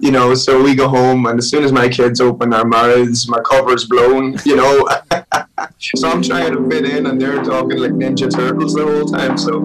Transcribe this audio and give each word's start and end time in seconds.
you 0.00 0.10
know, 0.10 0.34
so 0.34 0.62
we 0.62 0.74
go 0.74 0.88
home, 0.88 1.26
and 1.26 1.38
as 1.38 1.50
soon 1.50 1.62
as 1.62 1.72
my 1.72 1.88
kids 1.88 2.20
open 2.20 2.50
their 2.50 2.64
mouths, 2.64 3.28
my 3.28 3.40
cover's 3.40 3.84
blown, 3.84 4.36
you 4.44 4.56
know. 4.56 4.88
so 5.78 6.10
I'm 6.10 6.22
trying 6.22 6.54
to 6.54 6.68
fit 6.70 6.84
in, 6.88 7.06
and 7.06 7.20
they're 7.20 7.42
talking 7.42 7.78
like 7.78 7.92
Ninja 7.92 8.34
Turtles 8.34 8.74
the 8.74 8.84
whole 8.84 9.06
time. 9.06 9.36
So, 9.36 9.60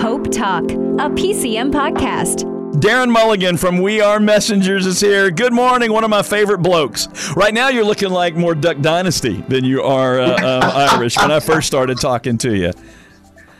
Hope 0.00 0.30
Talk, 0.32 0.64
a 0.64 1.08
PCM 1.10 1.72
podcast. 1.72 2.44
Darren 2.80 3.10
Mulligan 3.10 3.56
from 3.56 3.78
We 3.78 4.00
Are 4.00 4.20
Messengers 4.20 4.84
is 4.84 5.00
here. 5.00 5.30
Good 5.30 5.52
morning, 5.52 5.92
one 5.92 6.04
of 6.04 6.10
my 6.10 6.22
favorite 6.22 6.58
blokes. 6.58 7.08
Right 7.36 7.54
now, 7.54 7.68
you're 7.68 7.84
looking 7.84 8.10
like 8.10 8.34
more 8.34 8.54
Duck 8.54 8.80
Dynasty 8.80 9.42
than 9.48 9.64
you 9.64 9.82
are 9.82 10.20
uh, 10.20 10.26
uh, 10.30 10.90
Irish 10.92 11.16
when 11.16 11.30
I 11.30 11.40
first 11.40 11.66
started 11.66 11.98
talking 11.98 12.36
to 12.38 12.54
you. 12.54 12.72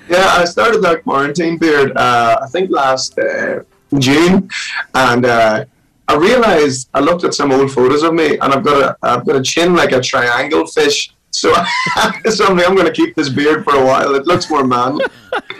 Yeah, 0.08 0.26
I 0.26 0.44
started 0.44 0.82
that 0.82 1.04
quarantine 1.04 1.58
beard, 1.58 1.96
uh, 1.96 2.38
I 2.42 2.46
think 2.48 2.70
last 2.70 3.18
uh, 3.18 3.60
June, 3.98 4.48
and 4.94 5.24
uh, 5.24 5.64
I 6.08 6.16
realized 6.16 6.88
I 6.94 7.00
looked 7.00 7.24
at 7.24 7.34
some 7.34 7.52
old 7.52 7.70
photos 7.70 8.02
of 8.02 8.14
me, 8.14 8.38
and 8.38 8.52
I've 8.52 8.64
got 8.64 8.82
a 8.82 8.96
I've 9.02 9.26
got 9.26 9.36
a 9.36 9.42
chin 9.42 9.74
like 9.74 9.92
a 9.92 10.00
triangle 10.00 10.66
fish. 10.66 11.12
So, 11.30 11.52
so 12.30 12.46
I'm, 12.46 12.58
I'm 12.58 12.74
going 12.74 12.86
to 12.86 12.92
keep 12.92 13.14
this 13.14 13.28
beard 13.28 13.62
for 13.62 13.76
a 13.76 13.84
while. 13.84 14.14
It 14.14 14.26
looks 14.26 14.48
more 14.48 14.64
manly. 14.64 15.04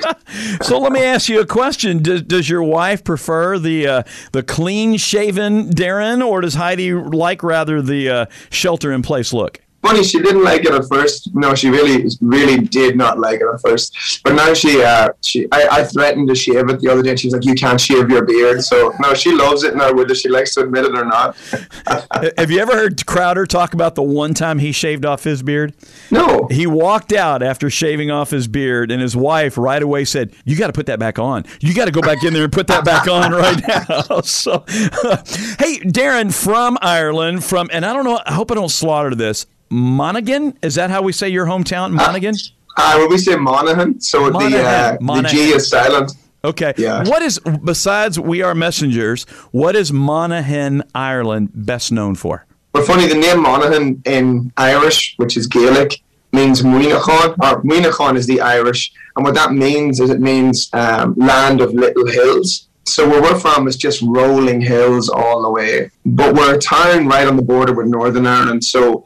so 0.62 0.78
let 0.78 0.92
me 0.92 1.04
ask 1.04 1.28
you 1.28 1.40
a 1.40 1.46
question: 1.46 2.02
Does, 2.02 2.22
does 2.22 2.48
your 2.48 2.62
wife 2.62 3.04
prefer 3.04 3.58
the 3.58 3.86
uh, 3.86 4.02
the 4.32 4.42
clean 4.42 4.96
shaven 4.96 5.68
Darren, 5.68 6.26
or 6.26 6.40
does 6.40 6.54
Heidi 6.54 6.94
like 6.94 7.42
rather 7.42 7.82
the 7.82 8.08
uh, 8.08 8.26
shelter 8.50 8.90
in 8.90 9.02
place 9.02 9.34
look? 9.34 9.60
Funny, 9.82 10.02
she 10.04 10.20
didn't 10.20 10.44
like 10.44 10.64
it 10.64 10.72
at 10.72 10.84
first. 10.88 11.34
No, 11.34 11.54
she 11.54 11.70
really, 11.70 12.08
really 12.20 12.58
did 12.58 12.96
not 12.96 13.18
like 13.18 13.40
it 13.40 13.46
at 13.52 13.60
first. 13.60 14.20
But 14.24 14.34
now 14.34 14.54
she, 14.54 14.82
uh, 14.82 15.10
she, 15.22 15.46
I, 15.52 15.68
I 15.70 15.84
threatened 15.84 16.28
to 16.28 16.34
shave 16.34 16.68
it 16.68 16.80
the 16.80 16.88
other 16.88 17.02
day, 17.02 17.10
and 17.10 17.20
she 17.20 17.28
was 17.28 17.34
like, 17.34 17.44
"You 17.44 17.54
can't 17.54 17.80
shave 17.80 18.10
your 18.10 18.24
beard." 18.24 18.62
So 18.62 18.92
no, 19.00 19.14
she 19.14 19.32
loves 19.32 19.62
it 19.62 19.76
now, 19.76 19.92
whether 19.92 20.14
she 20.14 20.28
likes 20.28 20.54
to 20.54 20.62
admit 20.62 20.84
it 20.84 20.96
or 20.96 21.04
not. 21.04 21.36
Have 22.38 22.50
you 22.50 22.60
ever 22.60 22.72
heard 22.72 23.04
Crowder 23.06 23.46
talk 23.46 23.74
about 23.74 23.94
the 23.94 24.02
one 24.02 24.34
time 24.34 24.58
he 24.58 24.72
shaved 24.72 25.04
off 25.04 25.24
his 25.24 25.42
beard? 25.42 25.74
No. 26.10 26.46
He 26.50 26.66
walked 26.66 27.12
out 27.12 27.42
after 27.42 27.70
shaving 27.70 28.10
off 28.10 28.30
his 28.30 28.48
beard, 28.48 28.90
and 28.90 29.00
his 29.00 29.16
wife 29.16 29.56
right 29.56 29.82
away 29.82 30.04
said, 30.04 30.34
"You 30.44 30.56
got 30.56 30.68
to 30.68 30.72
put 30.72 30.86
that 30.86 30.98
back 30.98 31.18
on. 31.18 31.44
You 31.60 31.74
got 31.74 31.86
to 31.86 31.92
go 31.92 32.00
back 32.00 32.22
in 32.24 32.32
there 32.32 32.44
and 32.44 32.52
put 32.52 32.66
that 32.68 32.84
back 32.84 33.08
on 33.08 33.32
right 33.32 33.62
now." 33.88 34.20
so, 34.22 34.64
hey, 34.68 35.78
Darren 35.80 36.34
from 36.34 36.78
Ireland, 36.80 37.44
from, 37.44 37.68
and 37.72 37.84
I 37.84 37.92
don't 37.92 38.04
know. 38.04 38.20
I 38.24 38.32
hope 38.32 38.50
I 38.50 38.54
don't 38.54 38.70
slaughter 38.70 39.14
this. 39.14 39.46
Monaghan? 39.70 40.56
Is 40.62 40.74
that 40.76 40.90
how 40.90 41.02
we 41.02 41.12
say 41.12 41.28
your 41.28 41.46
hometown, 41.46 41.92
Monaghan? 41.92 42.34
Uh, 42.76 42.94
uh, 42.94 42.98
when 42.98 43.10
we 43.10 43.18
say 43.18 43.36
Monaghan, 43.36 44.00
so 44.00 44.30
Monaghan. 44.30 44.52
The, 44.52 44.68
uh, 44.68 44.96
Monaghan. 45.00 45.36
the 45.36 45.44
G 45.44 45.50
is 45.50 45.68
silent. 45.68 46.12
Okay. 46.44 46.72
Yeah. 46.76 47.02
What 47.04 47.22
is 47.22 47.40
besides 47.40 48.18
we 48.18 48.42
are 48.42 48.54
messengers? 48.54 49.24
What 49.50 49.74
is 49.74 49.92
Monaghan, 49.92 50.84
Ireland, 50.94 51.50
best 51.52 51.90
known 51.90 52.14
for? 52.14 52.46
Well, 52.72 52.84
funny, 52.84 53.06
the 53.06 53.16
name 53.16 53.42
Monaghan 53.42 54.02
in 54.04 54.52
Irish, 54.56 55.14
which 55.16 55.36
is 55.36 55.46
Gaelic, 55.46 56.00
means 56.32 56.62
Muinachan, 56.62 57.30
or 57.30 57.62
Muinachan 57.62 58.16
is 58.16 58.26
the 58.26 58.40
Irish, 58.40 58.92
and 59.16 59.24
what 59.24 59.34
that 59.34 59.52
means 59.52 59.98
is 60.00 60.10
it 60.10 60.20
means 60.20 60.70
um, 60.72 61.14
land 61.16 61.60
of 61.60 61.72
little 61.72 62.06
hills. 62.06 62.68
So 62.84 63.08
where 63.08 63.20
we're 63.20 63.38
from 63.38 63.68
is 63.68 63.76
just 63.76 64.00
rolling 64.02 64.60
hills 64.60 65.08
all 65.08 65.42
the 65.42 65.50
way, 65.50 65.90
but 66.06 66.34
we're 66.34 66.54
a 66.54 66.58
town 66.58 67.06
right 67.06 67.26
on 67.26 67.36
the 67.36 67.42
border 67.42 67.74
with 67.74 67.86
Northern 67.86 68.26
Ireland. 68.26 68.64
So 68.64 69.04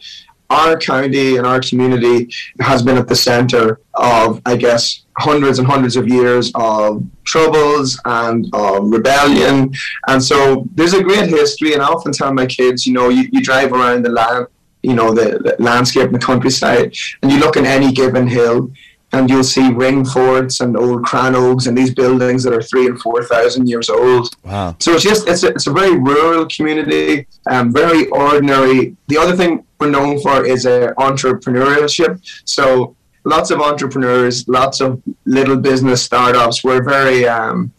our 0.52 0.76
county 0.76 1.36
and 1.36 1.46
our 1.46 1.60
community 1.60 2.18
has 2.60 2.82
been 2.82 2.98
at 3.02 3.08
the 3.08 3.16
center 3.30 3.80
of, 3.94 4.40
I 4.44 4.54
guess, 4.56 4.82
hundreds 5.18 5.58
and 5.58 5.66
hundreds 5.66 5.96
of 5.96 6.04
years 6.08 6.52
of 6.54 7.02
troubles 7.24 8.00
and 8.04 8.38
of 8.52 8.90
rebellion. 8.90 9.72
And 10.10 10.22
so 10.30 10.36
there's 10.76 10.94
a 10.94 11.02
great 11.02 11.28
history. 11.28 11.72
And 11.74 11.82
I 11.82 11.86
often 11.86 12.12
tell 12.12 12.32
my 12.32 12.46
kids, 12.46 12.86
you 12.86 12.92
know, 12.92 13.08
you, 13.08 13.24
you 13.32 13.40
drive 13.42 13.72
around 13.72 14.04
the 14.04 14.10
land, 14.10 14.46
you 14.82 14.94
know, 14.94 15.14
the, 15.14 15.26
the 15.46 15.56
landscape 15.58 16.08
in 16.10 16.12
the 16.12 16.26
countryside, 16.30 16.94
and 17.22 17.30
you 17.32 17.38
look 17.38 17.56
at 17.56 17.64
any 17.64 17.92
given 17.92 18.26
hill, 18.26 18.72
and 19.12 19.28
you'll 19.28 19.44
see 19.44 19.70
ring 19.70 20.04
forts 20.04 20.60
and 20.60 20.76
old 20.76 21.04
crannogs 21.04 21.66
and 21.66 21.76
these 21.76 21.94
buildings 21.94 22.42
that 22.44 22.52
are 22.52 22.62
three 22.62 22.86
and 22.86 23.00
four 23.00 23.22
thousand 23.24 23.68
years 23.68 23.90
old. 23.90 24.34
Wow! 24.44 24.76
So 24.80 24.94
it's 24.94 25.04
just 25.04 25.28
it's 25.28 25.42
a, 25.42 25.48
it's 25.48 25.66
a 25.66 25.72
very 25.72 25.98
rural 25.98 26.46
community, 26.46 27.26
um, 27.50 27.72
very 27.72 28.08
ordinary. 28.08 28.96
The 29.08 29.18
other 29.18 29.36
thing 29.36 29.64
we're 29.78 29.90
known 29.90 30.20
for 30.20 30.44
is 30.44 30.64
uh, 30.66 30.92
entrepreneurship. 30.98 32.20
So 32.44 32.96
lots 33.24 33.50
of 33.50 33.60
entrepreneurs, 33.60 34.48
lots 34.48 34.80
of 34.80 35.02
little 35.24 35.56
business 35.56 36.02
startups. 36.02 36.64
We're 36.64 36.82
very 36.82 37.26
um, 37.28 37.72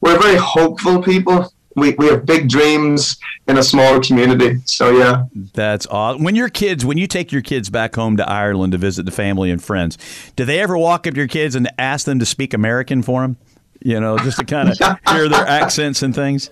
we're 0.00 0.18
very 0.18 0.36
hopeful 0.36 1.02
people. 1.02 1.52
We, 1.76 1.92
we 1.92 2.06
have 2.06 2.26
big 2.26 2.48
dreams 2.48 3.16
in 3.48 3.56
a 3.58 3.62
small 3.62 4.00
community. 4.00 4.60
So 4.64 4.90
yeah, 4.90 5.24
that's 5.54 5.86
awesome. 5.86 6.22
When 6.22 6.34
your 6.34 6.48
kids, 6.48 6.84
when 6.84 6.98
you 6.98 7.06
take 7.06 7.32
your 7.32 7.42
kids 7.42 7.70
back 7.70 7.94
home 7.94 8.16
to 8.16 8.28
Ireland 8.28 8.72
to 8.72 8.78
visit 8.78 9.04
the 9.04 9.12
family 9.12 9.50
and 9.50 9.62
friends, 9.62 9.98
do 10.36 10.44
they 10.44 10.60
ever 10.60 10.76
walk 10.76 11.06
up 11.06 11.14
to 11.14 11.20
your 11.20 11.28
kids 11.28 11.54
and 11.54 11.70
ask 11.78 12.06
them 12.06 12.18
to 12.18 12.26
speak 12.26 12.54
American 12.54 13.02
for 13.02 13.22
them? 13.22 13.36
You 13.80 13.98
know, 14.00 14.16
just 14.18 14.38
to 14.38 14.44
kind 14.44 14.68
of 14.68 14.78
hear 15.08 15.28
their 15.28 15.46
accents 15.46 16.02
and 16.02 16.14
things. 16.14 16.50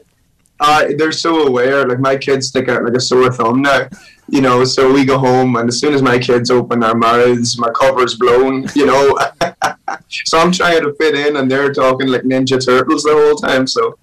Uh, 0.60 0.87
they're 0.97 1.10
so 1.10 1.47
aware. 1.47 1.87
Like 1.87 2.00
my 2.00 2.16
kids 2.16 2.48
stick 2.48 2.69
out 2.69 2.84
like 2.84 2.94
a 2.94 3.00
sore 3.00 3.32
thumb 3.32 3.62
now 3.62 3.88
you 4.31 4.41
know, 4.41 4.65
so 4.65 4.93
we 4.93 5.04
go 5.04 5.19
home, 5.19 5.56
and 5.56 5.69
as 5.69 5.81
soon 5.81 5.93
as 5.93 6.03
my 6.03 6.16
kids 6.16 6.50
open 6.50 6.81
their 6.81 6.94
mouths, 6.94 7.59
my 7.59 7.71
cover's 7.71 8.15
blown, 8.15 8.65
you 8.76 8.87
know. 8.87 9.19
so 10.09 10.38
I'm 10.38 10.53
trying 10.53 10.82
to 10.82 10.94
fit 10.94 11.16
in, 11.16 11.37
and 11.37 11.50
they're 11.50 11.72
talking 11.72 12.06
like 12.06 12.22
Ninja 12.22 12.65
Turtles 12.65 13.03
the 13.03 13.12
whole 13.12 13.34
time. 13.34 13.66
So, 13.66 13.98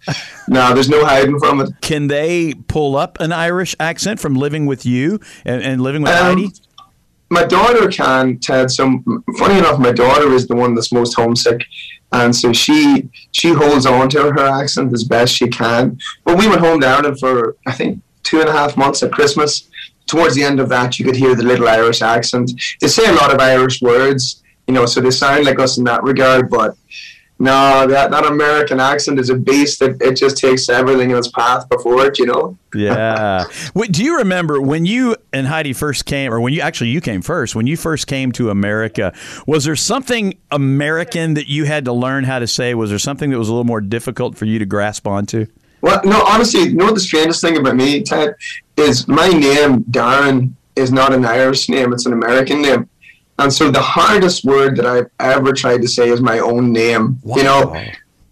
no, 0.50 0.74
there's 0.74 0.90
no 0.90 1.06
hiding 1.06 1.40
from 1.40 1.62
it. 1.62 1.70
Can 1.82 2.08
they 2.08 2.54
pull 2.54 2.98
up 2.98 3.20
an 3.22 3.32
Irish 3.32 3.74
accent 3.80 4.20
from 4.20 4.36
living 4.36 4.66
with 4.66 4.86
you 4.86 5.22
and, 5.46 5.64
and 5.64 5.82
living 5.82 6.02
with 6.02 6.12
um, 6.12 6.38
Heidi? 6.38 6.54
My 7.30 7.46
daughter 7.46 7.88
can, 7.90 8.38
Ted. 8.40 8.70
So, 8.70 9.02
funny 9.38 9.60
enough, 9.60 9.80
my 9.80 9.94
daughter 9.94 10.34
is 10.34 10.46
the 10.48 10.56
one 10.56 10.76
that's 10.76 10.92
most 10.92 11.14
homesick 11.14 11.62
and 12.12 12.36
so 12.36 12.54
she 12.54 13.10
she 13.32 13.54
holds 13.54 13.86
on 13.86 14.10
to 14.10 14.32
her 14.32 14.48
accent 14.48 14.94
as 14.94 15.04
best 15.04 15.36
she 15.36 15.48
can. 15.48 16.00
But 16.24 16.38
we 16.38 16.48
went 16.48 16.62
home 16.62 16.82
to 16.82 16.88
Ireland 16.88 17.20
for 17.20 17.56
I 17.66 17.74
think 17.74 18.02
two 18.24 18.40
and 18.40 18.50
a 18.50 18.54
half 18.54 18.78
months 18.78 19.04
at 19.04 19.12
Christmas, 19.12 19.70
towards 20.06 20.36
the 20.36 20.44
end 20.44 20.60
of 20.60 20.70
that, 20.70 21.00
you 21.00 21.06
could 21.06 21.16
hear 21.16 21.36
the 21.36 21.44
little 21.44 21.68
Irish 21.68 22.02
accent. 22.02 22.52
They 22.82 22.88
say 22.88 23.08
a 23.10 23.14
lot 23.14 23.34
of 23.34 23.40
Irish 23.40 23.82
words, 23.82 24.44
you 24.68 24.74
know, 24.74 24.86
so 24.86 25.00
they 25.00 25.12
sound 25.12 25.46
like 25.46 25.60
us 25.60 25.78
in 25.78 25.84
that 25.86 26.04
regard, 26.04 26.50
but 26.50 26.76
no, 27.40 27.86
that, 27.88 28.10
that 28.10 28.26
American 28.26 28.80
accent 28.80 29.20
is 29.20 29.30
a 29.30 29.36
beast. 29.36 29.80
That 29.80 30.02
it 30.02 30.16
just 30.16 30.38
takes 30.38 30.70
everything 30.70 31.12
in 31.12 31.18
its 31.18 31.28
path 31.28 31.70
before 31.70 32.06
it, 32.06 32.18
you 32.18 32.26
know. 32.26 32.58
yeah. 32.74 33.46
Do 33.92 34.04
you 34.04 34.18
remember 34.18 34.60
when 34.60 34.86
you 34.86 35.16
and 35.32 35.46
Heidi 35.46 35.74
first 35.74 36.06
came, 36.06 36.34
or 36.34 36.42
when 36.42 36.54
you 36.54 36.62
actually 36.62 36.90
you 36.90 37.02
came 37.02 37.22
first? 37.22 37.56
When 37.56 37.68
you 37.68 37.78
first 37.78 38.08
came 38.08 38.32
to 38.34 38.50
America, 38.50 39.14
was 39.46 39.66
there 39.66 39.76
something 39.76 40.38
American 40.50 41.36
that 41.36 41.48
you 41.48 41.66
had 41.66 41.86
to 41.86 41.94
learn 41.94 42.24
how 42.24 42.40
to 42.40 42.48
say? 42.48 42.74
Was 42.74 42.90
there 42.90 43.00
something 43.00 43.30
that 43.30 43.38
was 43.38 43.50
a 43.50 43.52
little 43.52 43.66
more 43.66 43.82
difficult 43.82 44.36
for 44.36 44.46
you 44.46 44.58
to 44.58 44.66
grasp 44.66 45.06
onto? 45.06 45.46
Well, 45.82 46.02
no, 46.04 46.24
honestly, 46.24 46.62
you 46.62 46.74
know 46.74 46.86
what 46.86 46.96
the 46.96 47.00
strangest 47.00 47.42
thing 47.42 47.58
about 47.58 47.76
me, 47.76 48.02
Ted, 48.02 48.36
is 48.78 49.08
my 49.08 49.28
name, 49.28 49.84
Darren, 49.84 50.54
is 50.76 50.92
not 50.92 51.14
an 51.14 51.24
Irish 51.24 51.70
name, 51.70 51.94
it's 51.94 52.08
an 52.08 52.14
American 52.14 52.62
name. 52.64 52.90
And 53.40 53.54
so 53.54 53.70
the 53.70 53.82
hardest 53.82 54.46
word 54.46 54.76
that 54.78 54.86
I've 54.86 55.10
ever 55.20 55.54
tried 55.54 55.82
to 55.84 55.88
say 55.88 56.10
is 56.10 56.22
my 56.22 56.40
own 56.40 56.72
name. 56.72 57.20
Wow. 57.24 57.36
You 57.38 57.44
know, 57.44 57.86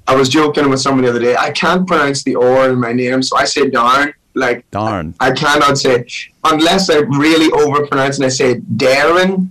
I 0.08 0.16
was 0.16 0.30
joking 0.30 0.70
with 0.70 0.82
someone 0.82 1.04
the 1.04 1.10
other 1.10 1.20
day. 1.20 1.36
I 1.36 1.52
can't 1.52 1.88
pronounce 1.88 2.24
the 2.24 2.36
R 2.36 2.70
in 2.70 2.80
my 2.80 2.92
name, 2.92 3.22
so 3.22 3.38
I 3.38 3.46
say 3.46 3.70
darn. 3.70 4.14
Like 4.38 4.70
darn. 4.70 5.16
I, 5.20 5.30
I 5.30 5.32
cannot 5.32 5.78
say 5.78 6.06
unless 6.44 6.90
I 6.90 6.98
really 6.98 7.50
overpronounce 7.52 8.18
and 8.18 8.26
I 8.26 8.30
say 8.30 8.56
Darren. 8.56 9.48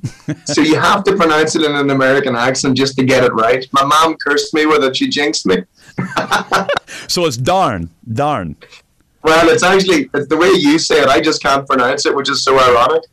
so 0.47 0.61
you 0.61 0.79
have 0.79 1.05
to 1.05 1.17
pronounce 1.17 1.57
it 1.57 1.63
in 1.63 1.75
an 1.75 1.89
American 1.89 2.37
accent 2.37 2.77
just 2.77 2.97
to 2.99 3.05
get 3.05 3.25
it 3.25 3.33
right. 3.33 3.67
My 3.73 3.83
mom 3.83 4.17
cursed 4.17 4.53
me 4.53 4.67
with 4.67 4.85
it. 4.85 4.95
She 4.95 5.09
jinxed 5.09 5.47
me. 5.47 5.57
so 7.09 7.25
it's 7.25 7.39
darn, 7.39 7.89
darn. 8.13 8.57
Well, 9.23 9.49
it's 9.49 9.63
actually 9.63 10.11
it's 10.13 10.29
the 10.29 10.37
way 10.37 10.51
you 10.51 10.79
say 10.79 11.01
it. 11.01 11.09
I 11.09 11.21
just 11.21 11.43
can't 11.43 11.67
pronounce 11.67 12.05
it, 12.05 12.15
which 12.15 12.29
is 12.29 12.45
so 12.45 12.59
ironic. 12.59 13.05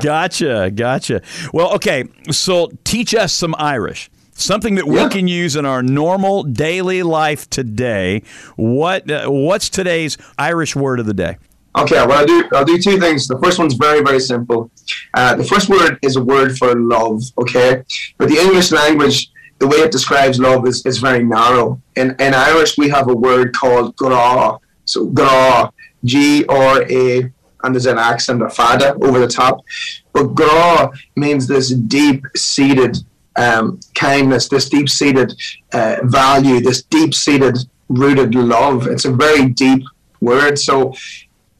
Gotcha, 0.00 0.70
gotcha. 0.74 1.22
Well, 1.52 1.74
okay. 1.74 2.04
So 2.30 2.70
teach 2.84 3.14
us 3.14 3.32
some 3.32 3.54
Irish. 3.58 4.10
Something 4.32 4.74
that 4.74 4.86
we 4.86 4.96
yeah. 4.96 5.08
can 5.08 5.28
use 5.28 5.56
in 5.56 5.64
our 5.64 5.82
normal 5.82 6.42
daily 6.42 7.02
life 7.02 7.48
today. 7.48 8.22
What 8.56 9.10
uh, 9.10 9.28
what's 9.28 9.70
today's 9.70 10.18
Irish 10.36 10.76
word 10.76 11.00
of 11.00 11.06
the 11.06 11.14
day? 11.14 11.38
Okay, 11.78 11.96
well 12.06 12.12
I'll 12.12 12.26
do 12.26 12.48
I'll 12.52 12.64
do 12.64 12.78
two 12.78 12.98
things. 13.00 13.28
The 13.28 13.38
first 13.38 13.58
one's 13.58 13.74
very 13.74 14.02
very 14.02 14.20
simple. 14.20 14.70
Uh, 15.14 15.36
the 15.36 15.44
first 15.44 15.70
word 15.70 15.98
is 16.02 16.16
a 16.16 16.22
word 16.22 16.58
for 16.58 16.74
love. 16.74 17.22
Okay, 17.38 17.82
but 18.18 18.28
the 18.28 18.36
English 18.36 18.72
language 18.72 19.30
the 19.58 19.66
way 19.66 19.78
it 19.78 19.90
describes 19.90 20.38
love 20.38 20.66
is, 20.66 20.84
is 20.84 20.98
very 20.98 21.24
narrow. 21.24 21.80
In, 21.96 22.14
in 22.18 22.34
Irish, 22.34 22.76
we 22.76 22.90
have 22.90 23.08
a 23.08 23.14
word 23.14 23.54
called 23.54 23.96
gra. 23.96 24.58
So 24.84 25.06
gra, 25.06 25.72
G 26.04 26.44
R 26.46 26.82
A, 26.82 27.32
and 27.62 27.74
there's 27.74 27.86
an 27.86 27.98
accent, 27.98 28.42
of 28.42 28.54
fada 28.54 28.94
over 29.02 29.18
the 29.18 29.28
top. 29.28 29.64
But 30.12 30.34
gra 30.34 30.90
means 31.16 31.46
this 31.46 31.70
deep 31.70 32.24
seated 32.36 32.98
um, 33.36 33.80
kindness, 33.94 34.48
this 34.48 34.68
deep 34.68 34.88
seated 34.88 35.32
uh, 35.72 35.96
value, 36.04 36.60
this 36.60 36.82
deep 36.82 37.14
seated 37.14 37.58
rooted 37.88 38.34
love. 38.34 38.86
It's 38.86 39.04
a 39.04 39.12
very 39.12 39.46
deep 39.46 39.82
word. 40.20 40.58
So 40.58 40.94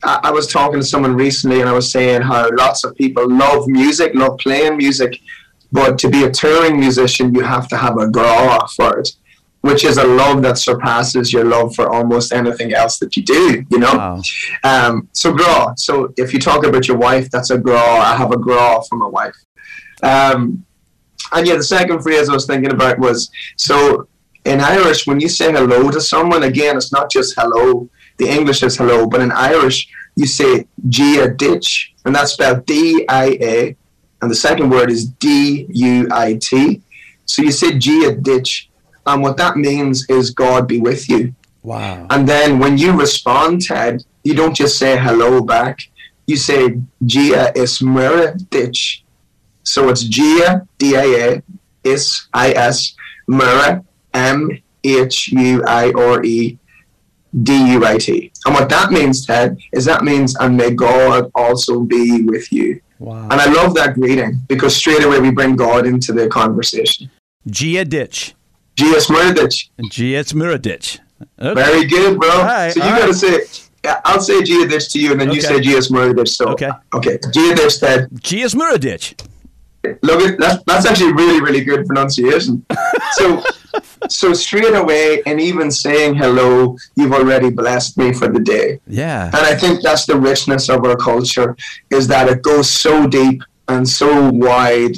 I, 0.02 0.20
I 0.24 0.30
was 0.30 0.46
talking 0.46 0.80
to 0.80 0.86
someone 0.86 1.14
recently 1.14 1.60
and 1.60 1.68
I 1.68 1.72
was 1.72 1.90
saying 1.90 2.22
how 2.22 2.48
lots 2.56 2.84
of 2.84 2.94
people 2.96 3.28
love 3.28 3.68
music, 3.68 4.14
love 4.14 4.38
playing 4.38 4.76
music, 4.76 5.20
but 5.72 5.98
to 5.98 6.08
be 6.08 6.24
a 6.24 6.30
touring 6.30 6.78
musician, 6.78 7.34
you 7.34 7.42
have 7.42 7.68
to 7.68 7.76
have 7.76 7.98
a 7.98 8.08
gra 8.08 8.66
for 8.74 8.98
it, 8.98 9.10
which 9.66 9.84
is 9.84 9.98
a 9.98 10.04
love 10.04 10.42
that 10.42 10.56
surpasses 10.58 11.32
your 11.32 11.44
love 11.44 11.74
for 11.74 11.90
almost 11.90 12.32
anything 12.32 12.72
else 12.72 12.98
that 12.98 13.16
you 13.16 13.22
do, 13.22 13.64
you 13.70 13.78
know? 13.78 13.94
Wow. 13.94 14.22
Um, 14.64 15.08
so 15.12 15.32
gra. 15.32 15.74
So 15.76 16.14
if 16.16 16.32
you 16.32 16.38
talk 16.38 16.64
about 16.64 16.88
your 16.88 16.96
wife, 16.96 17.30
that's 17.30 17.50
a 17.50 17.58
gra. 17.58 17.78
I 17.78 18.16
have 18.16 18.32
a 18.32 18.38
gra 18.38 18.80
for 18.88 18.96
my 18.96 19.08
wife. 19.08 19.36
Um, 20.02 20.64
and 21.32 21.46
yeah, 21.46 21.56
the 21.56 21.64
second 21.64 22.02
phrase 22.02 22.28
I 22.28 22.34
was 22.34 22.46
thinking 22.46 22.72
about 22.72 22.98
was 22.98 23.30
so 23.56 24.08
in 24.44 24.60
Irish, 24.60 25.06
when 25.06 25.18
you 25.18 25.28
say 25.28 25.50
hello 25.50 25.90
to 25.90 26.00
someone, 26.00 26.44
again, 26.44 26.76
it's 26.76 26.92
not 26.92 27.10
just 27.10 27.34
hello. 27.36 27.90
The 28.18 28.28
English 28.28 28.62
is 28.62 28.76
hello, 28.76 29.06
but 29.06 29.20
in 29.20 29.32
Irish, 29.32 29.88
you 30.14 30.26
say 30.26 30.66
Dia 30.88 31.34
duit, 31.34 31.66
and 32.04 32.14
that's 32.14 32.32
spelled 32.32 32.64
D 32.64 33.04
I 33.08 33.36
A, 33.40 33.76
and 34.22 34.30
the 34.30 34.36
second 34.36 34.70
word 34.70 34.90
is 34.90 35.06
D 35.06 35.66
U 35.68 36.08
I 36.12 36.38
T. 36.40 36.80
So 37.24 37.42
you 37.42 37.50
say 37.50 37.76
Dia 37.76 38.14
duit, 38.14 38.65
and 39.06 39.22
what 39.22 39.36
that 39.36 39.56
means 39.56 40.06
is 40.08 40.30
God 40.30 40.66
be 40.66 40.80
with 40.80 41.08
you. 41.08 41.34
Wow. 41.62 42.06
And 42.10 42.28
then 42.28 42.58
when 42.58 42.78
you 42.78 42.92
respond, 42.92 43.62
Ted, 43.62 44.04
you 44.22 44.34
don't 44.34 44.54
just 44.54 44.78
say 44.78 44.96
hello 44.96 45.40
back. 45.40 45.80
You 46.26 46.36
say 46.36 46.78
Dia 47.04 47.52
is 47.54 47.78
Muire 47.78 48.36
duit. 48.50 49.02
So 49.62 49.88
it's 49.88 50.02
Gia 50.02 50.66
D 50.78 50.96
I 50.96 51.04
A 51.04 51.42
is 51.84 52.28
I 52.32 52.50
S 52.52 52.94
Mura 53.26 53.84
M 54.14 54.50
H 54.84 55.28
U 55.28 55.64
I 55.66 55.92
R 55.92 56.24
E 56.24 56.58
D 57.42 57.72
U 57.72 57.84
I 57.84 57.98
T. 57.98 58.32
And 58.44 58.54
what 58.54 58.68
that 58.68 58.90
means, 58.90 59.26
Ted, 59.26 59.58
is 59.72 59.84
that 59.84 60.04
means 60.04 60.36
and 60.36 60.56
may 60.56 60.70
God 60.70 61.30
also 61.34 61.80
be 61.80 62.22
with 62.22 62.52
you. 62.52 62.80
Wow. 62.98 63.28
And 63.30 63.40
I 63.40 63.46
love 63.52 63.74
that 63.74 63.94
greeting 63.94 64.40
because 64.48 64.74
straight 64.74 65.02
away 65.02 65.20
we 65.20 65.30
bring 65.30 65.56
God 65.56 65.86
into 65.86 66.12
the 66.12 66.28
conversation. 66.28 67.10
Dia 67.44 67.84
duit. 67.84 68.34
Gia 68.76 69.00
Smurditch. 69.00 69.70
G.S. 69.90 70.32
Smuraditch. 70.32 70.98
Okay. 71.40 71.54
Very 71.54 71.86
good, 71.86 72.18
bro. 72.18 72.28
right, 72.28 72.72
so 72.72 72.84
you 72.84 72.90
gotta 72.90 73.06
right. 73.06 73.14
say 73.14 73.66
I'll 74.04 74.20
say 74.20 74.42
Gia 74.42 74.66
Ditch 74.66 74.92
to 74.92 74.98
you 75.00 75.12
and 75.12 75.20
then 75.20 75.32
you 75.32 75.40
say 75.40 75.60
G.S. 75.60 75.88
Smurditch. 75.90 76.28
So 76.28 76.48
Okay. 76.48 76.70
Okay. 76.94 77.18
Gia 77.32 77.54
Ditch 77.54 77.80
Ted. 77.80 78.08
Gia 78.20 78.48
Look 80.02 80.20
at 80.20 80.38
that's 80.38 80.62
that's 80.64 80.86
actually 80.86 81.12
really, 81.12 81.40
really 81.40 81.64
good 81.64 81.86
pronunciation. 81.86 82.64
so 83.12 83.42
so 84.08 84.32
straight 84.32 84.74
away 84.74 85.22
and 85.26 85.40
even 85.40 85.70
saying 85.70 86.14
hello, 86.14 86.76
you've 86.96 87.12
already 87.12 87.50
blessed 87.50 87.96
me 87.96 88.12
for 88.12 88.28
the 88.28 88.40
day. 88.40 88.80
Yeah. 88.86 89.26
And 89.26 89.36
I 89.36 89.54
think 89.54 89.82
that's 89.82 90.06
the 90.06 90.18
richness 90.18 90.68
of 90.68 90.84
our 90.84 90.96
culture 90.96 91.56
is 91.90 92.08
that 92.08 92.28
it 92.28 92.42
goes 92.42 92.70
so 92.70 93.06
deep 93.06 93.42
and 93.68 93.88
so 93.88 94.30
wide. 94.30 94.96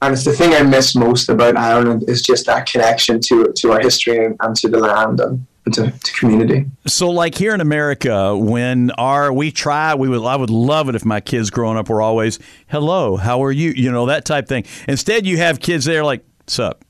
And 0.00 0.12
it's 0.14 0.24
the 0.24 0.32
thing 0.32 0.54
I 0.54 0.62
miss 0.62 0.94
most 0.94 1.28
about 1.28 1.56
Ireland 1.56 2.04
is 2.08 2.22
just 2.22 2.46
that 2.46 2.66
connection 2.66 3.20
to 3.22 3.52
to 3.56 3.72
our 3.72 3.80
history 3.80 4.24
and, 4.24 4.36
and 4.40 4.54
to 4.56 4.68
the 4.68 4.78
land 4.78 5.18
and, 5.20 5.44
and 5.64 5.74
to, 5.74 5.90
to 5.90 6.12
community. 6.12 6.66
So, 6.86 7.10
like 7.10 7.34
here 7.34 7.52
in 7.52 7.60
America, 7.60 8.36
when 8.36 8.92
our 8.92 9.32
we 9.32 9.50
try, 9.50 9.96
we 9.96 10.08
would 10.08 10.24
I 10.24 10.36
would 10.36 10.50
love 10.50 10.88
it 10.88 10.94
if 10.94 11.04
my 11.04 11.20
kids 11.20 11.50
growing 11.50 11.76
up 11.76 11.88
were 11.88 12.00
always 12.00 12.38
"Hello, 12.68 13.16
how 13.16 13.42
are 13.42 13.50
you?" 13.52 13.70
You 13.70 13.90
know 13.90 14.06
that 14.06 14.24
type 14.24 14.46
thing. 14.46 14.64
Instead, 14.86 15.26
you 15.26 15.36
have 15.38 15.58
kids 15.58 15.84
there 15.84 16.04
like 16.04 16.24
"Sup." 16.46 16.84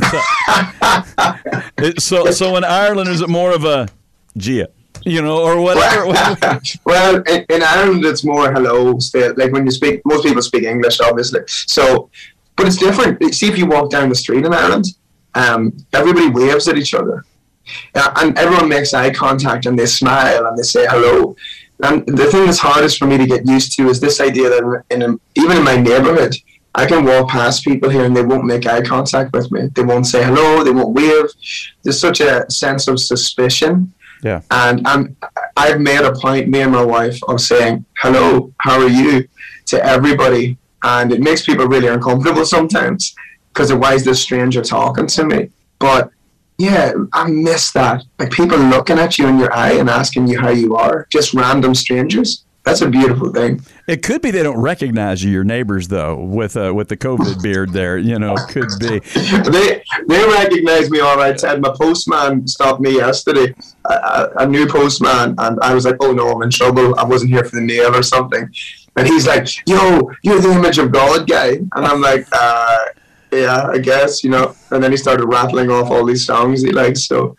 Sup?" 0.00 0.22
It- 1.78 2.00
so, 2.00 2.30
so 2.30 2.56
in 2.56 2.64
Ireland, 2.64 3.08
is 3.08 3.20
it 3.22 3.28
more 3.28 3.52
of 3.52 3.64
a 3.64 3.88
"Gia," 4.36 4.68
you 5.04 5.20
know, 5.20 5.38
or 5.42 5.60
whatever? 5.60 6.06
well, 6.84 7.16
in, 7.22 7.44
in 7.48 7.62
Ireland, 7.62 8.04
it's 8.04 8.22
more 8.24 8.52
hello. 8.52 8.98
Still, 9.00 9.34
like 9.36 9.50
when 9.52 9.64
you 9.64 9.72
speak, 9.72 10.00
most 10.04 10.24
people 10.24 10.42
speak 10.42 10.62
English, 10.62 11.00
obviously. 11.00 11.40
So, 11.48 12.08
but 12.56 12.66
it's 12.66 12.76
different. 12.76 13.34
See, 13.34 13.48
if 13.48 13.58
you 13.58 13.66
walk 13.66 13.90
down 13.90 14.08
the 14.08 14.14
street 14.14 14.44
in 14.44 14.52
Ireland, 14.52 14.86
um, 15.34 15.72
everybody 15.92 16.28
waves 16.28 16.68
at 16.68 16.76
each 16.76 16.94
other, 16.94 17.24
uh, 17.94 18.12
and 18.16 18.38
everyone 18.38 18.68
makes 18.68 18.92
eye 18.94 19.10
contact 19.10 19.66
and 19.66 19.78
they 19.78 19.86
smile 19.86 20.46
and 20.46 20.58
they 20.58 20.62
say 20.62 20.86
hello. 20.88 21.36
And 21.82 22.06
the 22.06 22.26
thing 22.26 22.44
that's 22.44 22.58
hardest 22.58 22.98
for 22.98 23.06
me 23.06 23.18
to 23.18 23.26
get 23.26 23.46
used 23.46 23.76
to 23.76 23.88
is 23.88 24.00
this 24.00 24.20
idea 24.20 24.48
that 24.50 24.84
in 24.90 25.02
a, 25.02 25.14
even 25.34 25.56
in 25.56 25.64
my 25.64 25.76
neighborhood, 25.76 26.36
I 26.74 26.86
can 26.86 27.04
walk 27.04 27.28
past 27.28 27.64
people 27.64 27.90
here 27.90 28.04
and 28.04 28.16
they 28.16 28.24
won't 28.24 28.44
make 28.44 28.66
eye 28.66 28.82
contact 28.82 29.32
with 29.32 29.50
me. 29.50 29.68
They 29.74 29.82
won't 29.82 30.06
say 30.06 30.22
hello. 30.22 30.62
They 30.62 30.70
won't 30.70 30.94
wave. 30.94 31.26
There's 31.82 32.00
such 32.00 32.20
a 32.20 32.48
sense 32.50 32.88
of 32.88 33.00
suspicion. 33.00 33.92
yeah. 34.22 34.42
And 34.50 34.86
I'm, 34.86 35.16
I've 35.56 35.80
made 35.80 36.00
a 36.00 36.12
point, 36.12 36.48
me 36.48 36.60
and 36.60 36.72
my 36.72 36.84
wife, 36.84 37.18
of 37.28 37.40
saying, 37.40 37.84
hello, 37.98 38.54
how 38.58 38.80
are 38.80 38.88
you, 38.88 39.28
to 39.66 39.84
everybody. 39.84 40.56
And 40.82 41.12
it 41.12 41.20
makes 41.20 41.44
people 41.44 41.66
really 41.66 41.88
uncomfortable 41.88 42.44
sometimes 42.44 43.14
because 43.52 43.72
why 43.72 43.94
is 43.94 44.04
this 44.04 44.20
stranger 44.20 44.62
talking 44.62 45.06
to 45.06 45.24
me? 45.24 45.50
But 45.78 46.10
yeah, 46.58 46.92
I 47.12 47.28
miss 47.28 47.72
that. 47.72 48.04
Like 48.18 48.30
people 48.30 48.58
looking 48.58 48.98
at 48.98 49.18
you 49.18 49.26
in 49.26 49.38
your 49.38 49.52
eye 49.52 49.72
and 49.72 49.90
asking 49.90 50.28
you 50.28 50.40
how 50.40 50.50
you 50.50 50.76
are, 50.76 51.06
just 51.10 51.34
random 51.34 51.74
strangers. 51.74 52.44
That's 52.64 52.80
a 52.80 52.88
beautiful 52.88 53.32
thing. 53.32 53.60
It 53.88 54.04
could 54.04 54.22
be 54.22 54.30
they 54.30 54.44
don't 54.44 54.60
recognize 54.60 55.24
you, 55.24 55.32
your 55.32 55.42
neighbors, 55.42 55.88
though, 55.88 56.22
with 56.22 56.56
uh, 56.56 56.72
with 56.72 56.88
the 56.88 56.96
COVID 56.96 57.42
beard 57.42 57.72
there. 57.72 57.98
You 57.98 58.20
know, 58.20 58.36
could 58.48 58.68
be. 58.78 59.00
they 59.00 59.82
they 60.06 60.24
recognize 60.28 60.88
me 60.88 61.00
all 61.00 61.16
right. 61.16 61.36
Ted, 61.36 61.60
my 61.60 61.74
postman 61.76 62.46
stopped 62.46 62.80
me 62.80 62.94
yesterday, 62.94 63.52
a, 63.90 63.92
a, 63.92 64.30
a 64.36 64.46
new 64.46 64.68
postman, 64.68 65.34
and 65.38 65.58
I 65.60 65.74
was 65.74 65.84
like, 65.84 65.96
"Oh 66.00 66.12
no, 66.12 66.28
I'm 66.28 66.42
in 66.42 66.50
trouble. 66.50 66.96
I 66.96 67.02
wasn't 67.02 67.32
here 67.32 67.44
for 67.44 67.56
the 67.56 67.62
nail 67.62 67.96
or 67.96 68.04
something." 68.04 68.48
And 68.96 69.06
he's 69.06 69.26
like, 69.26 69.48
"Yo, 69.66 70.10
you're 70.22 70.40
the 70.40 70.52
image 70.52 70.78
of 70.78 70.92
God 70.92 71.26
guy," 71.28 71.52
and 71.52 71.70
I'm 71.86 72.00
like, 72.00 72.26
uh, 72.32 72.76
"Yeah, 73.32 73.68
I 73.68 73.78
guess," 73.78 74.22
you 74.22 74.30
know. 74.30 74.54
And 74.70 74.82
then 74.82 74.90
he 74.90 74.96
started 74.98 75.26
rattling 75.26 75.70
off 75.70 75.90
all 75.90 76.04
these 76.04 76.26
songs 76.26 76.62
he 76.62 76.72
likes. 76.72 77.06
So 77.06 77.36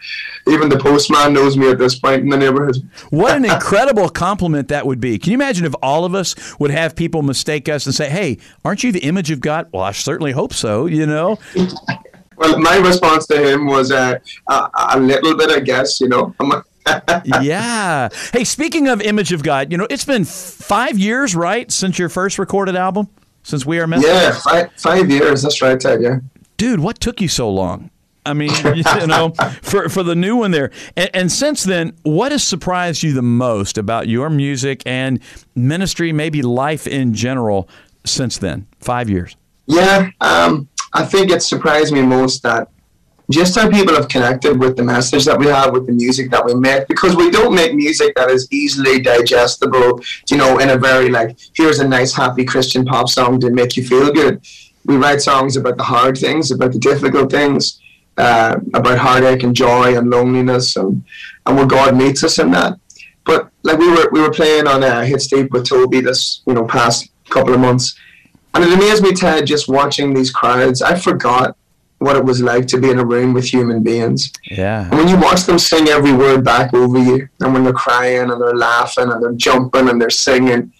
even 0.47 0.69
the 0.69 0.79
postman 0.79 1.33
knows 1.33 1.55
me 1.55 1.69
at 1.69 1.77
this 1.77 1.95
point 2.00 2.21
in 2.21 2.29
the 2.29 2.38
neighborhood. 2.38 2.77
What 3.11 3.35
an 3.35 3.45
incredible 3.51 4.09
compliment 4.09 4.69
that 4.69 4.88
would 4.88 5.00
be. 5.00 5.19
Can 5.19 5.31
you 5.31 5.38
imagine 5.38 5.65
if 5.65 5.75
all 5.83 6.05
of 6.05 6.15
us 6.15 6.35
would 6.59 6.71
have 6.71 6.95
people 6.95 7.21
mistake 7.21 7.69
us 7.69 7.85
and 7.85 7.94
say, 7.94 8.09
"Hey, 8.09 8.39
aren't 8.65 8.83
you 8.83 8.91
the 8.91 9.03
image 9.03 9.29
of 9.29 9.39
God?" 9.39 9.67
Well, 9.71 9.83
I 9.83 9.91
certainly 9.91 10.31
hope 10.31 10.53
so. 10.53 10.88
You 10.88 11.05
know. 11.05 11.38
Well, 12.35 12.59
my 12.59 12.77
response 12.77 13.27
to 13.27 13.38
him 13.38 13.67
was 13.67 13.91
uh, 13.91 14.17
a, 14.50 14.69
a 14.94 15.00
little 15.00 15.38
bit, 15.38 15.51
I 15.51 15.59
guess. 15.59 16.01
You 16.01 16.09
know, 16.09 16.33
I'm 16.39 16.51
a, 16.51 16.63
yeah. 17.41 18.09
Hey, 18.31 18.44
speaking 18.44 18.88
of 18.88 19.01
image 19.01 19.31
of 19.31 19.44
God, 19.44 19.71
you 19.71 19.77
know, 19.77 19.88
it's 19.89 20.06
been 20.06 20.25
five 20.25 20.98
years, 20.98 21.36
right, 21.36 21.72
since 21.72 21.98
your 21.98 22.10
first 22.10 22.38
recorded 22.38 22.75
album, 22.75 23.08
since 23.43 23.65
We 23.65 23.79
Are 23.79 23.88
Meant. 23.88 24.03
yeah, 24.05 24.31
five, 24.34 24.72
five 24.77 25.10
years. 25.10 25.41
That's 25.43 25.62
right, 25.62 25.79
Ted. 25.79 26.01
Yeah. 26.01 26.19
Dude, 26.58 26.79
what 26.79 27.00
took 27.00 27.22
you 27.22 27.27
so 27.27 27.50
long? 27.50 27.89
I 28.25 28.34
mean, 28.34 28.51
you 28.75 29.08
know, 29.08 29.34
for 29.62 29.89
for 29.89 30.03
the 30.03 30.15
new 30.15 30.38
one 30.38 30.51
there, 30.51 30.72
and, 30.96 31.10
and 31.13 31.31
since 31.31 31.63
then, 31.63 31.96
what 32.03 32.31
has 32.31 32.43
surprised 32.43 33.03
you 33.03 33.13
the 33.13 33.22
most 33.22 33.77
about 33.77 34.08
your 34.08 34.29
music 34.29 34.81
and 34.86 35.19
ministry, 35.55 36.13
maybe 36.13 36.41
life 36.41 36.88
in 36.88 37.13
general? 37.13 37.67
Since 38.05 38.39
then, 38.39 38.67
five 38.79 39.10
years. 39.10 39.38
Yeah, 39.65 40.10
um, 40.19 40.67
I 40.93 41.05
think 41.05 41.31
it 41.31 41.41
surprised 41.41 41.93
me 41.93 42.01
most 42.01 42.43
that 42.43 42.67
just 43.34 43.56
how 43.56 43.70
people 43.70 43.96
have 43.96 44.08
connected 44.08 44.60
with 44.60 44.78
the 44.78 44.84
message 44.84 45.25
that 45.25 45.40
we 45.40 45.48
have, 45.48 45.74
with 45.74 45.88
the 45.88 45.94
music 45.94 46.30
that 46.32 46.46
we 46.46 46.54
make, 46.54 46.88
because 46.88 47.16
we 47.16 47.30
don't 47.32 47.56
make 47.56 47.74
music 47.74 48.13
that 48.16 48.30
is 48.30 48.48
easily 48.52 49.02
digestible, 49.02 50.00
you 50.30 50.38
know, 50.38 50.60
in 50.60 50.70
a 50.70 50.78
very 50.78 51.10
like, 51.10 51.38
here's 51.56 51.80
a 51.80 51.88
nice, 51.88 52.13
happy 52.13 52.46
Christian 52.46 52.86
pop 52.86 53.10
song 53.10 53.40
to 53.40 53.50
make 53.50 53.75
you 53.75 53.84
feel 53.84 54.12
good. 54.12 54.42
We 54.86 54.98
write 54.98 55.22
songs 55.22 55.58
about 55.58 55.78
the 55.78 55.84
hard 55.84 56.18
things, 56.18 56.52
about 56.52 56.74
the 56.74 56.80
difficult 56.80 57.32
things, 57.32 57.82
uh, 58.18 58.58
about 58.74 58.98
heartache 59.00 59.44
and 59.44 59.56
joy 59.56 59.98
and 59.98 60.10
loneliness, 60.10 60.75
and, 60.75 61.04
and 61.46 61.56
where 61.56 61.66
God 61.66 61.96
meets 61.96 62.24
us 62.24 62.40
in 62.40 62.52
that. 62.52 62.78
But 63.25 63.50
like 63.63 63.80
we 63.80 63.90
were, 63.90 64.10
we 64.12 64.22
were 64.22 64.32
playing 64.32 64.68
on 64.68 64.84
a 64.84 65.06
Hits 65.06 65.28
Deep 65.28 65.52
with 65.52 65.68
Toby 65.68 66.02
this, 66.02 66.44
you 66.46 66.54
know, 66.54 66.66
past 66.66 67.10
couple 67.30 67.54
of 67.54 67.60
months, 67.60 67.98
and 68.54 68.63
it 68.63 68.72
amazed 68.72 69.02
me, 69.02 69.13
Ted, 69.13 69.48
just 69.48 69.68
watching 69.68 70.13
these 70.13 70.30
crowds. 70.30 70.82
I 70.82 70.94
forgot 70.94 71.58
what 72.03 72.15
it 72.15 72.24
was 72.24 72.41
like 72.41 72.67
to 72.67 72.79
be 72.79 72.89
in 72.89 73.00
a 73.00 73.05
room 73.05 73.33
with 73.33 73.45
human 73.45 73.81
beings. 73.83 74.31
Yeah. 74.50 74.83
And 74.89 74.98
when 74.98 75.07
you 75.07 75.17
watch 75.17 75.43
them 75.43 75.60
sing 75.60 75.88
every 75.88 76.13
word 76.13 76.43
back 76.43 76.74
over 76.74 76.98
you, 76.98 77.27
and 77.39 77.53
when 77.53 77.63
they're 77.63 77.74
crying 77.74 78.29
and 78.29 78.41
they're 78.41 78.55
laughing 78.55 79.12
and 79.12 79.24
they're 79.24 79.33
jumping 79.33 79.89
and 79.89 80.01
they're 80.01 80.10
singing, 80.10 80.72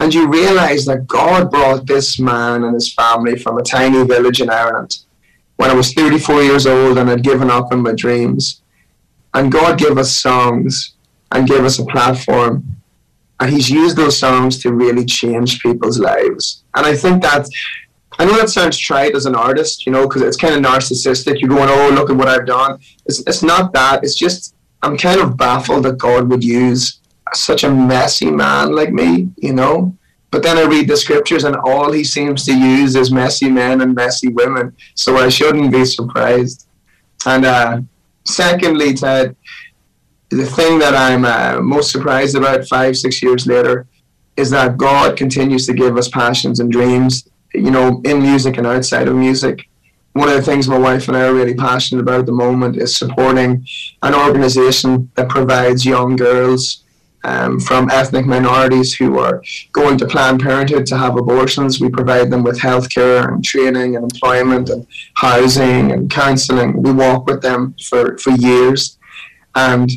and 0.00 0.14
you 0.14 0.28
realize 0.28 0.86
that 0.86 1.06
God 1.06 1.50
brought 1.50 1.86
this 1.86 2.18
man 2.18 2.64
and 2.64 2.74
his 2.74 2.92
family 2.94 3.36
from 3.36 3.58
a 3.58 3.62
tiny 3.62 4.02
village 4.04 4.40
in 4.40 4.48
Ireland 4.48 4.98
when 5.56 5.70
I 5.70 5.74
was 5.74 5.92
34 5.92 6.42
years 6.42 6.66
old 6.66 6.96
and 6.96 7.08
had 7.10 7.22
given 7.22 7.50
up 7.50 7.70
on 7.70 7.82
my 7.82 7.92
dreams. 7.92 8.62
And 9.34 9.52
God 9.52 9.78
gave 9.78 9.98
us 9.98 10.10
songs 10.10 10.94
and 11.30 11.46
gave 11.46 11.64
us 11.64 11.78
a 11.78 11.84
platform. 11.84 12.64
And 13.38 13.50
He's 13.50 13.68
used 13.68 13.96
those 13.96 14.16
songs 14.18 14.58
to 14.62 14.72
really 14.72 15.04
change 15.04 15.60
people's 15.60 15.98
lives. 15.98 16.64
And 16.74 16.86
I 16.86 16.96
think 16.96 17.22
that, 17.22 17.46
I 18.20 18.26
know 18.26 18.36
that 18.36 18.50
sounds 18.50 18.76
trite 18.76 19.14
as 19.14 19.24
an 19.24 19.34
artist, 19.34 19.86
you 19.86 19.92
know, 19.92 20.06
because 20.06 20.20
it's 20.20 20.36
kind 20.36 20.54
of 20.54 20.60
narcissistic. 20.60 21.40
You're 21.40 21.48
going, 21.48 21.70
oh, 21.70 21.88
look 21.94 22.10
at 22.10 22.16
what 22.16 22.28
I've 22.28 22.44
done. 22.44 22.78
It's, 23.06 23.20
it's 23.20 23.42
not 23.42 23.72
that. 23.72 24.04
It's 24.04 24.14
just 24.14 24.54
I'm 24.82 24.98
kind 24.98 25.22
of 25.22 25.38
baffled 25.38 25.86
that 25.86 25.96
God 25.96 26.28
would 26.28 26.44
use 26.44 27.00
such 27.32 27.64
a 27.64 27.70
messy 27.70 28.30
man 28.30 28.74
like 28.74 28.92
me, 28.92 29.30
you 29.38 29.54
know. 29.54 29.96
But 30.30 30.42
then 30.42 30.58
I 30.58 30.64
read 30.64 30.86
the 30.86 30.98
scriptures, 30.98 31.44
and 31.44 31.56
all 31.56 31.92
he 31.92 32.04
seems 32.04 32.44
to 32.44 32.52
use 32.52 32.94
is 32.94 33.10
messy 33.10 33.48
men 33.48 33.80
and 33.80 33.94
messy 33.94 34.28
women. 34.28 34.76
So 34.96 35.16
I 35.16 35.30
shouldn't 35.30 35.72
be 35.72 35.86
surprised. 35.86 36.68
And 37.24 37.46
uh, 37.46 37.80
secondly, 38.26 38.92
Ted, 38.92 39.34
the 40.28 40.44
thing 40.44 40.78
that 40.80 40.94
I'm 40.94 41.24
uh, 41.24 41.62
most 41.62 41.90
surprised 41.90 42.36
about 42.36 42.68
five, 42.68 42.98
six 42.98 43.22
years 43.22 43.46
later 43.46 43.86
is 44.36 44.50
that 44.50 44.76
God 44.76 45.16
continues 45.16 45.66
to 45.68 45.72
give 45.72 45.96
us 45.96 46.08
passions 46.08 46.60
and 46.60 46.70
dreams, 46.70 47.26
you 47.54 47.70
know, 47.70 48.00
in 48.04 48.22
music 48.22 48.56
and 48.58 48.66
outside 48.66 49.08
of 49.08 49.16
music. 49.16 49.68
One 50.12 50.28
of 50.28 50.34
the 50.34 50.42
things 50.42 50.66
my 50.66 50.78
wife 50.78 51.06
and 51.06 51.16
I 51.16 51.26
are 51.26 51.34
really 51.34 51.54
passionate 51.54 52.02
about 52.02 52.20
at 52.20 52.26
the 52.26 52.32
moment 52.32 52.76
is 52.76 52.96
supporting 52.96 53.66
an 54.02 54.14
organization 54.14 55.10
that 55.14 55.28
provides 55.28 55.86
young 55.86 56.16
girls 56.16 56.82
um, 57.22 57.60
from 57.60 57.90
ethnic 57.90 58.26
minorities 58.26 58.94
who 58.94 59.18
are 59.18 59.42
going 59.72 59.98
to 59.98 60.06
Planned 60.06 60.40
Parenthood 60.40 60.86
to 60.86 60.96
have 60.96 61.16
abortions. 61.16 61.80
We 61.80 61.90
provide 61.90 62.30
them 62.30 62.42
with 62.42 62.58
healthcare 62.58 63.28
and 63.28 63.44
training 63.44 63.96
and 63.96 64.10
employment 64.10 64.70
and 64.70 64.86
housing 65.14 65.92
and 65.92 66.10
counselling. 66.10 66.82
We 66.82 66.92
walk 66.92 67.26
with 67.26 67.42
them 67.42 67.74
for, 67.82 68.16
for 68.18 68.30
years. 68.30 68.98
And 69.54 69.90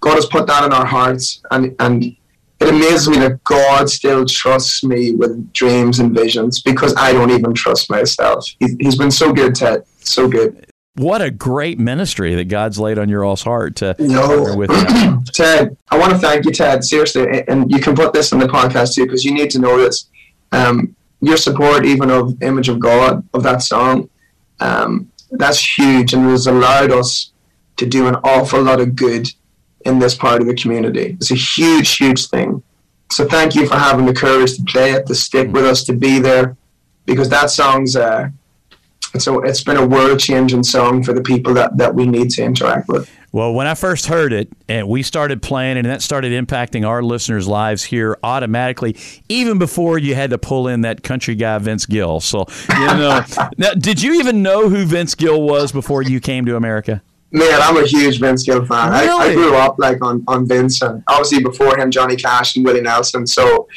God 0.00 0.14
has 0.14 0.26
put 0.26 0.46
that 0.46 0.64
in 0.64 0.72
our 0.72 0.86
hearts. 0.86 1.42
And, 1.50 1.76
and 1.78 2.16
it 2.60 2.68
amazes 2.68 3.08
me 3.08 3.18
that 3.18 3.42
God 3.44 3.88
still 3.88 4.26
trusts 4.26 4.84
me 4.84 5.12
with 5.12 5.52
dreams 5.52 5.98
and 5.98 6.14
visions 6.14 6.60
because 6.60 6.94
I 6.96 7.12
don't 7.12 7.30
even 7.30 7.54
trust 7.54 7.90
myself. 7.90 8.46
He, 8.58 8.76
he's 8.78 8.96
been 8.96 9.10
so 9.10 9.32
good, 9.32 9.54
Ted. 9.54 9.84
So 10.00 10.28
good. 10.28 10.66
What 10.96 11.22
a 11.22 11.30
great 11.30 11.78
ministry 11.78 12.34
that 12.34 12.48
God's 12.48 12.78
laid 12.78 12.98
on 12.98 13.08
your 13.08 13.24
all's 13.24 13.42
heart 13.42 13.76
to 13.76 13.96
no. 13.98 14.54
with. 14.56 14.70
Ted, 15.32 15.76
I 15.90 15.98
want 15.98 16.12
to 16.12 16.18
thank 16.18 16.44
you, 16.44 16.52
Ted, 16.52 16.84
seriously. 16.84 17.44
And 17.48 17.70
you 17.70 17.80
can 17.80 17.94
put 17.94 18.12
this 18.12 18.32
in 18.32 18.38
the 18.38 18.46
podcast 18.46 18.94
too, 18.94 19.04
because 19.04 19.24
you 19.24 19.32
need 19.32 19.50
to 19.50 19.58
know 19.58 19.78
this. 19.78 20.10
Um, 20.52 20.94
your 21.20 21.36
support, 21.36 21.86
even 21.86 22.10
of 22.10 22.42
Image 22.42 22.68
of 22.68 22.80
God, 22.80 23.26
of 23.32 23.42
that 23.42 23.62
song, 23.62 24.10
um, 24.58 25.10
that's 25.30 25.78
huge 25.78 26.12
and 26.12 26.26
it 26.26 26.30
has 26.30 26.46
allowed 26.46 26.90
us 26.90 27.32
to 27.76 27.86
do 27.86 28.08
an 28.08 28.16
awful 28.16 28.62
lot 28.62 28.80
of 28.80 28.96
good 28.96 29.28
in 29.84 29.98
this 29.98 30.14
part 30.14 30.40
of 30.40 30.46
the 30.46 30.54
community. 30.54 31.16
It's 31.20 31.30
a 31.30 31.34
huge, 31.34 31.96
huge 31.96 32.26
thing. 32.28 32.62
So 33.10 33.26
thank 33.26 33.54
you 33.54 33.66
for 33.66 33.76
having 33.76 34.06
the 34.06 34.14
courage 34.14 34.56
to 34.56 34.62
play 34.62 34.92
it, 34.92 35.06
to 35.06 35.14
stick 35.14 35.50
with 35.52 35.64
us, 35.64 35.82
to 35.84 35.92
be 35.92 36.18
there, 36.18 36.56
because 37.06 37.28
that 37.30 37.50
song's 37.50 37.96
uh, 37.96 38.28
so 39.18 39.40
it's 39.40 39.64
been 39.64 39.76
a 39.76 39.86
world 39.86 40.20
changing 40.20 40.62
song 40.62 41.02
for 41.02 41.12
the 41.12 41.22
people 41.22 41.52
that, 41.54 41.76
that 41.78 41.94
we 41.94 42.06
need 42.06 42.30
to 42.30 42.44
interact 42.44 42.88
with. 42.88 43.10
Well, 43.32 43.54
when 43.54 43.66
I 43.66 43.74
first 43.74 44.06
heard 44.06 44.32
it 44.32 44.48
and 44.68 44.88
we 44.88 45.02
started 45.02 45.42
playing 45.42 45.76
it, 45.76 45.80
and 45.80 45.88
that 45.88 46.02
started 46.02 46.32
impacting 46.32 46.86
our 46.86 47.02
listeners' 47.02 47.46
lives 47.46 47.84
here 47.84 48.18
automatically, 48.22 48.96
even 49.28 49.58
before 49.58 49.98
you 49.98 50.14
had 50.14 50.30
to 50.30 50.38
pull 50.38 50.68
in 50.68 50.82
that 50.82 51.02
country 51.02 51.34
guy 51.34 51.58
Vince 51.58 51.86
Gill. 51.86 52.20
So, 52.20 52.46
you 52.68 52.86
know, 52.86 53.24
now, 53.56 53.74
did 53.74 54.02
you 54.02 54.14
even 54.14 54.42
know 54.42 54.68
who 54.68 54.84
Vince 54.84 55.14
Gill 55.14 55.42
was 55.42 55.70
before 55.72 56.02
you 56.02 56.20
came 56.20 56.44
to 56.46 56.56
America? 56.56 57.02
Man, 57.32 57.60
I'm 57.62 57.76
a 57.76 57.86
huge 57.86 58.18
Vince 58.18 58.42
Gill 58.42 58.64
fan. 58.64 58.90
Really? 58.90 59.08
I, 59.08 59.30
I 59.30 59.34
grew 59.34 59.54
up 59.54 59.76
like 59.78 60.02
on 60.02 60.24
on 60.26 60.48
Vince, 60.48 60.82
and 60.82 61.02
obviously 61.06 61.42
before 61.42 61.78
him, 61.78 61.90
Johnny 61.90 62.16
Cash 62.16 62.56
and 62.56 62.64
Willie 62.64 62.80
Nelson. 62.80 63.26
So 63.26 63.68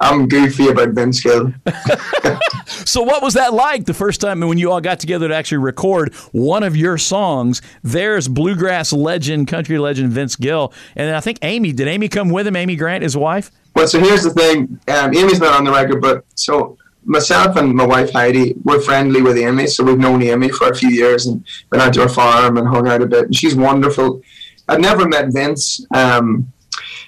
I'm 0.00 0.28
goofy 0.28 0.68
about 0.68 0.90
Vince 0.90 1.20
Gill. 1.22 1.52
so, 2.66 3.02
what 3.02 3.22
was 3.22 3.34
that 3.34 3.52
like 3.52 3.86
the 3.86 3.94
first 3.94 4.20
time 4.20 4.40
when 4.40 4.58
you 4.58 4.70
all 4.70 4.80
got 4.80 5.00
together 5.00 5.28
to 5.28 5.34
actually 5.34 5.58
record 5.58 6.14
one 6.32 6.62
of 6.62 6.76
your 6.76 6.98
songs? 6.98 7.62
There's 7.82 8.28
bluegrass 8.28 8.92
legend, 8.92 9.48
country 9.48 9.78
legend 9.78 10.12
Vince 10.12 10.36
Gill, 10.36 10.72
and 10.94 11.14
I 11.14 11.20
think 11.20 11.38
Amy. 11.42 11.72
Did 11.72 11.88
Amy 11.88 12.08
come 12.08 12.30
with 12.30 12.46
him? 12.46 12.56
Amy 12.56 12.76
Grant, 12.76 13.02
his 13.02 13.16
wife. 13.16 13.50
Well, 13.74 13.86
so 13.86 13.98
here's 14.00 14.22
the 14.22 14.30
thing. 14.30 14.80
Um, 14.88 15.16
Amy's 15.16 15.40
not 15.40 15.54
on 15.56 15.64
the 15.64 15.72
record, 15.72 16.00
but 16.00 16.24
so 16.34 16.76
myself 17.08 17.56
and 17.56 17.74
my 17.74 17.86
wife 17.86 18.12
Heidi, 18.12 18.54
we're 18.64 18.80
friendly 18.80 19.22
with 19.22 19.38
Amy, 19.38 19.66
so 19.66 19.82
we've 19.82 19.98
known 19.98 20.22
Amy 20.22 20.50
for 20.50 20.68
a 20.68 20.74
few 20.76 20.90
years 20.90 21.26
and 21.26 21.44
been 21.70 21.80
out 21.80 21.94
to 21.94 22.02
her 22.02 22.08
farm 22.08 22.58
and 22.58 22.68
hung 22.68 22.86
out 22.86 23.02
a 23.02 23.06
bit. 23.06 23.24
And 23.24 23.36
she's 23.36 23.56
wonderful. 23.56 24.20
I've 24.68 24.80
never 24.80 25.08
met 25.08 25.32
Vince. 25.32 25.84
Um, 25.94 26.52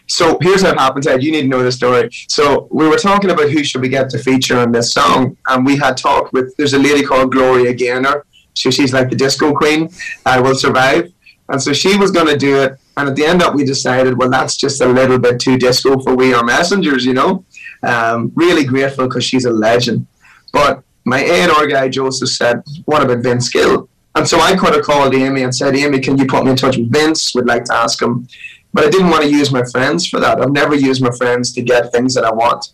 so 0.07 0.39
here's 0.41 0.63
how 0.63 0.71
it 0.71 0.79
happened, 0.79 1.05
Ted. 1.05 1.23
You 1.23 1.31
need 1.31 1.43
to 1.43 1.49
know 1.49 1.63
the 1.63 1.71
story. 1.71 2.11
So 2.29 2.67
we 2.71 2.89
were 2.89 2.97
talking 2.97 3.31
about 3.31 3.51
who 3.51 3.63
should 3.63 3.83
we 3.83 3.89
get 3.89 4.11
to 4.11 4.19
feature 4.19 4.59
on 4.59 4.73
this 4.73 4.93
song, 4.93 5.37
and 5.49 5.65
we 5.65 5.77
had 5.77 5.97
talked 5.97 6.33
with. 6.33 6.57
There's 6.57 6.73
a 6.73 6.79
lady 6.79 7.05
called 7.05 7.31
Gloria 7.31 7.73
Gaynor. 7.75 8.25
So 8.55 8.71
she's 8.71 8.93
like 8.93 9.11
the 9.11 9.17
disco 9.17 9.53
queen. 9.53 9.91
I 10.27 10.41
will 10.41 10.57
survive. 10.57 11.13
And 11.51 11.63
so 11.63 11.73
she 11.73 11.97
was 11.97 12.11
going 12.11 12.27
to 12.27 12.37
do 12.37 12.63
it. 12.63 12.79
And 12.97 13.09
at 13.09 13.17
the 13.17 13.25
end 13.25 13.43
up, 13.43 13.55
we 13.55 13.65
decided, 13.65 14.19
well, 14.19 14.31
that's 14.31 14.57
just 14.57 14.81
a 14.81 14.87
little 14.87 15.19
bit 15.19 15.41
too 15.41 15.57
disco 15.57 16.01
for 16.01 16.15
We 16.15 16.35
Are 16.35 16.45
Messengers, 16.45 17.05
you 17.05 17.15
know. 17.15 17.45
Um, 17.83 18.33
really 18.35 18.65
grateful 18.65 19.07
because 19.07 19.25
she's 19.25 19.45
a 19.45 19.51
legend. 19.51 20.07
But 20.53 20.83
my 21.05 21.21
A&R 21.21 21.67
guy 21.67 21.89
Joseph 21.89 22.29
said, 22.29 22.63
"What 22.85 23.03
about 23.03 23.23
Vince 23.23 23.49
Gill?" 23.49 23.89
And 24.15 24.29
so 24.29 24.41
I 24.41 24.57
could 24.57 24.75
have 24.75 24.85
called 24.85 25.15
Amy 25.15 25.43
and 25.43 25.55
said, 25.55 25.77
"Amy, 25.77 26.01
can 26.01 26.19
you 26.19 26.27
put 26.27 26.45
me 26.45 26.51
in 26.51 26.57
touch 26.57 26.77
with 26.77 26.93
Vince? 26.93 27.35
Would 27.35 27.47
like 27.47 27.65
to 27.67 27.75
ask 27.75 28.03
him." 28.03 28.29
But 28.73 28.85
I 28.85 28.91
didn't 28.91 29.11
want 29.11 29.25
to 29.25 29.31
use 29.31 29.51
my 29.51 29.65
friends 29.65 30.09
for 30.09 30.21
that. 30.21 30.41
I've 30.41 30.53
never 30.53 30.75
used 30.75 31.03
my 31.03 31.11
friends 31.11 31.53
to 31.55 31.63
get 31.63 31.93
things 31.93 32.15
that 32.15 32.25
I 32.25 32.33
want. 32.33 32.73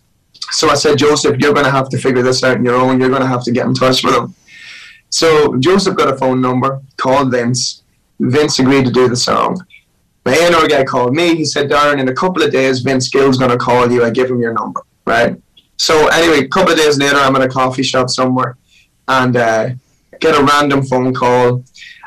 So 0.51 0.69
I 0.69 0.75
said, 0.75 0.97
Joseph, 0.97 1.37
you're 1.39 1.53
going 1.53 1.65
to 1.65 1.71
have 1.71 1.89
to 1.89 1.97
figure 1.97 2.21
this 2.21 2.43
out 2.43 2.57
on 2.57 2.63
your 2.63 2.75
own. 2.75 2.99
You're 2.99 3.09
going 3.09 3.21
to 3.21 3.27
have 3.27 3.43
to 3.45 3.51
get 3.51 3.65
in 3.65 3.73
touch 3.73 4.03
with 4.03 4.15
him. 4.15 4.35
So 5.09 5.57
Joseph 5.57 5.95
got 5.95 6.13
a 6.13 6.17
phone 6.17 6.41
number, 6.41 6.81
called 6.97 7.31
Vince. 7.31 7.83
Vince 8.19 8.59
agreed 8.59 8.85
to 8.85 8.91
do 8.91 9.07
the 9.07 9.15
song. 9.15 9.59
My 10.25 10.33
A&R 10.33 10.67
guy 10.67 10.83
called 10.83 11.15
me. 11.15 11.35
He 11.35 11.45
said, 11.45 11.69
Darren, 11.69 11.99
in 11.99 12.09
a 12.09 12.13
couple 12.13 12.43
of 12.43 12.51
days, 12.51 12.79
Vince 12.79 13.09
Gill's 13.09 13.37
going 13.37 13.51
to 13.51 13.57
call 13.57 13.89
you. 13.91 14.03
I 14.03 14.09
give 14.09 14.29
him 14.29 14.41
your 14.41 14.53
number, 14.53 14.81
right? 15.07 15.35
So 15.77 16.07
anyway, 16.07 16.45
a 16.45 16.47
couple 16.47 16.73
of 16.73 16.77
days 16.77 16.97
later, 16.97 17.17
I'm 17.17 17.35
in 17.35 17.41
a 17.41 17.49
coffee 17.49 17.83
shop 17.83 18.09
somewhere 18.09 18.57
and 19.07 19.35
uh, 19.35 19.69
get 20.19 20.39
a 20.39 20.43
random 20.43 20.83
phone 20.83 21.13
call 21.13 21.63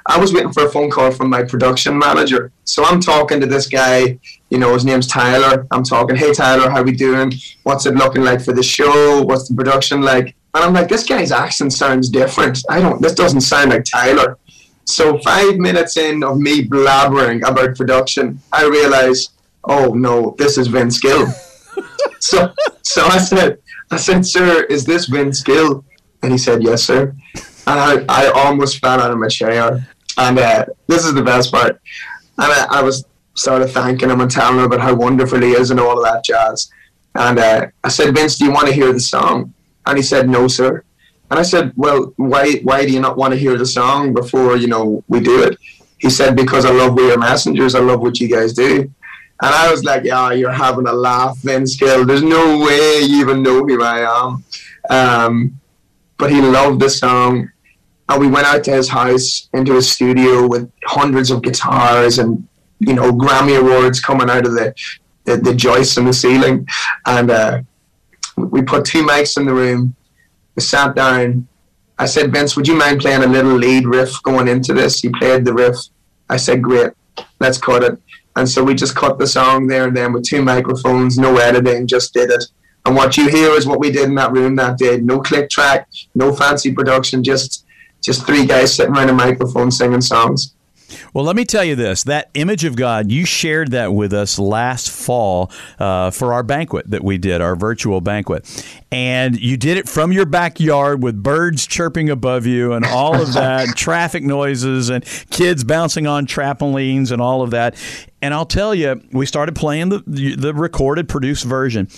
I 0.07 0.19
was 0.19 0.33
waiting 0.33 0.53
for 0.53 0.67
a 0.67 0.71
phone 0.71 0.91
call 0.91 1.11
from 1.11 1.31
my 1.31 1.43
production 1.43 1.99
manager. 1.99 2.51
So 2.65 2.85
I'm 2.85 3.01
talking 3.01 3.39
to 3.41 3.47
this 3.47 3.67
guy, 3.67 4.19
you 4.49 4.59
know, 4.59 4.75
his 4.75 4.85
name's 4.85 5.07
Tyler. 5.07 5.67
I'm 5.71 5.85
talking, 5.85 6.17
hey 6.17 6.33
Tyler, 6.33 6.71
how 6.71 6.83
we 6.83 6.93
doing? 6.93 7.33
What's 7.63 7.87
it 7.87 7.95
looking 7.95 8.23
like 8.23 8.41
for 8.41 8.53
the 8.53 8.63
show? 8.63 9.23
What's 9.23 9.49
the 9.49 9.55
production 9.55 10.03
like? 10.03 10.35
And 10.55 10.65
I'm 10.65 10.73
like, 10.73 10.89
this 10.89 11.05
guy's 11.05 11.31
accent 11.31 11.73
sounds 11.73 12.09
different. 12.09 12.59
I 12.69 12.81
don't 12.81 13.01
this 13.01 13.15
doesn't 13.15 13.43
sound 13.43 13.71
like 13.71 13.85
Tyler. 13.85 14.39
So 14.85 15.19
five 15.19 15.59
minutes 15.59 15.97
in 15.97 16.25
of 16.25 16.39
me 16.41 16.67
blabbering 16.67 17.49
about 17.49 17.77
production, 17.77 18.41
I 18.53 18.65
realize, 18.65 19.29
oh 19.65 19.93
no, 19.95 20.35
this 20.39 20.59
is 20.59 20.67
Vince 20.67 20.99
Gill. 20.99 21.29
So 22.21 22.53
so 22.83 23.05
I 23.07 23.19
said, 23.19 23.59
I 23.91 23.97
said, 23.97 24.27
sir, 24.27 24.65
is 24.65 24.85
this 24.85 25.07
Vince 25.07 25.43
Gill? 25.43 25.85
And 26.23 26.33
he 26.33 26.39
said, 26.39 26.63
yes, 26.63 26.83
sir 26.85 27.15
and 27.67 28.09
I, 28.09 28.27
I 28.27 28.31
almost 28.31 28.79
fell 28.79 29.01
out 29.01 29.11
of 29.11 29.19
my 29.19 29.29
chair. 29.29 29.87
And 30.19 30.39
uh, 30.39 30.67
this 30.87 31.05
is 31.05 31.15
the 31.15 31.23
best 31.23 31.53
part. 31.53 31.81
And 32.39 32.53
I, 32.53 32.67
I, 32.71 32.83
was 32.83 33.05
sort 33.35 33.63
of 33.63 33.71
thanking 33.71 34.11
him 34.11 34.21
and 34.21 34.31
telling 34.31 34.59
him 34.59 34.65
about 34.65 34.81
how 34.81 34.95
wonderful 34.95 35.41
he 35.41 35.53
is 35.53 35.71
and 35.71 35.79
all 35.79 35.99
of 35.99 36.05
that 36.05 36.25
jazz. 36.25 36.71
And 37.15 37.39
uh, 37.39 37.67
I 37.85 37.89
said, 37.89 38.15
Vince, 38.15 38.37
do 38.37 38.47
you 38.47 38.53
want 38.53 38.67
to 38.69 38.73
hear 38.73 38.93
the 38.93 39.01
song? 39.01 39.55
And 39.87 39.97
he 39.97 40.03
said, 40.03 40.29
no, 40.29 40.49
sir. 40.49 40.85
And 41.31 41.39
I 41.39 41.43
said, 41.43 41.73
well, 41.77 42.13
why, 42.17 42.55
why 42.63 42.85
do 42.85 42.93
you 42.93 43.01
not 43.01 43.17
want 43.17 43.33
to 43.35 43.39
hear 43.39 43.57
the 43.57 43.67
song 43.67 44.13
before, 44.15 44.57
you 44.57 44.67
know, 44.67 45.05
we 45.09 45.21
do 45.21 45.43
it? 45.43 45.59
He 45.99 46.11
said, 46.11 46.35
because 46.35 46.65
I 46.65 46.73
love 46.73 46.95
We 46.95 47.13
Are 47.13 47.19
Messengers. 47.19 47.75
I 47.75 47.81
love 47.81 48.01
what 48.01 48.19
you 48.19 48.29
guys 48.29 48.53
do. 48.53 48.93
And 49.43 49.55
I 49.55 49.71
was 49.71 49.85
like, 49.85 50.05
yeah, 50.05 50.33
you're 50.33 50.53
having 50.53 50.87
a 50.87 50.93
laugh, 50.93 51.39
Vince 51.39 51.77
Gill. 51.77 52.05
There's 52.05 52.23
no 52.23 52.59
way 52.59 53.01
you 53.01 53.21
even 53.21 53.43
know 53.43 53.65
who 53.65 53.83
I 53.83 54.01
am. 54.25 54.45
Um, 54.91 55.61
but 56.19 56.31
he 56.31 56.41
loved 56.41 56.81
the 56.81 56.91
song 56.91 57.51
and 58.11 58.21
we 58.21 58.27
went 58.27 58.47
out 58.47 58.65
to 58.65 58.73
his 58.73 58.89
house 58.89 59.49
into 59.55 59.75
his 59.75 59.91
studio 59.91 60.47
with 60.47 60.71
hundreds 60.85 61.31
of 61.31 61.43
guitars 61.43 62.19
and 62.19 62.47
you 62.81 62.93
know 62.93 63.13
Grammy 63.13 63.59
awards 63.59 64.01
coming 64.01 64.29
out 64.29 64.47
of 64.47 64.53
the 64.53 64.75
the, 65.25 65.37
the 65.37 65.55
joists 65.55 65.97
in 65.97 66.05
the 66.05 66.13
ceiling, 66.13 66.67
and 67.07 67.31
uh, 67.31 67.63
we 68.37 68.63
put 68.63 68.85
two 68.85 69.03
mics 69.05 69.37
in 69.37 69.47
the 69.47 69.55
room. 69.55 69.95
We 70.57 70.63
sat 70.63 70.95
down. 70.95 71.47
I 71.99 72.07
said, 72.07 72.33
Vince, 72.33 72.57
would 72.57 72.67
you 72.67 72.75
mind 72.75 73.01
playing 73.01 73.23
a 73.23 73.27
little 73.27 73.53
lead 73.53 73.87
riff 73.87 74.23
going 74.23 74.49
into 74.49 74.73
this? 74.73 75.01
He 75.01 75.11
played 75.11 75.45
the 75.45 75.53
riff. 75.53 75.77
I 76.31 76.39
said, 76.39 76.63
great, 76.63 76.93
let's 77.39 77.59
cut 77.59 77.85
it. 77.85 78.01
And 78.41 78.49
so 78.49 78.65
we 78.65 78.75
just 78.75 78.97
cut 78.97 79.19
the 79.19 79.27
song 79.27 79.67
there 79.67 79.87
and 79.87 79.95
then 79.95 80.15
with 80.15 80.25
two 80.25 80.41
microphones, 80.43 81.19
no 81.19 81.37
editing, 81.37 81.87
just 81.87 82.15
did 82.15 82.31
it. 82.31 82.43
And 82.87 82.97
what 82.97 83.19
you 83.19 83.29
hear 83.29 83.51
is 83.51 83.67
what 83.67 83.81
we 83.81 83.91
did 83.91 84.09
in 84.09 84.15
that 84.15 84.33
room 84.33 84.57
that 84.57 84.79
day. 84.79 84.97
No 84.97 85.21
click 85.21 85.51
track, 85.51 85.87
no 86.15 86.35
fancy 86.35 86.73
production, 86.73 87.23
just 87.23 87.67
just 88.01 88.25
three 88.25 88.47
guys 88.47 88.75
sitting 88.75 88.95
around 88.95 89.11
a 89.11 89.13
microphone 89.13 89.71
singing 89.71 90.01
songs. 90.01 90.55
Well, 91.15 91.25
let 91.25 91.37
me 91.37 91.45
tell 91.45 91.65
you 91.65 91.77
this 91.77 92.05
that 92.05 92.31
image 92.35 92.65
of 92.65 92.77
God, 92.77 93.11
you 93.11 93.25
shared 93.25 93.73
that 93.73 93.93
with 93.93 94.13
us 94.13 94.39
last 94.39 94.91
fall 94.91 95.51
uh, 95.79 96.11
for 96.11 96.33
our 96.33 96.43
banquet 96.43 96.91
that 96.91 97.05
we 97.05 97.19
did, 97.19 97.41
our 97.41 97.57
virtual 97.57 98.01
banquet. 98.01 98.47
And 98.93 99.39
you 99.39 99.57
did 99.57 99.77
it 99.77 99.89
from 99.89 100.13
your 100.13 100.27
backyard 100.27 101.03
with 101.03 101.23
birds 101.23 101.67
chirping 101.67 102.11
above 102.11 102.47
you 102.47 102.73
and 102.73 102.85
all 102.85 103.21
of 103.21 103.35
that, 103.35 103.69
traffic 103.77 104.23
noises 104.23 104.91
and 104.91 105.05
kids 105.31 105.65
bouncing 105.65 106.07
on 106.07 106.27
trampolines 106.27 107.13
and 107.13 107.23
all 107.23 107.43
of 107.43 107.51
that. 107.51 107.77
And 108.23 108.35
I'll 108.35 108.47
tell 108.47 108.75
you, 108.75 109.01
we 109.13 109.27
started 109.27 109.55
playing 109.55 109.89
the, 109.91 110.03
the, 110.37 110.53
recorded, 110.53 111.09
produced 111.09 111.45
version. 111.45 111.89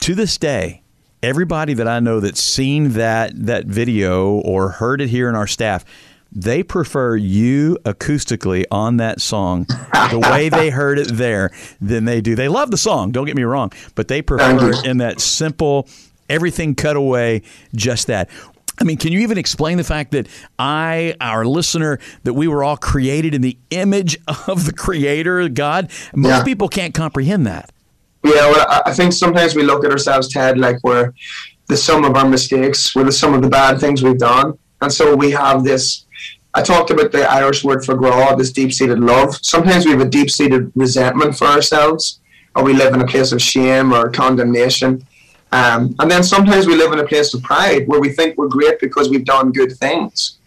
To 0.00 0.14
this 0.14 0.38
day, 0.38 0.82
everybody 1.22 1.74
that 1.74 1.88
I 1.88 2.00
know 2.00 2.20
that's 2.20 2.42
seen 2.42 2.90
that 2.90 3.32
that 3.46 3.66
video 3.66 4.34
or 4.34 4.70
heard 4.70 5.00
it 5.00 5.08
here 5.08 5.28
in 5.28 5.34
our 5.34 5.46
staff, 5.46 5.84
they 6.30 6.62
prefer 6.62 7.16
you 7.16 7.78
acoustically 7.84 8.64
on 8.70 8.98
that 8.98 9.20
song 9.20 9.64
the 10.10 10.20
way 10.30 10.48
they 10.48 10.70
heard 10.80 10.98
it 10.98 11.08
there 11.08 11.50
than 11.80 12.04
they 12.04 12.20
do. 12.20 12.34
They 12.34 12.48
love 12.48 12.70
the 12.70 12.76
song, 12.76 13.12
don't 13.12 13.26
get 13.26 13.36
me 13.36 13.44
wrong, 13.44 13.72
but 13.94 14.08
they 14.08 14.20
prefer 14.22 14.70
it 14.70 14.84
in 14.86 14.98
that 14.98 15.20
simple, 15.20 15.88
everything 16.28 16.74
cut 16.74 16.96
away, 16.96 17.42
just 17.74 18.06
that. 18.08 18.28
I 18.80 18.84
mean, 18.84 18.96
can 18.96 19.10
you 19.10 19.20
even 19.20 19.38
explain 19.38 19.76
the 19.76 19.82
fact 19.84 20.12
that 20.12 20.28
I, 20.58 21.14
our 21.20 21.44
listener, 21.44 21.98
that 22.22 22.34
we 22.34 22.46
were 22.46 22.62
all 22.62 22.76
created 22.76 23.34
in 23.34 23.40
the 23.40 23.58
image 23.70 24.16
of 24.46 24.66
the 24.66 24.72
Creator, 24.72 25.48
God? 25.48 25.90
Most 26.14 26.28
Yeah. 26.30 26.44
people 26.44 26.68
can't 26.68 26.94
comprehend 26.94 27.44
that. 27.46 27.72
Yeah, 28.22 28.32
well, 28.50 28.66
I- 28.68 28.82
I 28.86 28.92
think 28.94 29.14
sometimes 29.14 29.56
we 29.56 29.62
look 29.64 29.84
at 29.84 29.90
ourselves, 29.90 30.28
Ted, 30.28 30.58
like 30.58 30.76
we're 30.84 31.12
the 31.68 31.76
sum 31.76 32.04
of 32.04 32.14
our 32.16 32.28
mistakes, 32.28 32.94
we're 32.94 33.02
the 33.04 33.10
sum 33.12 33.34
of 33.34 33.42
the 33.42 33.48
bad 33.48 33.80
things 33.80 34.02
we've 34.02 34.18
done. 34.18 34.54
And 34.80 34.92
so 34.92 35.14
we 35.14 35.30
have 35.32 35.64
this. 35.64 36.04
I 36.54 36.62
talked 36.62 36.90
about 36.90 37.12
the 37.12 37.30
Irish 37.30 37.62
word 37.64 37.84
for 37.84 37.94
gra, 37.94 38.34
this 38.36 38.52
deep 38.52 38.72
seated 38.72 39.00
love. 39.00 39.38
Sometimes 39.42 39.84
we 39.84 39.92
have 39.92 40.00
a 40.00 40.08
deep 40.08 40.30
seated 40.30 40.72
resentment 40.74 41.36
for 41.36 41.46
ourselves, 41.46 42.20
or 42.56 42.64
we 42.64 42.72
live 42.72 42.94
in 42.94 43.00
a 43.00 43.06
place 43.06 43.32
of 43.32 43.42
shame 43.42 43.92
or 43.92 44.10
condemnation. 44.10 45.06
Um, 45.52 45.94
and 45.98 46.10
then 46.10 46.22
sometimes 46.22 46.66
we 46.66 46.74
live 46.74 46.92
in 46.92 46.98
a 46.98 47.06
place 47.06 47.32
of 47.34 47.42
pride 47.42 47.86
where 47.88 48.00
we 48.00 48.10
think 48.10 48.36
we're 48.36 48.48
great 48.48 48.80
because 48.80 49.08
we've 49.08 49.24
done 49.24 49.52
good 49.52 49.72
things. 49.72 50.38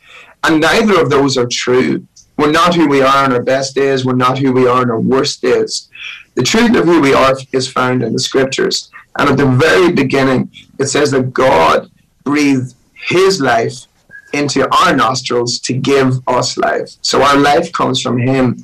And 0.43 0.61
neither 0.61 0.99
of 0.99 1.09
those 1.09 1.37
are 1.37 1.47
true. 1.47 2.05
We're 2.37 2.51
not 2.51 2.73
who 2.73 2.87
we 2.87 3.01
are 3.01 3.25
on 3.25 3.33
our 3.33 3.41
best 3.41 3.75
days, 3.75 4.03
we're 4.05 4.15
not 4.15 4.39
who 4.39 4.51
we 4.51 4.67
are 4.67 4.81
on 4.81 4.89
our 4.89 4.99
worst 4.99 5.41
days. 5.41 5.89
The 6.35 6.43
truth 6.43 6.75
of 6.75 6.85
who 6.85 7.01
we 7.01 7.13
are 7.13 7.35
is 7.51 7.67
found 7.67 8.03
in 8.03 8.13
the 8.13 8.19
scriptures. 8.19 8.89
And 9.19 9.29
at 9.29 9.37
the 9.37 9.45
very 9.45 9.91
beginning, 9.91 10.49
it 10.79 10.87
says 10.87 11.11
that 11.11 11.33
God 11.33 11.91
breathed 12.23 12.73
his 12.93 13.41
life 13.41 13.85
into 14.33 14.67
our 14.73 14.95
nostrils 14.95 15.59
to 15.59 15.73
give 15.73 16.19
us 16.27 16.57
life. 16.57 16.95
So 17.01 17.21
our 17.21 17.37
life 17.37 17.71
comes 17.73 18.01
from 18.01 18.17
him. 18.17 18.63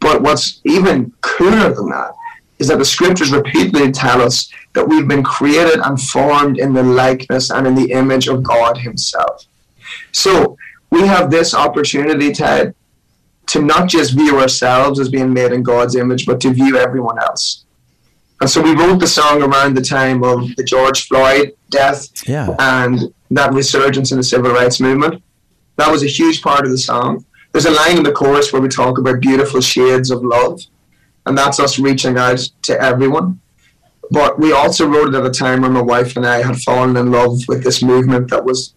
But 0.00 0.22
what's 0.22 0.60
even 0.64 1.12
cooler 1.20 1.72
than 1.72 1.90
that 1.90 2.14
is 2.58 2.68
that 2.68 2.78
the 2.78 2.84
scriptures 2.84 3.32
repeatedly 3.32 3.92
tell 3.92 4.22
us 4.22 4.50
that 4.74 4.88
we've 4.88 5.08
been 5.08 5.22
created 5.22 5.80
and 5.80 6.00
formed 6.00 6.58
in 6.58 6.72
the 6.72 6.82
likeness 6.82 7.50
and 7.50 7.66
in 7.66 7.74
the 7.74 7.92
image 7.92 8.28
of 8.28 8.42
God 8.42 8.78
himself. 8.78 9.44
So 10.12 10.56
we 10.90 11.06
have 11.06 11.30
this 11.30 11.54
opportunity, 11.54 12.32
Ted, 12.32 12.74
to 13.48 13.62
not 13.62 13.88
just 13.88 14.14
view 14.14 14.40
ourselves 14.40 14.98
as 14.98 15.08
being 15.08 15.32
made 15.32 15.52
in 15.52 15.62
God's 15.62 15.96
image, 15.96 16.26
but 16.26 16.40
to 16.40 16.50
view 16.50 16.78
everyone 16.78 17.18
else. 17.18 17.65
And 18.40 18.50
so 18.50 18.60
we 18.60 18.74
wrote 18.74 18.98
the 19.00 19.06
song 19.06 19.42
around 19.42 19.74
the 19.76 19.82
time 19.82 20.22
of 20.22 20.54
the 20.56 20.64
George 20.64 21.06
Floyd 21.08 21.52
death 21.70 22.08
Yeah. 22.28 22.54
and 22.58 23.12
that 23.30 23.52
resurgence 23.54 24.12
in 24.12 24.18
the 24.18 24.24
civil 24.24 24.52
rights 24.52 24.78
movement. 24.80 25.22
That 25.76 25.90
was 25.90 26.02
a 26.02 26.06
huge 26.06 26.42
part 26.42 26.64
of 26.64 26.70
the 26.70 26.78
song. 26.78 27.24
There's 27.52 27.66
a 27.66 27.70
line 27.70 27.96
in 27.96 28.02
the 28.02 28.12
chorus 28.12 28.52
where 28.52 28.60
we 28.62 28.68
talk 28.68 28.98
about 28.98 29.20
beautiful 29.20 29.60
shades 29.62 30.10
of 30.10 30.22
love, 30.22 30.60
and 31.24 31.36
that's 31.36 31.58
us 31.58 31.78
reaching 31.78 32.18
out 32.18 32.38
to 32.62 32.80
everyone. 32.80 33.40
But 34.10 34.38
we 34.38 34.52
also 34.52 34.86
wrote 34.86 35.08
it 35.14 35.18
at 35.18 35.24
a 35.26 35.30
time 35.30 35.62
when 35.62 35.72
my 35.72 35.80
wife 35.82 36.16
and 36.16 36.26
I 36.26 36.42
had 36.42 36.56
fallen 36.58 36.96
in 36.96 37.10
love 37.10 37.38
with 37.48 37.64
this 37.64 37.82
movement 37.82 38.30
that 38.30 38.44
was 38.44 38.74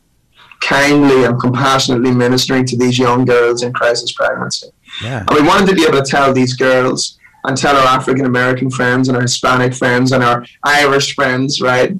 kindly 0.61 1.25
and 1.25 1.39
compassionately 1.39 2.11
ministering 2.11 2.65
to 2.65 2.77
these 2.77 2.97
young 2.97 3.25
girls 3.25 3.61
in 3.63 3.71
crisis 3.73 4.11
pregnancy. 4.13 4.67
Yeah. 5.03 5.23
And 5.27 5.39
we 5.39 5.45
wanted 5.45 5.67
to 5.69 5.75
be 5.75 5.83
able 5.83 6.01
to 6.01 6.09
tell 6.09 6.33
these 6.33 6.53
girls 6.55 7.18
and 7.45 7.57
tell 7.57 7.75
our 7.75 7.87
African 7.87 8.25
American 8.25 8.69
friends 8.69 9.07
and 9.07 9.15
our 9.15 9.23
Hispanic 9.23 9.73
friends 9.73 10.11
and 10.11 10.23
our 10.23 10.45
Irish 10.63 11.15
friends, 11.15 11.61
right, 11.61 11.97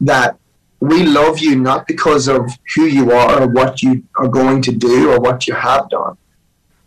that 0.00 0.36
we 0.80 1.04
love 1.04 1.38
you 1.38 1.56
not 1.56 1.86
because 1.86 2.26
of 2.26 2.50
who 2.74 2.84
you 2.84 3.12
are 3.12 3.42
or 3.42 3.46
what 3.46 3.82
you 3.82 4.02
are 4.16 4.28
going 4.28 4.62
to 4.62 4.72
do 4.72 5.12
or 5.12 5.20
what 5.20 5.46
you 5.46 5.54
have 5.54 5.88
done, 5.90 6.16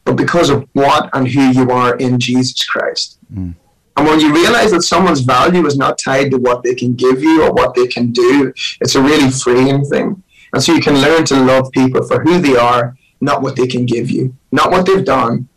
but 0.03 0.15
because 0.15 0.49
of 0.49 0.67
what 0.73 1.09
and 1.13 1.27
who 1.27 1.41
you 1.51 1.69
are 1.69 1.95
in 1.97 2.19
Jesus 2.19 2.63
Christ. 2.65 3.19
Hmm. 3.33 3.51
And 3.95 4.07
when 4.07 4.19
you 4.19 4.33
realize 4.33 4.71
that 4.71 4.81
someone's 4.81 5.21
value 5.21 5.67
is 5.67 5.77
not 5.77 5.99
tied 5.99 6.31
to 6.31 6.37
what 6.37 6.63
they 6.63 6.73
can 6.73 6.95
give 6.95 7.21
you 7.21 7.43
or 7.43 7.53
what 7.53 7.75
they 7.75 7.85
can 7.85 8.11
do, 8.11 8.51
it's 8.81 8.95
a 8.95 9.01
really 9.01 9.29
freeing 9.29 9.85
thing. 9.85 10.23
And 10.51 10.63
so 10.63 10.73
you 10.73 10.81
can 10.81 10.99
learn 10.99 11.25
to 11.25 11.35
love 11.35 11.71
people 11.71 12.03
for 12.03 12.21
who 12.21 12.39
they 12.39 12.55
are, 12.55 12.97
not 13.21 13.43
what 13.43 13.55
they 13.55 13.67
can 13.67 13.85
give 13.85 14.09
you, 14.09 14.35
not 14.51 14.71
what 14.71 14.85
they've 14.85 15.05
done. 15.05 15.47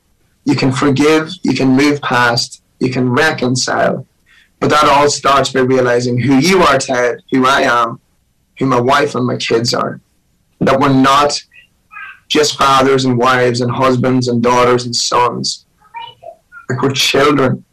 You 0.46 0.54
can 0.56 0.72
forgive, 0.72 1.30
you 1.42 1.54
can 1.54 1.68
move 1.76 2.00
past, 2.00 2.62
you 2.78 2.90
can 2.90 3.10
reconcile. 3.10 4.06
But 4.60 4.70
that 4.70 4.84
all 4.84 5.10
starts 5.10 5.52
by 5.52 5.60
realizing 5.60 6.18
who 6.18 6.36
you 6.36 6.62
are, 6.62 6.78
Ted, 6.78 7.18
who 7.30 7.44
I 7.46 7.62
am, 7.62 8.00
who 8.58 8.66
my 8.66 8.80
wife 8.80 9.14
and 9.14 9.26
my 9.26 9.36
kids 9.36 9.74
are. 9.74 10.00
That 10.60 10.80
we're 10.80 10.92
not 10.92 11.42
just 12.28 12.56
fathers 12.56 13.04
and 13.04 13.18
wives 13.18 13.60
and 13.60 13.70
husbands 13.70 14.28
and 14.28 14.42
daughters 14.42 14.86
and 14.86 14.94
sons. 14.96 15.66
Like 16.70 16.80
we're 16.80 16.92
children 16.92 17.64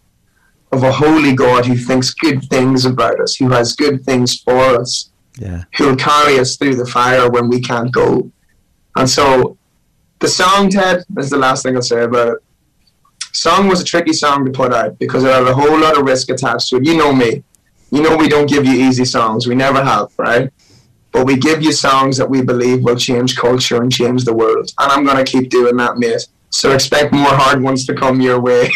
of 0.72 0.84
a 0.84 0.92
holy 0.92 1.34
God 1.36 1.66
who 1.68 1.78
thinks 1.78 2.12
good 2.14 2.44
things 2.50 2.86
about 2.86 3.20
us, 3.20 3.36
who 3.36 3.50
has 3.50 3.76
good 3.76 4.04
things 4.04 4.40
for 4.42 4.80
us, 4.82 5.12
Yeah. 5.38 5.64
who 5.78 5.86
will 5.88 5.96
carry 5.96 6.40
us 6.40 6.58
through 6.58 6.76
the 6.76 6.86
fire 6.88 7.30
when 7.30 7.50
we 7.50 7.62
can't 7.62 7.92
go. 7.92 8.32
And 8.96 9.08
so 9.10 9.58
the 10.20 10.28
song, 10.28 10.70
Ted, 10.70 11.04
is 11.18 11.30
the 11.30 11.38
last 11.38 11.64
thing 11.64 11.76
I'll 11.76 11.82
say 11.82 12.04
about 12.04 12.28
it. 12.30 12.38
Song 13.34 13.68
was 13.68 13.82
a 13.82 13.84
tricky 13.84 14.14
song 14.14 14.46
to 14.46 14.52
put 14.52 14.74
out 14.74 14.98
because 15.00 15.24
it 15.24 15.34
had 15.34 15.44
a 15.44 15.54
whole 15.54 15.80
lot 15.80 15.98
of 15.98 16.06
risk 16.06 16.30
attached 16.30 16.70
to 16.70 16.78
it. 16.78 16.86
You 16.86 16.96
know 16.96 17.12
me. 17.14 17.44
You 17.92 18.02
know 18.02 18.16
we 18.16 18.30
don't 18.30 18.48
give 18.48 18.66
you 18.66 18.74
easy 18.74 19.06
songs. 19.06 19.48
We 19.48 19.56
never 19.56 19.84
have, 19.84 20.12
right? 20.18 20.52
But 21.12 21.26
we 21.26 21.38
give 21.38 21.62
you 21.62 21.72
songs 21.72 22.18
that 22.18 22.30
we 22.30 22.42
believe 22.42 22.84
will 22.84 22.96
change 22.96 23.36
culture 23.36 23.82
and 23.82 23.92
change 23.92 24.24
the 24.24 24.34
world. 24.34 24.72
And 24.80 24.92
I'm 24.92 25.04
going 25.04 25.24
to 25.24 25.32
keep 25.32 25.50
doing 25.50 25.78
that, 25.78 25.98
mate. 25.98 26.28
So 26.54 26.72
expect 26.72 27.12
more 27.12 27.34
hard 27.34 27.64
ones 27.64 27.84
to 27.88 27.96
come 27.96 28.22
your 28.22 28.40
way. 28.40 28.72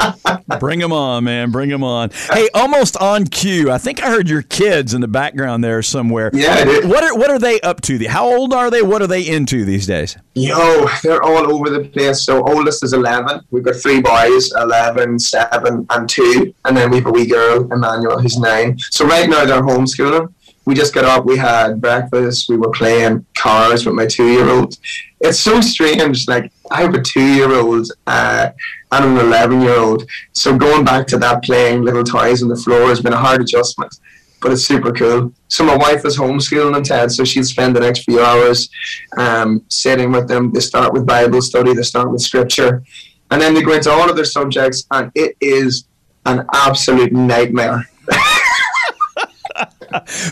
Bring 0.58 0.78
them 0.78 0.94
on, 0.94 1.24
man. 1.24 1.50
Bring 1.50 1.68
them 1.68 1.84
on. 1.84 2.08
Hey, 2.32 2.48
almost 2.54 2.96
on 2.96 3.26
cue. 3.26 3.70
I 3.70 3.76
think 3.76 4.02
I 4.02 4.08
heard 4.08 4.30
your 4.30 4.40
kids 4.40 4.94
in 4.94 5.02
the 5.02 5.08
background 5.08 5.62
there 5.62 5.82
somewhere. 5.82 6.30
Yeah, 6.32 6.64
did. 6.64 6.88
What 6.88 7.04
are 7.04 7.14
what 7.14 7.30
are 7.30 7.38
they 7.38 7.60
up 7.60 7.82
to? 7.82 8.02
How 8.08 8.26
old 8.26 8.54
are 8.54 8.70
they? 8.70 8.80
What 8.80 9.02
are 9.02 9.06
they 9.06 9.28
into 9.28 9.66
these 9.66 9.86
days? 9.86 10.16
Yo, 10.34 10.88
they're 11.02 11.22
all 11.22 11.52
over 11.52 11.68
the 11.68 11.84
place. 11.90 12.24
So 12.24 12.42
oldest 12.48 12.82
is 12.82 12.94
11. 12.94 13.42
We've 13.50 13.62
got 13.62 13.76
three 13.76 14.00
boys, 14.00 14.50
11, 14.56 15.18
7, 15.18 15.86
and 15.90 16.08
2. 16.08 16.54
And 16.64 16.74
then 16.74 16.90
we 16.90 16.96
have 16.96 17.06
a 17.06 17.10
wee 17.10 17.26
girl, 17.26 17.70
Emmanuel, 17.70 18.18
who's 18.20 18.38
9. 18.38 18.78
So 18.90 19.06
right 19.06 19.28
now 19.28 19.44
they're 19.44 19.60
homeschooling. 19.60 20.32
We 20.64 20.74
just 20.74 20.94
got 20.94 21.04
up, 21.04 21.24
we 21.24 21.36
had 21.38 21.80
breakfast, 21.80 22.50
we 22.50 22.58
were 22.58 22.70
playing 22.70 23.24
cars 23.38 23.86
with 23.86 23.94
my 23.94 24.04
two-year-old. 24.04 24.76
It's 25.20 25.40
so 25.40 25.62
strange. 25.62 26.28
Like, 26.28 26.52
I 26.70 26.82
have 26.82 26.94
a 26.94 27.02
two-year-old 27.02 27.90
uh, 28.06 28.50
and 28.92 29.04
an 29.04 29.26
11-year-old. 29.26 30.08
So 30.32 30.56
going 30.56 30.84
back 30.84 31.06
to 31.08 31.18
that 31.18 31.42
playing 31.42 31.82
little 31.82 32.04
toys 32.04 32.42
on 32.42 32.48
the 32.48 32.56
floor 32.56 32.88
has 32.88 33.00
been 33.00 33.12
a 33.12 33.16
hard 33.18 33.40
adjustment 33.40 33.94
but 34.40 34.52
it's 34.52 34.64
super 34.64 34.92
cool. 34.92 35.32
So 35.48 35.64
my 35.64 35.76
wife 35.76 36.04
is 36.04 36.16
homeschooling 36.16 36.72
them, 36.74 36.82
Ted, 36.84 37.10
so 37.10 37.24
she'll 37.24 37.44
spend 37.44 37.74
the 37.74 37.80
next 37.80 38.04
few 38.04 38.20
hours 38.20 38.68
um, 39.16 39.64
sitting 39.68 40.12
with 40.12 40.28
them. 40.28 40.52
They 40.52 40.60
start 40.60 40.92
with 40.92 41.06
Bible 41.06 41.42
study, 41.42 41.74
they 41.74 41.82
start 41.82 42.10
with 42.10 42.20
scripture, 42.20 42.82
and 43.30 43.40
then 43.40 43.54
they 43.54 43.62
go 43.62 43.72
into 43.72 43.90
all 43.90 44.08
of 44.08 44.16
their 44.16 44.24
subjects, 44.24 44.84
and 44.90 45.10
it 45.14 45.36
is 45.40 45.86
an 46.26 46.46
absolute 46.54 47.12
nightmare. 47.12 47.84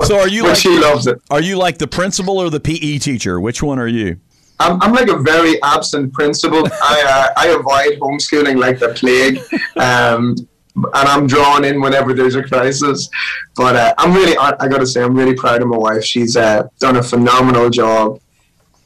So 0.05 0.19
are 0.19 0.29
you 0.29 0.43
But 0.43 0.49
like 0.51 0.59
she 0.59 0.79
loves 0.79 1.07
it. 1.07 1.21
are 1.31 1.41
you 1.41 1.57
like 1.57 1.79
the 1.79 1.87
principal 1.87 2.39
or 2.39 2.51
the 2.51 2.61
PE 2.61 2.99
teacher? 2.99 3.41
Which 3.41 3.63
one 3.63 3.79
are 3.79 3.89
you? 3.89 4.21
I'm, 4.59 4.81
I'm 4.83 4.93
like 4.93 5.09
a 5.09 5.19
very 5.19 5.63
absent 5.63 6.13
principal. 6.13 6.67
I 6.67 7.03
uh, 7.09 7.41
I 7.41 7.49
avoid 7.49 7.99
homeschooling 8.01 8.59
like 8.59 8.79
the 8.79 8.91
plague, 8.95 9.39
um, 9.77 10.35
and 10.77 11.09
I'm 11.09 11.27
drawn 11.27 11.65
in 11.65 11.81
whenever 11.81 12.15
there's 12.15 12.37
a 12.37 12.43
crisis. 12.43 13.09
But 13.55 13.77
uh, 13.77 13.95
I'm 13.99 14.15
really, 14.15 14.37
I, 14.39 14.69
got 14.69 14.79
to 14.79 14.87
say, 14.87 15.03
I'm 15.03 15.15
really 15.15 15.35
proud 15.35 15.63
of 15.63 15.69
my 15.69 15.77
wife. 15.77 16.05
She's 16.05 16.37
uh, 16.37 16.69
done 16.79 16.97
a 16.97 17.03
phenomenal 17.03 17.71
job, 17.71 18.21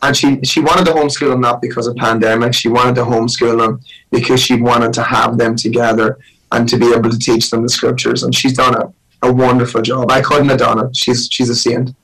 and 0.03 0.17
she 0.17 0.41
she 0.43 0.61
wanted 0.61 0.87
to 0.87 0.93
homeschool 0.93 1.31
them 1.31 1.41
not 1.41 1.63
because 1.63 1.87
of 1.87 1.97
pandemic. 1.97 2.55
She 2.55 2.69
wanted 2.69 2.97
to 2.97 3.03
homeschool 3.03 3.59
them 3.59 3.81
because 4.11 4.41
she 4.41 4.57
wanted 4.61 4.93
to 4.95 5.03
have 5.03 5.39
them 5.39 5.57
together 5.57 6.19
and 6.53 6.69
to 6.69 6.77
be 6.77 6.93
able 6.93 7.11
to 7.11 7.19
teach 7.19 7.51
them 7.51 7.63
the 7.63 7.69
scriptures. 7.69 8.25
And 8.25 8.35
she's 8.35 8.55
done 8.55 8.75
a, 8.75 8.93
a 9.23 9.33
wonderful 9.33 9.83
job. 9.83 10.11
I 10.11 10.21
done 10.57 10.79
it. 10.85 10.97
She's 10.97 11.29
she's 11.31 11.49
a 11.51 11.55
saint. 11.55 11.95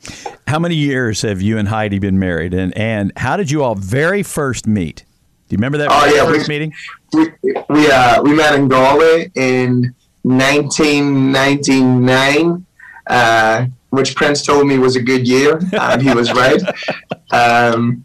How 0.46 0.58
many 0.58 0.74
years 0.74 1.22
have 1.22 1.40
you 1.42 1.56
and 1.58 1.68
Heidi 1.68 1.98
been 1.98 2.18
married? 2.18 2.54
And 2.54 2.76
and 2.76 3.12
how 3.16 3.36
did 3.36 3.50
you 3.50 3.62
all 3.64 3.74
very 3.74 4.22
first 4.22 4.66
meet? 4.66 5.04
Do 5.48 5.54
you 5.54 5.58
remember 5.58 5.78
that 5.78 5.88
Oh, 5.90 6.04
yeah, 6.14 6.24
first 6.24 6.48
we- 6.48 6.54
meeting? 6.54 6.72
we 7.12 7.28
we 7.68 7.90
uh, 7.90 8.22
we 8.22 8.34
met 8.34 8.54
in 8.54 8.68
Galway 8.68 9.30
in 9.34 9.94
1999, 10.22 12.66
uh, 13.08 13.66
which 13.90 14.14
Prince 14.16 14.42
told 14.44 14.66
me 14.66 14.78
was 14.78 14.96
a 14.96 15.02
good 15.02 15.26
year, 15.26 15.60
and 15.72 16.02
he 16.02 16.12
was 16.14 16.32
right. 16.32 16.60
Um, 17.32 18.04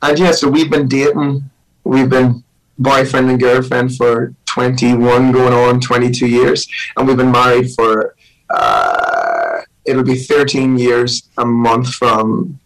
and 0.00 0.18
yeah, 0.18 0.32
so 0.32 0.48
we've 0.48 0.70
been 0.70 0.88
dating, 0.88 1.44
we've 1.84 2.08
been 2.08 2.42
boyfriend 2.78 3.28
and 3.30 3.38
girlfriend 3.38 3.94
for 3.94 4.32
21 4.46 5.30
going 5.30 5.52
on 5.52 5.78
22 5.78 6.26
years 6.26 6.66
and 6.96 7.06
we've 7.06 7.18
been 7.18 7.30
married 7.30 7.70
for 7.74 8.15
uh, 8.50 9.60
it'll 9.84 10.04
be 10.04 10.16
13 10.16 10.78
years 10.78 11.28
a 11.38 11.44
month 11.44 11.94
from 11.94 12.58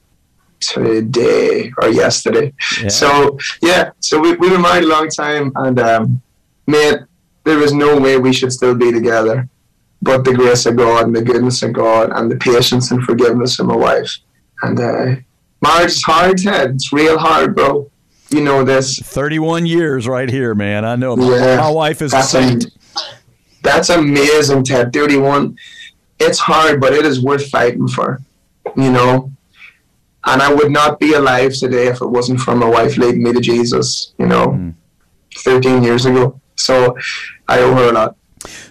today 0.60 1.72
or 1.78 1.88
yesterday. 1.88 2.52
Yeah. 2.80 2.88
so 2.88 3.38
yeah 3.62 3.90
so 4.00 4.20
we, 4.20 4.34
we've 4.36 4.50
been 4.50 4.60
married 4.60 4.84
a 4.84 4.88
long 4.88 5.08
time 5.08 5.52
and 5.56 5.78
um, 5.80 6.22
man 6.66 7.06
there 7.44 7.62
is 7.62 7.72
no 7.72 7.98
way 7.98 8.18
we 8.18 8.32
should 8.32 8.52
still 8.52 8.74
be 8.74 8.92
together. 8.92 9.48
But 10.02 10.24
the 10.24 10.34
grace 10.34 10.66
of 10.66 10.76
god 10.76 11.06
and 11.06 11.16
the 11.16 11.22
goodness 11.22 11.62
of 11.62 11.72
god 11.72 12.10
and 12.14 12.30
the 12.30 12.36
patience 12.36 12.90
and 12.90 13.02
forgiveness 13.02 13.58
of 13.58 13.66
my 13.66 13.76
wife. 13.76 14.18
And 14.62 14.78
uh, 14.78 15.16
marriage 15.62 15.92
is 15.92 16.02
hard 16.02 16.38
ted. 16.38 16.72
It's 16.72 16.92
real 16.92 17.18
hard 17.18 17.54
bro. 17.54 17.90
You 18.28 18.42
know 18.42 18.62
this. 18.62 18.98
31 18.98 19.66
years 19.66 20.06
right 20.06 20.28
here 20.28 20.54
man. 20.54 20.84
I 20.84 20.96
know. 20.96 21.16
My, 21.16 21.36
yeah, 21.36 21.56
my 21.56 21.70
wife 21.70 22.02
is 22.02 22.12
a, 22.12 22.60
that's 23.62 23.90
amazing 23.90 24.64
ted 24.64 24.92
31 24.92 25.56
it's 26.20 26.38
hard, 26.38 26.80
but 26.80 26.92
it 26.92 27.06
is 27.06 27.20
worth 27.20 27.48
fighting 27.48 27.88
for, 27.88 28.20
you 28.76 28.92
know. 28.92 29.32
And 30.24 30.42
I 30.42 30.52
would 30.52 30.70
not 30.70 31.00
be 31.00 31.14
alive 31.14 31.54
today 31.54 31.86
if 31.86 32.02
it 32.02 32.06
wasn't 32.06 32.40
for 32.40 32.54
my 32.54 32.68
wife 32.68 32.98
leading 32.98 33.22
me 33.22 33.32
to 33.32 33.40
Jesus, 33.40 34.12
you 34.18 34.26
know, 34.26 34.48
mm. 34.48 34.74
13 35.38 35.82
years 35.82 36.04
ago. 36.04 36.38
So 36.56 36.94
I 37.48 37.60
owe 37.60 37.74
her 37.74 37.88
a 37.88 37.92
lot. 37.92 38.16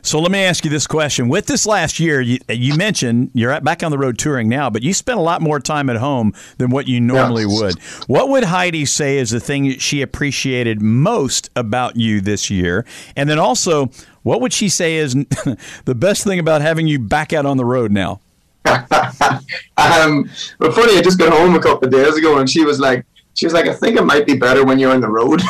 So 0.02 0.20
let 0.20 0.32
me 0.32 0.40
ask 0.40 0.64
you 0.64 0.72
this 0.72 0.88
question. 0.88 1.30
With 1.30 1.46
this 1.46 1.66
last 1.66 2.00
year, 2.00 2.22
you, 2.22 2.40
you 2.50 2.76
mentioned 2.76 3.32
you're 3.34 3.52
at, 3.52 3.64
back 3.64 3.84
on 3.84 3.92
the 3.92 3.98
road 3.98 4.18
touring 4.18 4.50
now, 4.50 4.70
but 4.70 4.82
you 4.82 4.94
spent 4.94 5.20
a 5.20 5.22
lot 5.22 5.42
more 5.42 5.60
time 5.60 5.90
at 5.90 5.98
home 5.98 6.34
than 6.58 6.72
what 6.72 6.88
you 6.88 7.00
normally 7.00 7.44
yeah. 7.44 7.62
would. 7.62 7.80
What 8.08 8.30
would 8.30 8.46
Heidi 8.46 8.86
say 8.86 9.18
is 9.18 9.30
the 9.30 9.40
thing 9.40 9.78
she 9.78 10.02
appreciated 10.02 10.82
most 10.82 11.50
about 11.56 11.96
you 11.96 12.22
this 12.22 12.50
year? 12.50 12.86
And 13.16 13.30
then 13.30 13.38
also, 13.38 13.92
what 14.24 14.42
would 14.42 14.54
she 14.54 14.70
say 14.70 14.96
is 14.98 15.14
the 15.86 15.96
best 15.96 16.24
thing 16.24 16.40
about 16.40 16.62
having 16.62 16.88
you 16.88 17.00
back 17.00 17.34
out 17.34 17.46
on 17.46 17.58
the 17.58 17.66
road 17.66 17.92
now? 17.92 18.22
um, 18.66 20.30
but 20.58 20.74
funny, 20.74 20.98
I 20.98 21.02
just 21.04 21.20
got 21.20 21.32
home 21.32 21.56
a 21.56 21.60
couple 21.60 21.86
of 21.86 21.92
days 21.92 22.16
ago, 22.16 22.40
and 22.40 22.50
she 22.50 22.64
was 22.66 22.80
like, 22.80 23.06
she 23.34 23.46
was 23.46 23.54
like, 23.54 23.68
I 23.68 23.74
think 23.74 23.98
it 23.98 24.04
might 24.04 24.26
be 24.26 24.38
better 24.38 24.66
when 24.66 24.80
you're 24.80 24.92
on 24.92 25.02
the 25.02 25.10
road. 25.10 25.42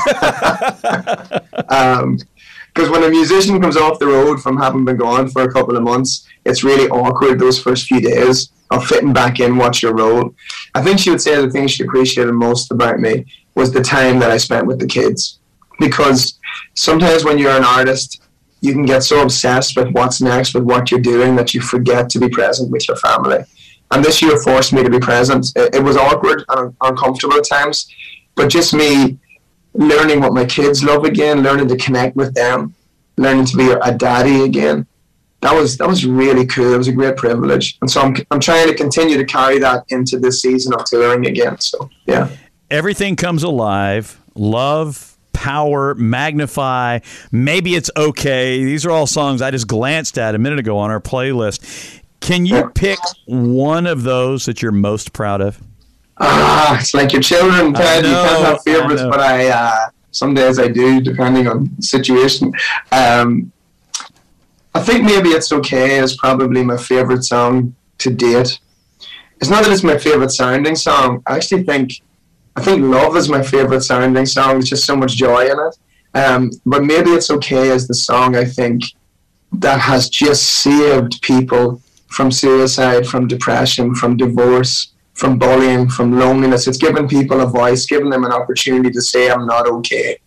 um, 1.70 2.20
because 2.74 2.90
when 2.90 3.04
a 3.04 3.10
musician 3.10 3.60
comes 3.62 3.78
off 3.78 4.00
the 4.00 4.08
road 4.08 4.42
from 4.42 4.58
having 4.58 4.86
been 4.86 4.98
gone 4.98 5.28
for 5.30 5.44
a 5.44 5.52
couple 5.52 5.76
of 5.76 5.84
months, 5.84 6.28
it's 6.46 6.64
really 6.64 6.90
awkward 6.90 7.40
those 7.40 7.62
first 7.62 7.88
few 7.88 8.02
days 8.02 8.52
of 8.72 8.86
fitting 8.86 9.14
back 9.14 9.40
in 9.40 9.58
what's 9.58 9.82
your 9.82 9.96
role. 9.96 10.34
I 10.76 10.84
think 10.84 11.00
she 11.00 11.10
would 11.10 11.22
say 11.22 11.36
the 11.36 11.50
thing 11.50 11.68
she 11.68 11.84
appreciated 11.84 12.32
most 12.34 12.72
about 12.72 13.00
me 13.00 13.26
was 13.56 13.72
the 13.72 13.82
time 13.82 14.20
that 14.20 14.32
I 14.32 14.38
spent 14.38 14.68
with 14.68 14.80
the 14.80 14.88
kids. 14.88 15.40
Because 15.80 16.38
sometimes 16.76 17.24
when 17.24 17.38
you're 17.38 17.58
an 17.58 17.64
artist, 17.64 18.22
you 18.62 18.74
can 18.74 18.86
get 18.86 19.04
so 19.04 19.22
obsessed 19.22 19.76
with 19.76 19.92
what's 19.94 20.22
next, 20.22 20.54
with 20.54 20.64
what 20.64 20.92
you're 20.92 21.00
doing, 21.00 21.36
that 21.36 21.54
you 21.54 21.62
forget 21.62 22.10
to 22.10 22.20
be 22.20 22.30
present 22.30 22.72
with 22.72 22.88
your 22.88 22.98
family. 22.98 23.40
And 23.92 24.04
this 24.04 24.22
year 24.22 24.38
forced 24.38 24.74
me 24.74 24.84
to 24.84 24.90
be 24.90 25.00
present. 25.00 25.48
It, 25.56 25.84
was 25.84 25.98
awkward 25.98 26.44
and 26.50 26.76
uncomfortable 26.82 27.38
at 27.38 27.48
times, 27.48 27.88
but 28.36 28.50
just 28.50 28.74
me 28.74 29.18
learning 29.80 30.20
what 30.20 30.34
my 30.34 30.46
kids 30.46 30.84
love 30.84 31.06
again, 31.06 31.42
learning 31.42 31.70
to 31.70 31.78
connect 31.78 32.16
with 32.16 32.36
them, 32.36 32.76
learning 33.18 33.46
to 33.46 33.58
be 33.58 33.72
a 33.72 33.96
daddy 33.96 34.44
again. 34.44 34.86
That 35.42 35.54
was 35.54 35.78
that 35.78 35.88
was 35.88 36.06
really 36.06 36.46
cool. 36.46 36.74
It 36.74 36.78
was 36.78 36.90
a 36.90 36.92
great 36.92 37.16
privilege, 37.16 37.78
and 37.82 37.90
so 37.90 38.02
I'm 38.02 38.16
I'm 38.30 38.42
trying 38.42 38.68
to 38.68 38.76
continue 38.76 39.18
to 39.18 39.24
carry 39.24 39.58
that 39.60 39.86
into 39.88 40.20
this 40.20 40.42
season 40.42 40.74
of 40.74 40.84
touring 40.84 41.26
again. 41.26 41.60
So 41.62 41.90
yeah, 42.06 42.30
everything 42.70 43.16
comes 43.16 43.44
alive. 43.44 44.20
Love, 44.36 45.18
power, 45.32 45.96
magnify. 45.96 47.00
Maybe 47.32 47.76
it's 47.76 47.90
okay. 47.96 48.64
These 48.66 48.86
are 48.86 48.92
all 48.92 49.08
songs 49.08 49.42
I 49.42 49.50
just 49.52 49.68
glanced 49.68 50.18
at 50.18 50.36
a 50.36 50.38
minute 50.38 50.60
ago 50.60 50.78
on 50.78 50.92
our 50.92 51.00
playlist. 51.00 52.02
Can 52.20 52.46
you 52.46 52.70
pick 52.76 53.00
one 53.26 53.88
of 53.88 54.04
those 54.04 54.46
that 54.46 54.62
you're 54.62 54.74
most 54.74 55.14
proud 55.14 55.40
of? 55.40 55.62
Ah, 56.20 56.78
it's 56.80 56.94
like 56.94 57.14
your 57.14 57.22
children, 57.22 57.74
Ted. 57.74 58.04
you 58.04 58.12
can't 58.12 58.46
have 58.46 58.62
favorites, 58.64 59.02
I 59.02 59.10
but 59.10 59.20
I 59.20 59.48
uh, 59.48 59.90
some 60.12 60.34
days 60.34 60.60
I 60.60 60.68
do, 60.68 61.02
depending 61.02 61.48
on 61.48 61.82
situation. 61.82 62.52
Um, 62.92 63.52
I 64.76 64.82
think 64.82 65.04
maybe 65.04 65.30
it's 65.30 65.52
okay 65.52 65.98
is 65.98 66.18
probably 66.18 66.64
my 66.64 66.78
favorite 66.78 67.24
song 67.24 67.76
to 68.00 68.10
date. 68.10 68.60
It's 69.40 69.50
not 69.50 69.64
that 69.64 69.72
it's 69.72 69.84
my 69.84 69.98
favorite 69.98 70.32
sounding 70.32 70.76
song. 70.76 71.24
I 71.26 71.36
actually 71.38 71.64
think 71.64 72.02
I 72.56 72.62
think 72.62 72.82
Love 72.82 73.16
is 73.16 73.30
my 73.30 73.42
favorite 73.42 73.82
sounding 73.82 74.26
song. 74.26 74.54
There's 74.54 74.70
just 74.70 74.86
so 74.86 74.96
much 74.96 75.16
joy 75.16 75.46
in 75.46 75.58
it. 75.58 75.78
Um, 76.14 76.52
but 76.66 76.84
maybe 76.84 77.12
it's 77.12 77.30
okay 77.32 77.70
as 77.70 77.88
the 77.88 77.94
song 77.94 78.36
I 78.36 78.44
think 78.44 78.84
that 79.54 79.80
has 79.80 80.10
just 80.10 80.44
saved 80.44 81.22
people 81.22 81.82
from 82.08 82.32
suicide, 82.32 83.08
from 83.08 83.28
depression, 83.28 83.96
from 83.96 84.18
divorce, 84.18 84.94
from 85.20 85.38
bullying, 85.38 85.90
from 85.90 86.18
loneliness. 86.18 86.68
It's 86.68 86.78
given 86.78 87.08
people 87.08 87.42
a 87.42 87.46
voice, 87.46 87.86
giving 87.86 88.10
them 88.10 88.24
an 88.24 88.32
opportunity 88.32 88.90
to 88.90 89.02
say, 89.02 89.30
I'm 89.30 89.46
not 89.46 89.68
okay, 89.68 90.18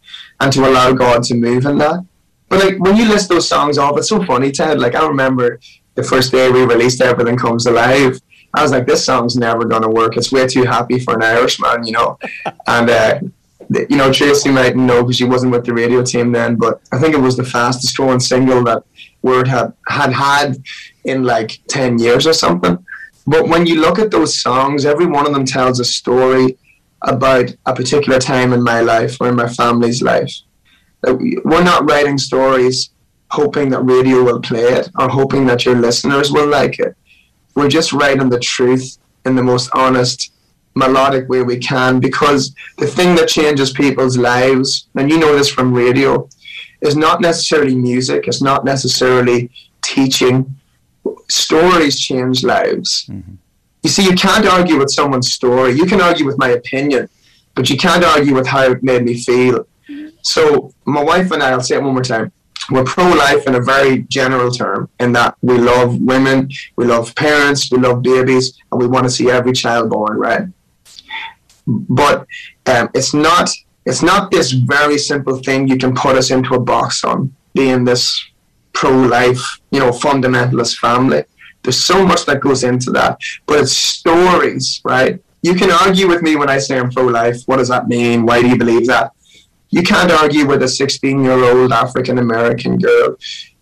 and 0.41 0.53
to 0.53 0.69
allow 0.69 0.93
God 0.93 1.23
to 1.25 1.35
move 1.35 1.65
in 1.65 1.79
that. 1.79 2.05
But 2.49 2.65
like 2.65 2.79
when 2.79 2.97
you 2.97 3.09
list 3.09 3.31
those 3.31 3.49
songs 3.49 3.79
off, 3.79 3.97
it's 3.97 4.11
so 4.11 4.23
funny, 4.25 4.53
Ted. 4.53 4.79
Like 4.79 4.95
I 4.95 5.07
remember 5.07 5.59
the 5.95 6.03
first 6.03 6.31
day 6.33 6.51
we 6.51 6.65
released 6.65 7.01
Everything 7.01 7.37
Comes 7.37 7.67
Alive. 7.67 8.21
I 8.55 8.63
was 8.63 8.71
like, 8.71 8.87
this 8.87 9.05
song's 9.05 9.37
never 9.37 9.65
gonna 9.65 9.89
work. 9.89 10.19
It's 10.19 10.31
way 10.31 10.47
too 10.47 10.65
happy 10.65 10.99
for 10.99 11.15
an 11.15 11.23
Irishman, 11.23 11.87
you 11.87 11.93
know. 11.93 12.19
and 12.67 12.91
uh, 12.91 13.21
you 13.89 13.97
know, 13.97 14.13
Tracy 14.13 14.51
might 14.51 14.77
know 14.77 15.03
because 15.03 15.17
she 15.17 15.25
wasn't 15.25 15.53
with 15.53 15.65
the 15.65 15.73
radio 15.73 16.03
team 16.03 16.33
then, 16.33 16.57
but 16.57 16.83
I 16.93 16.99
think 16.99 17.15
it 17.15 17.21
was 17.21 17.39
the 17.39 17.45
fastest 17.45 17.97
growing 17.97 18.21
single 18.21 18.63
that 18.65 18.83
Word 19.23 19.49
had 19.49 19.73
had 19.89 20.13
had 20.13 20.63
in 21.05 21.23
like 21.25 21.61
ten 21.69 21.99
years 21.99 22.27
or 22.27 22.35
something. 22.35 22.85
But 23.27 23.49
when 23.49 23.67
you 23.67 23.81
look 23.81 23.99
at 23.99 24.11
those 24.11 24.41
songs, 24.41 24.85
every 24.85 25.07
one 25.07 25.27
of 25.27 25.33
them 25.33 25.45
tells 25.45 25.81
a 25.81 25.85
story 25.85 26.59
about 27.03 27.55
a 27.67 27.75
particular 27.75 28.19
time 28.19 28.53
in 28.53 28.63
my 28.63 28.81
life 28.81 29.17
or 29.21 29.29
in 29.29 29.37
my 29.37 29.49
family's 29.49 30.03
life. 30.03 30.33
We're 31.05 31.65
not 31.65 31.89
writing 31.89 32.19
stories 32.19 32.91
hoping 33.31 33.71
that 33.71 33.81
radio 33.81 34.23
will 34.23 34.41
play 34.41 34.65
it 34.65 34.91
or 34.99 35.09
hoping 35.09 35.47
that 35.47 35.65
your 35.65 35.75
listeners 35.75 36.31
will 36.31 36.47
like 36.47 36.79
it. 36.79 36.95
We're 37.55 37.69
just 37.69 37.93
writing 37.93 38.29
the 38.29 38.39
truth 38.39 38.99
in 39.25 39.35
the 39.35 39.43
most 39.43 39.71
honest, 39.75 40.33
melodic 40.75 41.29
way 41.29 41.43
we 41.43 41.59
can 41.59 42.01
because 42.01 42.55
the 42.79 42.87
thing 42.87 43.15
that 43.17 43.29
changes 43.29 43.73
people's 43.73 44.17
lives, 44.17 44.89
and 44.95 45.11
you 45.11 45.19
know 45.19 45.37
this 45.37 45.51
from 45.51 45.73
radio, 45.73 46.29
is 46.81 46.97
not 46.97 47.21
necessarily 47.21 47.75
music, 47.75 48.27
it's 48.27 48.43
not 48.43 48.65
necessarily 48.65 49.51
teaching, 49.83 50.57
stories 51.29 51.99
change 52.01 52.45
lives. 52.45 53.07
Mm-hmm. 53.07 53.35
You 53.83 53.91
see, 53.91 54.05
you 54.05 54.15
can't 54.15 54.47
argue 54.47 54.79
with 54.79 54.91
someone's 54.91 55.33
story. 55.33 55.73
You 55.73 55.87
can 55.87 56.01
argue 56.01 56.25
with 56.25 56.39
my 56.39 56.51
opinion, 56.51 57.09
but 57.55 57.69
you 57.69 57.77
can't 57.77 58.05
argue 58.05 58.35
with 58.35 58.47
how 58.47 58.71
it 58.71 58.83
made 58.83 59.03
me 59.03 59.21
feel. 59.21 59.67
So, 60.23 60.73
my 60.85 61.03
wife 61.03 61.33
and 61.33 61.43
I, 61.43 61.51
I'll 61.51 61.61
say 61.61 61.77
it 61.77 61.83
one 61.83 61.95
more 61.95 62.05
time, 62.05 62.31
we're 62.71 62.85
pro 62.85 63.09
life 63.09 63.47
in 63.49 63.57
a 63.57 63.61
very 63.61 64.03
general 64.03 64.51
term, 64.51 64.89
in 65.01 65.13
that 65.13 65.37
we 65.43 65.59
love 65.59 66.01
women, 66.01 66.49
we 66.77 66.85
love 66.85 67.15
parents, 67.17 67.73
we 67.73 67.79
love 67.79 68.03
babies, 68.03 68.57
and 68.71 68.81
we 68.81 68.87
want 68.87 69.05
to 69.05 69.11
see 69.11 69.31
every 69.31 69.53
child 69.53 69.91
born, 69.91 70.17
right? 70.17 70.47
But 71.67 72.27
um, 72.67 72.89
it's 72.95 73.15
not 73.15 73.51
it's 73.85 74.03
not 74.03 74.31
this 74.31 74.53
very 74.53 74.97
simple 74.97 75.39
thing 75.39 75.67
you 75.67 75.77
can 75.77 75.95
put 75.95 76.17
us 76.17 76.31
into 76.31 76.55
a 76.55 76.61
box 76.61 77.05
on 77.05 77.35
being 77.53 77.85
this 77.85 78.25
pro-life, 78.73 79.61
you 79.71 79.81
know, 79.81 79.91
fundamentalist 79.91 80.79
family. 80.79 81.25
There's 81.63 81.79
so 81.79 82.05
much 82.05 82.27
that 82.27 82.41
goes 82.41 82.65
into 82.65 82.91
that, 82.93 83.19
but 83.47 83.61
it's 83.61 83.77
stories, 83.77 84.81
right? 84.85 85.23
You 85.43 85.55
can 85.55 85.71
argue 85.71 86.09
with 86.09 86.23
me 86.23 86.37
when 86.37 86.49
I 86.49 86.59
say 86.59 86.79
I'm 86.79 86.91
pro-life. 86.91 87.43
What 87.47 87.57
does 87.57 87.69
that 87.69 87.89
mean? 87.89 88.27
Why 88.27 88.43
do 88.43 88.49
you 88.49 88.57
believe 88.57 88.87
that? 88.87 89.13
You 89.71 89.83
can't 89.83 90.11
argue 90.11 90.47
with 90.47 90.63
a 90.63 90.67
16-year-old 90.67 91.73
African 91.73 92.19
American 92.19 92.79
girl 92.79 93.17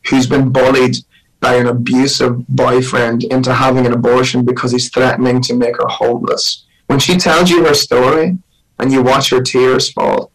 who's 0.09 0.27
been 0.27 0.51
bullied 0.51 0.97
by 1.41 1.55
an 1.55 1.67
abusive 1.67 2.47
boyfriend 2.49 3.25
into 3.25 3.55
having 3.55 3.87
an 3.87 3.93
abortion 3.93 4.45
because 4.45 4.73
he's 4.73 4.91
threatening 4.91 5.41
to 5.43 5.55
make 5.55 5.77
her 5.77 5.89
homeless. 5.89 6.67
When 6.87 6.99
she 6.99 7.17
tells 7.17 7.49
you 7.49 7.65
her 7.65 7.75
story 7.75 8.37
and 8.79 8.93
you 8.93 9.03
watch 9.03 9.31
her 9.31 9.41
tears 9.41 9.91
fall 9.91 10.33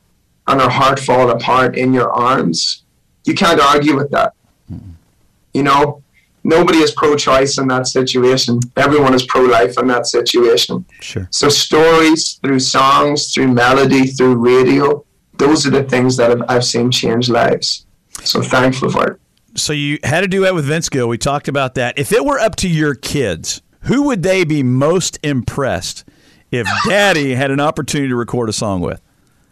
and 0.47 0.61
her 0.61 0.69
heart 0.69 0.99
fall 0.99 1.29
apart 1.29 1.77
in 1.77 1.93
your 1.93 2.11
arms, 2.11 2.83
you 3.25 3.35
can't 3.35 3.59
argue 3.59 3.95
with 3.95 4.09
that. 4.11 4.33
You 4.69 5.63
know, 5.63 6.01
nobody 6.43 6.79
is 6.79 6.91
pro-choice 6.91 7.57
in 7.57 7.67
that 7.69 7.87
situation. 7.87 8.59
Everyone 8.75 9.13
is 9.13 9.23
pro-life 9.23 9.77
in 9.77 9.87
that 9.87 10.05
situation. 10.05 10.85
Sure. 11.01 11.27
So 11.31 11.49
stories 11.49 12.39
through 12.43 12.59
songs, 12.59 13.33
through 13.33 13.49
melody, 13.49 14.07
through 14.07 14.35
radio, 14.35 15.05
those 15.37 15.65
are 15.65 15.71
the 15.71 15.83
things 15.83 16.17
that 16.17 16.31
I've, 16.31 16.43
I've 16.47 16.65
seen 16.65 16.91
change 16.91 17.29
lives. 17.29 17.85
So 18.23 18.41
thankful 18.41 18.89
for 18.89 19.11
it. 19.11 19.19
So 19.55 19.73
you 19.73 19.99
had 20.03 20.23
a 20.23 20.27
duet 20.27 20.53
with 20.53 20.65
Vince 20.65 20.89
Gill. 20.89 21.07
We 21.07 21.17
talked 21.17 21.47
about 21.47 21.75
that. 21.75 21.97
If 21.97 22.11
it 22.11 22.25
were 22.25 22.39
up 22.39 22.55
to 22.57 22.69
your 22.69 22.95
kids, 22.95 23.61
who 23.81 24.03
would 24.03 24.23
they 24.23 24.43
be 24.43 24.63
most 24.63 25.19
impressed 25.23 26.03
if 26.51 26.67
Daddy 26.87 27.35
had 27.35 27.51
an 27.51 27.59
opportunity 27.59 28.09
to 28.09 28.15
record 28.15 28.49
a 28.49 28.53
song 28.53 28.81
with? 28.81 29.01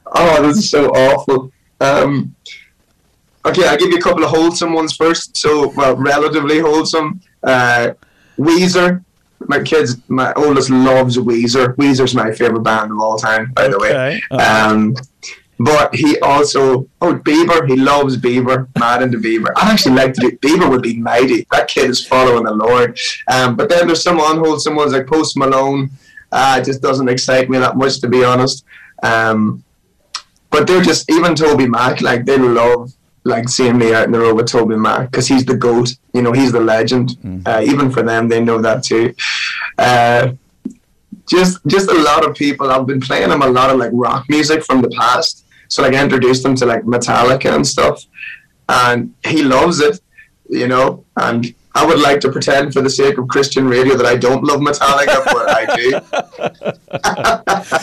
Oh, 0.07 0.45
this 0.45 0.57
is 0.57 0.69
so 0.69 0.87
awful. 0.89 1.51
Um, 1.79 2.35
okay, 3.45 3.67
I'll 3.67 3.77
give 3.77 3.89
you 3.89 3.97
a 3.97 4.01
couple 4.01 4.23
of 4.23 4.29
wholesome 4.29 4.73
ones 4.73 4.95
first. 4.95 5.37
So, 5.37 5.69
well, 5.75 5.95
relatively 5.95 6.59
wholesome. 6.59 7.21
Uh, 7.41 7.93
Weezer. 8.37 9.03
My 9.45 9.61
kids, 9.61 9.97
my 10.07 10.31
oldest 10.35 10.69
loves 10.69 11.17
Weezer. 11.17 11.75
Weezer's 11.75 12.15
my 12.15 12.31
favorite 12.31 12.61
band 12.61 12.91
of 12.91 12.99
all 12.99 13.17
time, 13.17 13.51
by 13.51 13.67
the 13.67 13.77
way. 13.77 13.89
Okay. 13.89 14.21
Uh-huh. 14.31 14.71
Um, 14.71 14.95
but 15.59 15.93
he 15.93 16.17
also, 16.19 16.87
oh, 17.01 17.15
Bieber, 17.15 17.67
he 17.67 17.75
loves 17.75 18.15
Bieber, 18.17 18.67
mad 18.79 19.01
into 19.01 19.17
Bieber. 19.17 19.51
I'd 19.57 19.73
actually 19.73 19.95
like 19.95 20.13
to 20.13 20.21
do, 20.21 20.37
Bieber 20.37 20.69
would 20.69 20.81
be 20.81 20.97
mighty. 20.97 21.45
That 21.51 21.67
kid 21.67 21.89
is 21.89 22.05
following 22.05 22.45
the 22.45 22.53
Lord. 22.53 22.97
Um, 23.29 23.55
but 23.57 23.67
then 23.67 23.85
there's 23.85 24.01
some 24.01 24.19
unwholesome 24.19 24.75
ones 24.75 24.93
like 24.93 25.07
Post 25.07 25.37
Malone. 25.37 25.89
Uh, 26.31 26.59
it 26.61 26.65
just 26.65 26.81
doesn't 26.81 27.09
excite 27.09 27.49
me 27.49 27.57
that 27.59 27.75
much, 27.75 27.99
to 27.99 28.07
be 28.07 28.23
honest. 28.23 28.63
Um, 29.03 29.63
but 30.49 30.67
they're 30.67 30.81
just, 30.81 31.11
even 31.11 31.35
Toby 31.35 31.67
Mac, 31.67 32.01
like, 32.01 32.25
they 32.25 32.37
love 32.37 32.93
like 33.25 33.47
seeing 33.49 33.77
me 33.77 33.93
out 33.93 34.05
in 34.05 34.11
the 34.11 34.19
road 34.19 34.35
with 34.35 34.47
Toby 34.47 34.75
Mac 34.75 35.11
because 35.11 35.27
he's 35.27 35.45
the 35.45 35.55
goat. 35.55 35.95
You 36.13 36.21
know, 36.21 36.31
he's 36.31 36.51
the 36.51 36.59
legend. 36.59 37.09
Mm. 37.23 37.47
Uh, 37.47 37.61
even 37.63 37.89
for 37.89 38.03
them, 38.03 38.27
they 38.27 38.41
know 38.41 38.61
that 38.61 38.83
too. 38.83 39.13
Uh, 39.77 40.33
just, 41.27 41.65
just 41.65 41.89
a 41.89 41.93
lot 41.93 42.27
of 42.27 42.35
people. 42.35 42.69
I've 42.69 42.85
been 42.85 42.99
playing 42.99 43.29
them 43.29 43.41
a 43.41 43.47
lot 43.47 43.69
of 43.69 43.77
like 43.77 43.91
rock 43.93 44.25
music 44.29 44.63
from 44.63 44.81
the 44.81 44.89
past. 44.89 45.45
So 45.69 45.81
like 45.81 45.93
I 45.93 46.03
introduced 46.03 46.45
him 46.45 46.55
to 46.55 46.65
like 46.65 46.83
Metallica 46.83 47.55
and 47.55 47.65
stuff, 47.65 48.05
and 48.69 49.13
he 49.25 49.43
loves 49.43 49.79
it. 49.79 49.99
You 50.49 50.67
know, 50.67 51.05
and 51.15 51.53
I 51.75 51.85
would 51.85 51.99
like 51.99 52.19
to 52.21 52.31
pretend 52.31 52.73
for 52.73 52.81
the 52.81 52.89
sake 52.89 53.17
of 53.17 53.27
Christian 53.27 53.67
radio 53.67 53.95
that 53.97 54.05
I 54.05 54.15
don't 54.15 54.43
love 54.43 54.61
Metallica, 54.61 55.25
but 55.25 55.49
I 55.49 55.65
do. 55.75 55.99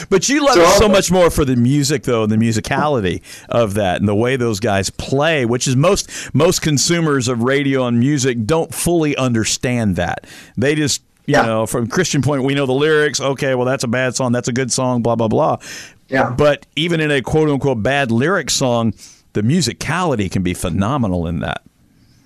But 0.09 0.29
you 0.29 0.45
love 0.45 0.55
So- 0.55 0.63
it 0.63 0.79
so 0.79 0.89
much 0.89 1.11
more 1.11 1.31
for 1.31 1.45
the 1.45 1.57
music, 1.57 2.05
though, 2.05 2.23
and 2.25 2.33
the 2.33 2.37
musicality 2.37 3.21
of 3.49 3.75
that, 3.75 4.01
and 4.01 4.09
the 4.09 4.15
way 4.15 4.37
those 4.37 4.61
guys 4.61 4.91
play, 4.91 5.45
which 5.45 5.67
is 5.67 5.77
most 5.77 6.09
most 6.33 6.63
consumers 6.63 7.29
of 7.29 7.43
radio 7.43 7.87
and 7.87 7.99
music 7.99 8.47
don't 8.47 8.75
fully 8.75 9.17
understand 9.17 9.97
that. 9.97 10.27
They 10.57 10.75
just, 10.75 11.03
you 11.27 11.35
Yeah. 11.35 11.43
know, 11.43 11.67
from 11.67 11.87
Christian 11.89 12.23
point, 12.23 12.45
we 12.45 12.55
know 12.55 12.67
the 12.67 12.73
lyrics. 12.73 13.21
Okay, 13.21 13.55
well, 13.55 13.67
that's 13.67 13.85
a 13.85 13.89
bad 13.89 14.15
song. 14.17 14.33
That's 14.33 14.49
a 14.49 14.53
good 14.53 14.73
song. 14.73 15.03
Blah 15.03 15.17
blah 15.17 15.29
blah. 15.29 15.57
Yeah. 16.09 16.31
But 16.31 16.67
even 16.77 17.01
in 17.01 17.11
a 17.11 17.23
quote 17.23 17.49
unquote 17.49 17.83
bad 17.83 18.11
lyric 18.11 18.51
song, 18.51 18.95
the 19.33 19.43
musicality 19.43 20.31
can 20.31 20.43
be 20.43 20.55
phenomenal 20.55 21.27
in 21.27 21.41
that. 21.41 21.63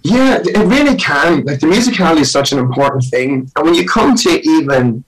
Yeah, 0.04 0.38
it 0.44 0.66
really 0.66 0.96
can. 0.96 1.44
Like 1.44 1.60
the 1.60 1.66
musicality 1.66 2.20
is 2.20 2.30
such 2.30 2.52
an 2.52 2.58
important 2.58 3.04
thing, 3.04 3.50
and 3.56 3.64
when 3.64 3.74
you 3.74 3.86
come 3.86 4.14
to 4.16 4.30
even 4.46 5.02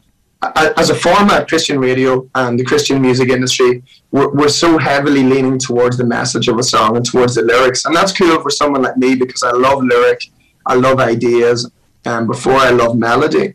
as 0.55 0.91
a 0.91 0.95
format, 0.95 1.49
Christian 1.49 1.79
radio 1.79 2.29
and 2.35 2.59
the 2.59 2.65
Christian 2.65 3.01
music 3.01 3.29
industry, 3.29 3.83
we're, 4.11 4.33
we're 4.33 4.49
so 4.49 4.79
heavily 4.79 5.23
leaning 5.23 5.59
towards 5.59 5.97
the 5.97 6.05
message 6.05 6.49
of 6.49 6.59
a 6.59 6.63
song 6.63 6.97
and 6.97 7.05
towards 7.05 7.35
the 7.35 7.43
lyrics, 7.43 7.85
and 7.85 7.95
that's 7.95 8.13
cool 8.13 8.41
for 8.41 8.51
someone 8.51 8.83
like 8.83 8.97
me 8.97 9.15
because 9.15 9.43
I 9.43 9.51
love 9.53 9.83
lyric, 9.83 10.23
I 10.65 10.75
love 10.75 10.99
ideas, 10.99 11.71
and 12.07 12.27
before 12.27 12.55
I 12.57 12.71
love 12.71 12.97
melody. 12.97 13.55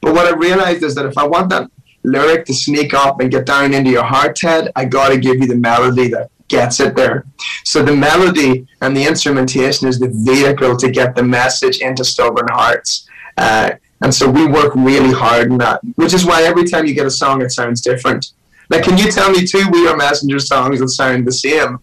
But 0.00 0.14
what 0.14 0.26
I 0.26 0.36
realized 0.36 0.82
is 0.82 0.94
that 0.94 1.04
if 1.04 1.18
I 1.18 1.26
want 1.26 1.50
that 1.50 1.70
lyric 2.02 2.46
to 2.46 2.54
sneak 2.54 2.94
up 2.94 3.20
and 3.20 3.30
get 3.30 3.44
down 3.44 3.74
into 3.74 3.90
your 3.90 4.04
heart, 4.04 4.36
Ted, 4.36 4.72
I 4.74 4.86
got 4.86 5.10
to 5.10 5.18
give 5.18 5.36
you 5.36 5.46
the 5.46 5.56
melody 5.56 6.08
that 6.08 6.30
gets 6.48 6.80
it 6.80 6.96
there. 6.96 7.24
So 7.64 7.82
the 7.82 7.94
melody 7.94 8.66
and 8.80 8.96
the 8.96 9.06
instrumentation 9.06 9.88
is 9.88 9.98
the 9.98 10.08
vehicle 10.08 10.76
to 10.76 10.90
get 10.90 11.14
the 11.14 11.22
message 11.22 11.78
into 11.78 12.04
stubborn 12.04 12.48
hearts. 12.50 13.06
Uh, 13.36 13.72
and 14.00 14.14
so 14.14 14.28
we 14.28 14.46
work 14.46 14.74
really 14.74 15.12
hard 15.12 15.50
on 15.50 15.58
that, 15.58 15.80
which 15.96 16.14
is 16.14 16.24
why 16.24 16.42
every 16.42 16.64
time 16.64 16.86
you 16.86 16.94
get 16.94 17.06
a 17.06 17.10
song, 17.10 17.42
it 17.42 17.50
sounds 17.50 17.80
different. 17.80 18.32
Like, 18.70 18.84
can 18.84 18.98
you 18.98 19.10
tell 19.10 19.30
me 19.30 19.46
two 19.46 19.68
We 19.70 19.88
Are 19.88 19.96
Messenger 19.96 20.38
songs 20.40 20.80
that 20.80 20.88
sound 20.88 21.26
the 21.26 21.32
same? 21.32 21.78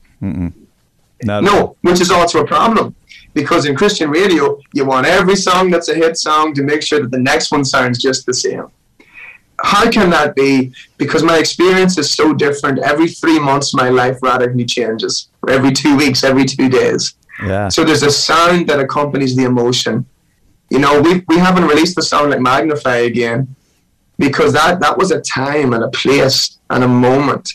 No, 1.44 1.76
which 1.82 2.02
is 2.02 2.12
also 2.12 2.44
a 2.44 2.48
problem. 2.48 2.96
Because 3.34 3.66
in 3.66 3.76
Christian 3.76 4.10
radio, 4.10 4.60
you 4.74 4.86
want 4.86 5.08
every 5.08 5.36
song 5.36 5.70
that's 5.70 5.90
a 5.90 5.96
hit 5.96 6.18
song 6.18 6.54
to 6.54 6.64
make 6.64 6.82
sure 6.82 7.02
that 7.02 7.12
the 7.12 7.20
next 7.20 7.52
one 7.52 7.66
sounds 7.66 7.98
just 8.02 8.26
the 8.26 8.34
same. 8.34 8.68
How 9.66 9.90
can 9.90 10.12
that 10.12 10.36
be? 10.36 10.74
Because 10.98 11.24
my 11.24 11.40
experience 11.40 11.98
is 11.98 12.12
so 12.12 12.34
different. 12.34 12.78
Every 12.80 13.08
three 13.08 13.40
months, 13.40 13.74
my 13.74 13.90
life 13.90 14.18
radically 14.22 14.66
changes. 14.66 15.30
Every 15.50 15.72
two 15.72 15.98
weeks, 15.98 16.24
every 16.24 16.46
two 16.46 16.70
days. 16.70 17.16
Yeah. 17.44 17.70
So 17.70 17.84
there's 17.84 18.04
a 18.04 18.12
sound 18.12 18.70
that 18.70 18.80
accompanies 18.80 19.36
the 19.36 19.44
emotion. 19.44 20.06
You 20.70 20.80
know, 20.80 21.02
we 21.02 21.24
we 21.28 21.38
haven't 21.38 21.66
released 21.66 21.96
the 21.96 22.04
song 22.04 22.30
like 22.30 22.42
Magnify 22.42 22.98
again 23.12 23.56
because 24.20 24.54
that 24.54 24.80
that 24.82 24.98
was 25.00 25.10
a 25.10 25.22
time 25.22 25.74
and 25.74 25.84
a 25.84 25.90
place 25.90 26.60
and 26.70 26.84
a 26.84 26.88
moment. 26.88 27.54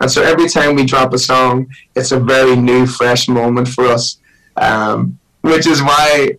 And 0.00 0.10
so 0.10 0.22
every 0.22 0.48
time 0.48 0.74
we 0.74 0.84
drop 0.84 1.14
a 1.14 1.18
song, 1.18 1.68
it's 1.94 2.10
a 2.10 2.18
very 2.18 2.56
new, 2.56 2.84
fresh 2.84 3.28
moment 3.28 3.68
for 3.68 3.86
us. 3.86 4.18
Um, 4.56 5.18
which 5.42 5.66
is 5.66 5.80
why 5.82 6.38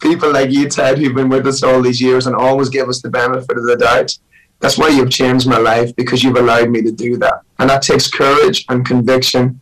people 0.00 0.30
like 0.30 0.50
you, 0.50 0.68
Ted, 0.68 0.98
who've 0.98 1.14
been 1.14 1.30
with 1.30 1.46
us 1.46 1.62
all 1.62 1.80
these 1.80 2.02
years 2.02 2.26
and 2.26 2.36
always 2.36 2.68
give 2.68 2.88
us 2.88 3.00
the 3.00 3.08
benefit 3.08 3.56
of 3.56 3.64
the 3.64 3.76
doubt, 3.76 4.18
that's 4.62 4.78
why 4.78 4.88
you've 4.88 5.10
changed 5.10 5.48
my 5.48 5.58
life 5.58 5.94
because 5.96 6.22
you've 6.22 6.36
allowed 6.36 6.70
me 6.70 6.82
to 6.82 6.92
do 6.92 7.16
that. 7.18 7.42
And 7.58 7.68
that 7.68 7.82
takes 7.82 8.08
courage 8.08 8.64
and 8.68 8.86
conviction. 8.86 9.60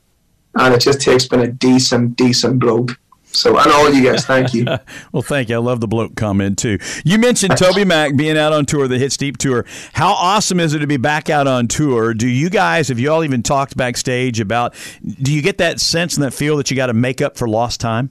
And 0.54 0.74
it 0.74 0.80
just 0.80 1.00
takes 1.00 1.26
being 1.26 1.42
a 1.42 1.48
decent, 1.48 2.16
decent 2.16 2.58
bloke. 2.58 3.00
So, 3.32 3.56
and 3.58 3.72
all 3.72 3.90
you 3.92 4.10
guys, 4.10 4.26
thank 4.26 4.52
you. 4.52 4.66
Well, 5.12 5.22
thank 5.22 5.48
you. 5.48 5.56
I 5.56 5.58
love 5.58 5.80
the 5.80 5.88
bloke 5.88 6.14
comment 6.16 6.58
too. 6.58 6.78
You 7.04 7.18
mentioned 7.18 7.56
Toby 7.56 7.84
Mac 7.84 8.14
being 8.14 8.36
out 8.36 8.52
on 8.52 8.66
tour, 8.66 8.86
the 8.86 8.98
Hits 8.98 9.16
Deep 9.16 9.38
tour. 9.38 9.64
How 9.92 10.12
awesome 10.12 10.60
is 10.60 10.74
it 10.74 10.80
to 10.80 10.86
be 10.86 10.98
back 10.98 11.30
out 11.30 11.46
on 11.46 11.66
tour? 11.66 12.12
Do 12.12 12.28
you 12.28 12.50
guys, 12.50 12.88
have 12.88 12.98
you 12.98 13.10
all 13.10 13.24
even 13.24 13.42
talked 13.42 13.76
backstage 13.76 14.38
about? 14.38 14.74
Do 15.02 15.32
you 15.32 15.42
get 15.42 15.58
that 15.58 15.80
sense 15.80 16.14
and 16.14 16.24
that 16.24 16.32
feel 16.32 16.56
that 16.58 16.70
you 16.70 16.76
got 16.76 16.86
to 16.86 16.94
make 16.94 17.20
up 17.20 17.36
for 17.36 17.48
lost 17.48 17.80
time? 17.80 18.10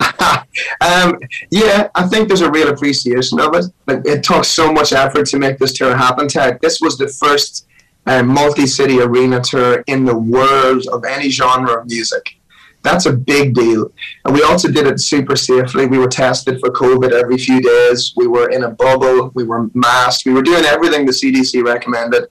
Um, 0.00 1.18
yeah, 1.50 1.88
I 1.94 2.06
think 2.08 2.28
there's 2.28 2.40
a 2.40 2.50
real 2.50 2.68
appreciation 2.68 3.40
of 3.40 3.54
it. 3.54 3.66
Like, 3.86 4.02
it 4.04 4.22
took 4.22 4.44
so 4.44 4.72
much 4.72 4.92
effort 4.92 5.26
to 5.26 5.38
make 5.38 5.58
this 5.58 5.72
tour 5.72 5.96
happen, 5.96 6.28
Ted. 6.28 6.58
This 6.60 6.80
was 6.80 6.98
the 6.98 7.08
first 7.08 7.66
um, 8.06 8.28
multi-city 8.28 9.00
arena 9.00 9.40
tour 9.40 9.84
in 9.86 10.04
the 10.04 10.16
world 10.16 10.86
of 10.88 11.04
any 11.04 11.30
genre 11.30 11.80
of 11.80 11.86
music. 11.86 12.36
That's 12.82 13.06
a 13.06 13.12
big 13.12 13.54
deal. 13.54 13.92
And 14.24 14.34
we 14.34 14.42
also 14.42 14.68
did 14.68 14.86
it 14.88 15.00
super 15.00 15.36
safely. 15.36 15.86
We 15.86 15.98
were 15.98 16.08
tested 16.08 16.58
for 16.58 16.70
COVID 16.70 17.12
every 17.12 17.38
few 17.38 17.60
days. 17.60 18.12
We 18.16 18.26
were 18.26 18.50
in 18.50 18.64
a 18.64 18.70
bubble. 18.70 19.30
We 19.34 19.44
were 19.44 19.70
masked. 19.72 20.26
We 20.26 20.32
were 20.32 20.42
doing 20.42 20.64
everything 20.64 21.06
the 21.06 21.12
CDC 21.12 21.64
recommended. 21.64 22.24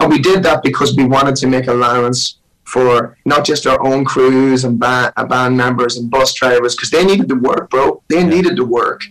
And 0.00 0.10
we 0.10 0.18
did 0.18 0.42
that 0.44 0.62
because 0.62 0.96
we 0.96 1.04
wanted 1.04 1.36
to 1.36 1.46
make 1.46 1.66
allowance 1.66 2.38
for 2.64 3.16
not 3.24 3.44
just 3.44 3.66
our 3.66 3.80
own 3.84 4.04
crews 4.04 4.64
and 4.64 4.78
band, 4.78 5.12
uh, 5.16 5.24
band 5.24 5.56
members 5.56 5.96
and 5.96 6.10
bus 6.10 6.32
drivers 6.34 6.74
because 6.74 6.90
they 6.90 7.04
needed 7.04 7.28
to 7.28 7.36
work, 7.36 7.70
bro. 7.70 8.02
They 8.08 8.24
needed 8.24 8.56
to 8.56 8.64
work. 8.64 9.02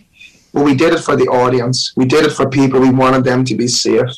But 0.52 0.64
we 0.64 0.74
did 0.74 0.92
it 0.92 1.00
for 1.00 1.16
the 1.16 1.26
audience. 1.26 1.92
We 1.96 2.04
did 2.04 2.24
it 2.24 2.32
for 2.32 2.48
people. 2.48 2.80
We 2.80 2.90
wanted 2.90 3.24
them 3.24 3.44
to 3.44 3.54
be 3.54 3.66
safe. 3.66 4.08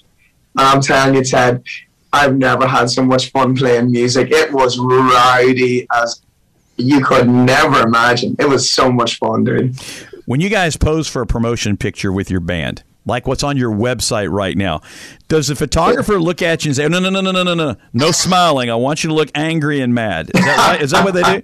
And 0.58 0.66
I'm 0.66 0.80
telling 0.80 1.14
you, 1.14 1.24
Ted, 1.24 1.62
I've 2.12 2.36
never 2.36 2.66
had 2.66 2.90
so 2.90 3.02
much 3.02 3.30
fun 3.30 3.54
playing 3.54 3.90
music. 3.90 4.30
It 4.30 4.52
was 4.52 4.78
rowdy 4.78 5.86
as 5.94 6.22
you 6.76 7.04
could 7.04 7.28
never 7.28 7.82
imagine. 7.82 8.36
It 8.38 8.48
was 8.48 8.70
so 8.70 8.90
much 8.90 9.18
fun, 9.18 9.44
dude. 9.44 9.78
When 10.26 10.40
you 10.40 10.48
guys 10.48 10.76
pose 10.76 11.08
for 11.08 11.22
a 11.22 11.26
promotion 11.26 11.76
picture 11.76 12.12
with 12.12 12.30
your 12.30 12.40
band, 12.40 12.82
like 13.06 13.26
what's 13.26 13.42
on 13.42 13.56
your 13.56 13.70
website 13.70 14.30
right 14.30 14.56
now, 14.56 14.82
does 15.28 15.48
the 15.48 15.54
photographer 15.54 16.20
look 16.20 16.42
at 16.42 16.64
you 16.64 16.70
and 16.70 16.76
say, 16.76 16.88
"No, 16.88 16.98
no, 16.98 17.08
no, 17.08 17.20
no, 17.20 17.30
no, 17.30 17.42
no, 17.42 17.54
no, 17.54 17.76
no 17.92 18.10
smiling. 18.10 18.70
I 18.70 18.74
want 18.74 19.02
you 19.04 19.08
to 19.08 19.14
look 19.14 19.30
angry 19.34 19.80
and 19.80 19.94
mad"? 19.94 20.30
Is 20.34 20.44
that 20.44 20.58
right? 20.58 20.82
Is 20.82 20.90
that 20.90 21.04
what 21.04 21.14
they 21.14 21.22
do? 21.22 21.42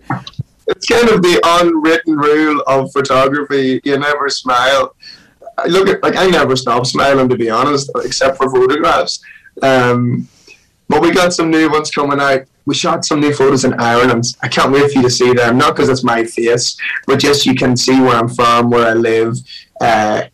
It's 0.69 0.87
kind 0.87 1.09
of 1.09 1.23
the 1.23 1.41
unwritten 1.45 2.17
rule 2.17 2.61
of 2.67 2.93
photography. 2.93 3.81
You 3.85 3.99
never 3.99 4.29
smile. 4.29 4.95
I 5.59 5.67
look 5.67 5.89
at 5.89 6.03
like 6.03 6.17
I 6.17 6.27
never 6.29 6.57
stop 6.57 6.87
smiling 6.87 7.29
to 7.29 7.37
be 7.37 7.51
honest, 7.51 7.91
except 8.05 8.37
for 8.37 8.51
photographs. 8.51 9.21
Um, 9.61 10.29
but 10.89 11.01
we 11.01 11.11
got 11.11 11.33
some 11.33 11.51
new 11.51 11.71
ones 11.71 11.91
coming 11.91 12.21
out. 12.21 12.43
We 12.65 12.75
shot 12.75 13.05
some 13.05 13.21
new 13.21 13.35
photos 13.35 13.65
in 13.65 13.75
Ireland. 13.75 14.25
I 14.43 14.49
can't 14.49 14.71
wait 14.71 14.93
for 14.93 14.99
you 14.99 15.03
to 15.03 15.11
see 15.11 15.33
them. 15.33 15.59
Not 15.59 15.75
because 15.75 15.89
it's 15.89 16.05
my 16.05 16.25
face, 16.25 16.77
but 17.07 17.19
just 17.19 17.45
you 17.45 17.55
can 17.55 17.77
see 17.77 18.01
where 18.01 18.15
I'm 18.15 18.29
from, 18.29 18.71
where 18.71 18.87
I 18.87 18.93
live. 18.93 19.37
Uh, 19.81 20.25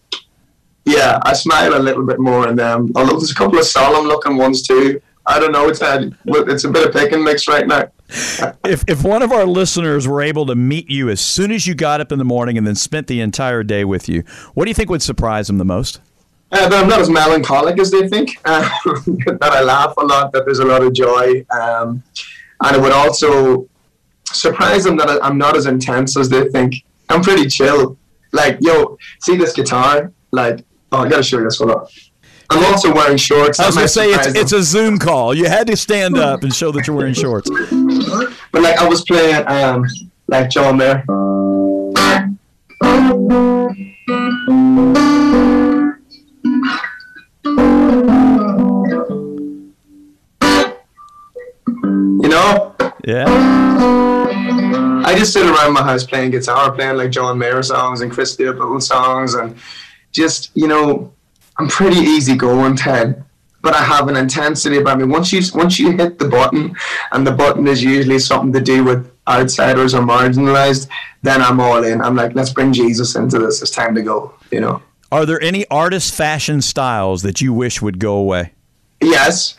yeah, 0.88 1.18
I 1.22 1.32
smile 1.34 1.76
a 1.76 1.82
little 1.82 2.04
bit 2.04 2.18
more 2.18 2.48
in 2.48 2.56
them. 2.56 2.92
Although 2.96 3.18
there's 3.18 3.30
a 3.30 3.34
couple 3.34 3.58
of 3.58 3.64
solemn 3.64 4.06
looking 4.06 4.36
ones 4.36 4.62
too. 4.62 5.00
I 5.26 5.38
don't 5.38 5.52
know. 5.52 5.68
It's 5.68 5.82
a, 5.82 6.10
it's 6.26 6.64
a 6.64 6.70
bit 6.70 6.86
of 6.86 6.94
pick 6.94 7.12
and 7.12 7.22
mix 7.22 7.46
right 7.46 7.66
now. 7.66 7.90
If 8.64 8.84
if 8.88 9.04
one 9.04 9.22
of 9.22 9.32
our 9.32 9.44
listeners 9.44 10.08
were 10.08 10.22
able 10.22 10.46
to 10.46 10.54
meet 10.54 10.90
you 10.90 11.10
as 11.10 11.20
soon 11.20 11.52
as 11.52 11.66
you 11.66 11.74
got 11.74 12.00
up 12.00 12.10
in 12.10 12.18
the 12.18 12.24
morning 12.24 12.56
and 12.56 12.66
then 12.66 12.74
spent 12.74 13.06
the 13.06 13.20
entire 13.20 13.62
day 13.62 13.84
with 13.84 14.08
you, 14.08 14.22
what 14.54 14.64
do 14.64 14.70
you 14.70 14.74
think 14.74 14.88
would 14.88 15.02
surprise 15.02 15.46
them 15.46 15.58
the 15.58 15.64
most? 15.64 16.00
Uh, 16.50 16.68
that 16.68 16.82
I'm 16.82 16.88
not 16.88 17.00
as 17.00 17.10
melancholic 17.10 17.78
as 17.78 17.90
they 17.90 18.08
think. 18.08 18.38
Uh, 18.46 18.62
that 18.86 19.52
I 19.52 19.62
laugh 19.62 19.94
a 19.98 20.04
lot. 20.04 20.32
That 20.32 20.46
there's 20.46 20.60
a 20.60 20.64
lot 20.64 20.82
of 20.82 20.94
joy, 20.94 21.44
um, 21.50 22.02
and 22.62 22.76
it 22.76 22.80
would 22.80 22.92
also 22.92 23.68
surprise 24.24 24.84
them 24.84 24.96
that 24.96 25.22
I'm 25.22 25.36
not 25.36 25.56
as 25.56 25.66
intense 25.66 26.16
as 26.16 26.30
they 26.30 26.48
think. 26.48 26.84
I'm 27.10 27.22
pretty 27.22 27.46
chill. 27.46 27.98
Like, 28.32 28.58
yo, 28.60 28.98
see 29.20 29.36
this 29.36 29.52
guitar? 29.52 30.12
Like, 30.30 30.64
oh, 30.92 30.98
I 30.98 31.08
gotta 31.08 31.22
show 31.22 31.38
you 31.38 31.44
this. 31.44 31.58
Hold 31.58 31.70
up. 31.70 31.88
I'm 32.50 32.64
also 32.72 32.94
wearing 32.94 33.18
shorts. 33.18 33.60
I 33.60 33.66
was 33.66 33.74
gonna 33.74 33.88
say 33.88 34.10
it's 34.10 34.28
it's 34.28 34.52
a 34.52 34.62
Zoom 34.62 34.98
call. 34.98 35.34
You 35.34 35.46
had 35.46 35.66
to 35.66 35.76
stand 35.76 36.16
up 36.16 36.42
and 36.42 36.54
show 36.54 36.72
that 36.72 36.86
you're 36.86 36.96
wearing 36.96 37.14
shorts. 37.14 37.50
But 38.52 38.62
like, 38.62 38.78
I 38.78 38.88
was 38.88 39.02
playing. 39.04 39.46
Um, 39.46 39.84
like 40.28 40.50
John 40.50 40.76
Mayer. 40.76 41.02
You 52.20 52.28
know? 52.28 52.76
Yeah. 53.04 53.24
I 55.06 55.14
just 55.16 55.32
sit 55.32 55.46
around 55.46 55.72
my 55.72 55.82
house 55.82 56.04
playing 56.04 56.32
guitar, 56.32 56.72
playing 56.72 56.98
like 56.98 57.10
John 57.10 57.38
Mayer 57.38 57.62
songs 57.62 58.02
and 58.02 58.12
Chris 58.12 58.34
Stapleton 58.34 58.80
songs, 58.82 59.32
and 59.34 59.56
just 60.12 60.50
you 60.54 60.68
know, 60.68 61.12
I'm 61.58 61.68
pretty 61.68 62.00
easy 62.00 62.36
going, 62.36 62.76
Ted. 62.76 63.24
But 63.60 63.74
I 63.74 63.82
have 63.82 64.06
an 64.08 64.16
intensity 64.16 64.78
about 64.78 64.98
me. 64.98 65.04
Once 65.04 65.32
you 65.32 65.42
once 65.52 65.78
you 65.78 65.90
hit 65.90 66.18
the 66.18 66.28
button, 66.28 66.76
and 67.12 67.26
the 67.26 67.32
button 67.32 67.66
is 67.66 67.82
usually 67.82 68.20
something 68.20 68.52
to 68.52 68.60
do 68.60 68.84
with 68.84 69.10
outsiders 69.26 69.94
or 69.94 70.02
marginalized, 70.02 70.88
then 71.22 71.42
I'm 71.42 71.58
all 71.60 71.82
in. 71.82 72.00
I'm 72.00 72.14
like, 72.14 72.34
let's 72.34 72.50
bring 72.50 72.72
Jesus 72.72 73.16
into 73.16 73.38
this. 73.40 73.60
It's 73.60 73.72
time 73.72 73.94
to 73.96 74.02
go. 74.02 74.34
You 74.52 74.60
know. 74.60 74.82
Are 75.10 75.26
there 75.26 75.40
any 75.42 75.66
artist 75.70 76.14
fashion 76.14 76.60
styles 76.62 77.22
that 77.22 77.40
you 77.40 77.52
wish 77.52 77.82
would 77.82 77.98
go 77.98 78.14
away? 78.14 78.52
Yes. 79.00 79.56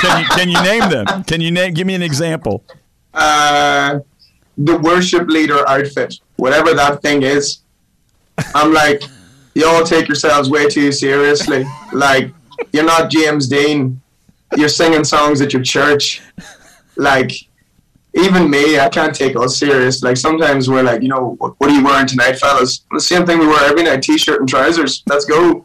Can 0.00 0.22
you, 0.22 0.26
can 0.28 0.48
you 0.48 0.62
name 0.62 0.88
them? 0.88 1.24
Can 1.24 1.40
you 1.40 1.50
name? 1.50 1.74
Give 1.74 1.86
me 1.86 1.94
an 1.94 2.02
example. 2.02 2.64
Uh, 3.12 4.00
the 4.56 4.78
worship 4.78 5.28
leader 5.28 5.68
outfit, 5.68 6.20
whatever 6.36 6.74
that 6.74 7.02
thing 7.02 7.22
is. 7.22 7.58
I'm 8.54 8.72
like, 8.72 9.02
y'all 9.54 9.84
take 9.84 10.08
yourselves 10.08 10.48
way 10.48 10.68
too 10.68 10.92
seriously. 10.92 11.64
Like, 11.92 12.32
you're 12.72 12.84
not 12.84 13.10
James 13.10 13.48
Dean. 13.48 14.00
You're 14.56 14.68
singing 14.68 15.04
songs 15.04 15.40
at 15.40 15.52
your 15.52 15.62
church. 15.62 16.22
Like, 16.96 17.32
even 18.14 18.50
me, 18.50 18.78
I 18.78 18.88
can't 18.88 19.14
take 19.14 19.36
us 19.36 19.56
serious. 19.56 20.02
Like, 20.02 20.16
sometimes 20.16 20.68
we're 20.68 20.82
like, 20.82 21.02
you 21.02 21.08
know, 21.08 21.36
what, 21.38 21.54
what 21.58 21.70
are 21.70 21.74
you 21.74 21.84
wearing 21.84 22.06
tonight, 22.06 22.34
fellas? 22.34 22.84
The 22.90 23.00
same 23.00 23.24
thing 23.24 23.38
we 23.38 23.46
wear 23.46 23.70
every 23.70 23.84
night 23.84 24.02
t 24.02 24.18
shirt 24.18 24.40
and 24.40 24.48
trousers. 24.48 25.02
Let's 25.06 25.24
go. 25.24 25.64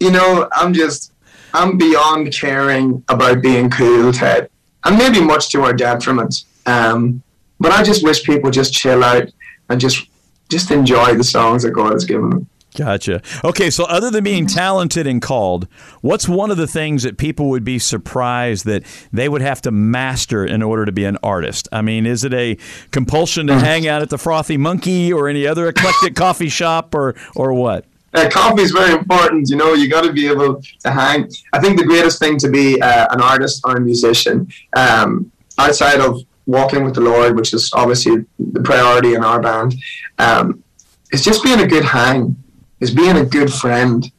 You 0.00 0.10
know, 0.10 0.48
I'm 0.52 0.72
just, 0.72 1.12
I'm 1.52 1.76
beyond 1.76 2.32
caring 2.32 3.04
about 3.08 3.42
being 3.42 3.70
cool, 3.70 4.12
Ted. 4.12 4.48
And 4.84 4.98
maybe 4.98 5.20
much 5.20 5.50
to 5.50 5.62
our 5.62 5.72
detriment. 5.72 6.44
Um, 6.66 7.22
but 7.58 7.72
I 7.72 7.82
just 7.82 8.02
wish 8.02 8.24
people 8.24 8.50
just 8.50 8.72
chill 8.72 9.04
out 9.04 9.28
and 9.68 9.80
just 9.80 10.08
just 10.48 10.70
enjoy 10.70 11.14
the 11.14 11.24
songs 11.24 11.62
that 11.62 11.70
God 11.70 11.92
has 11.92 12.04
given 12.04 12.28
them. 12.28 12.48
Gotcha. 12.74 13.20
Okay, 13.44 13.68
so 13.68 13.84
other 13.84 14.10
than 14.10 14.24
being 14.24 14.46
talented 14.46 15.06
and 15.06 15.20
called, 15.20 15.68
what's 16.00 16.26
one 16.26 16.50
of 16.50 16.56
the 16.56 16.66
things 16.66 17.02
that 17.02 17.18
people 17.18 17.50
would 17.50 17.64
be 17.64 17.78
surprised 17.78 18.64
that 18.64 18.82
they 19.12 19.28
would 19.28 19.42
have 19.42 19.60
to 19.62 19.70
master 19.70 20.44
in 20.44 20.62
order 20.62 20.86
to 20.86 20.92
be 20.92 21.04
an 21.04 21.18
artist? 21.22 21.68
I 21.70 21.82
mean, 21.82 22.06
is 22.06 22.24
it 22.24 22.32
a 22.32 22.56
compulsion 22.90 23.46
to 23.48 23.58
hang 23.58 23.86
out 23.86 24.00
at 24.00 24.08
the 24.08 24.16
Frothy 24.16 24.56
Monkey 24.56 25.12
or 25.12 25.28
any 25.28 25.46
other 25.46 25.68
eclectic 25.68 26.14
coffee 26.16 26.48
shop 26.48 26.94
or 26.94 27.14
or 27.36 27.52
what? 27.52 27.84
Uh, 28.14 28.28
coffee 28.30 28.62
is 28.62 28.72
very 28.72 28.92
important. 28.92 29.48
You 29.48 29.56
know, 29.56 29.74
you 29.74 29.88
got 29.88 30.02
to 30.04 30.12
be 30.12 30.26
able 30.26 30.62
to 30.80 30.90
hang. 30.90 31.30
I 31.52 31.60
think 31.60 31.78
the 31.78 31.84
greatest 31.84 32.18
thing 32.18 32.38
to 32.38 32.48
be 32.48 32.80
uh, 32.80 33.06
an 33.10 33.20
artist 33.20 33.62
or 33.64 33.76
a 33.76 33.80
musician, 33.80 34.48
um, 34.76 35.30
outside 35.58 36.00
of 36.00 36.20
walking 36.46 36.84
with 36.84 36.94
the 36.94 37.00
Lord, 37.00 37.36
which 37.36 37.54
is 37.54 37.70
obviously 37.72 38.24
the 38.38 38.60
priority 38.60 39.14
in 39.14 39.24
our 39.24 39.40
band, 39.40 39.74
um, 40.18 40.62
is 41.10 41.24
just 41.24 41.42
being 41.42 41.60
a 41.60 41.66
good 41.66 41.84
hang, 41.84 42.36
is 42.82 42.90
being 42.90 43.16
a 43.16 43.24
good 43.24 43.50
friend. 43.62 44.10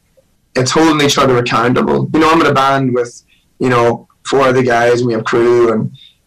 It's 0.56 0.72
holding 0.72 1.06
each 1.06 1.18
other 1.18 1.36
accountable. 1.38 2.10
You 2.12 2.20
know, 2.20 2.30
I'm 2.30 2.40
in 2.40 2.46
a 2.46 2.54
band 2.54 2.94
with, 2.94 3.12
you 3.58 3.68
know, 3.68 4.08
four 4.26 4.40
other 4.40 4.62
guys, 4.62 5.00
and 5.00 5.06
we 5.06 5.12
have 5.12 5.24
crew, 5.24 5.72
and 5.72 5.82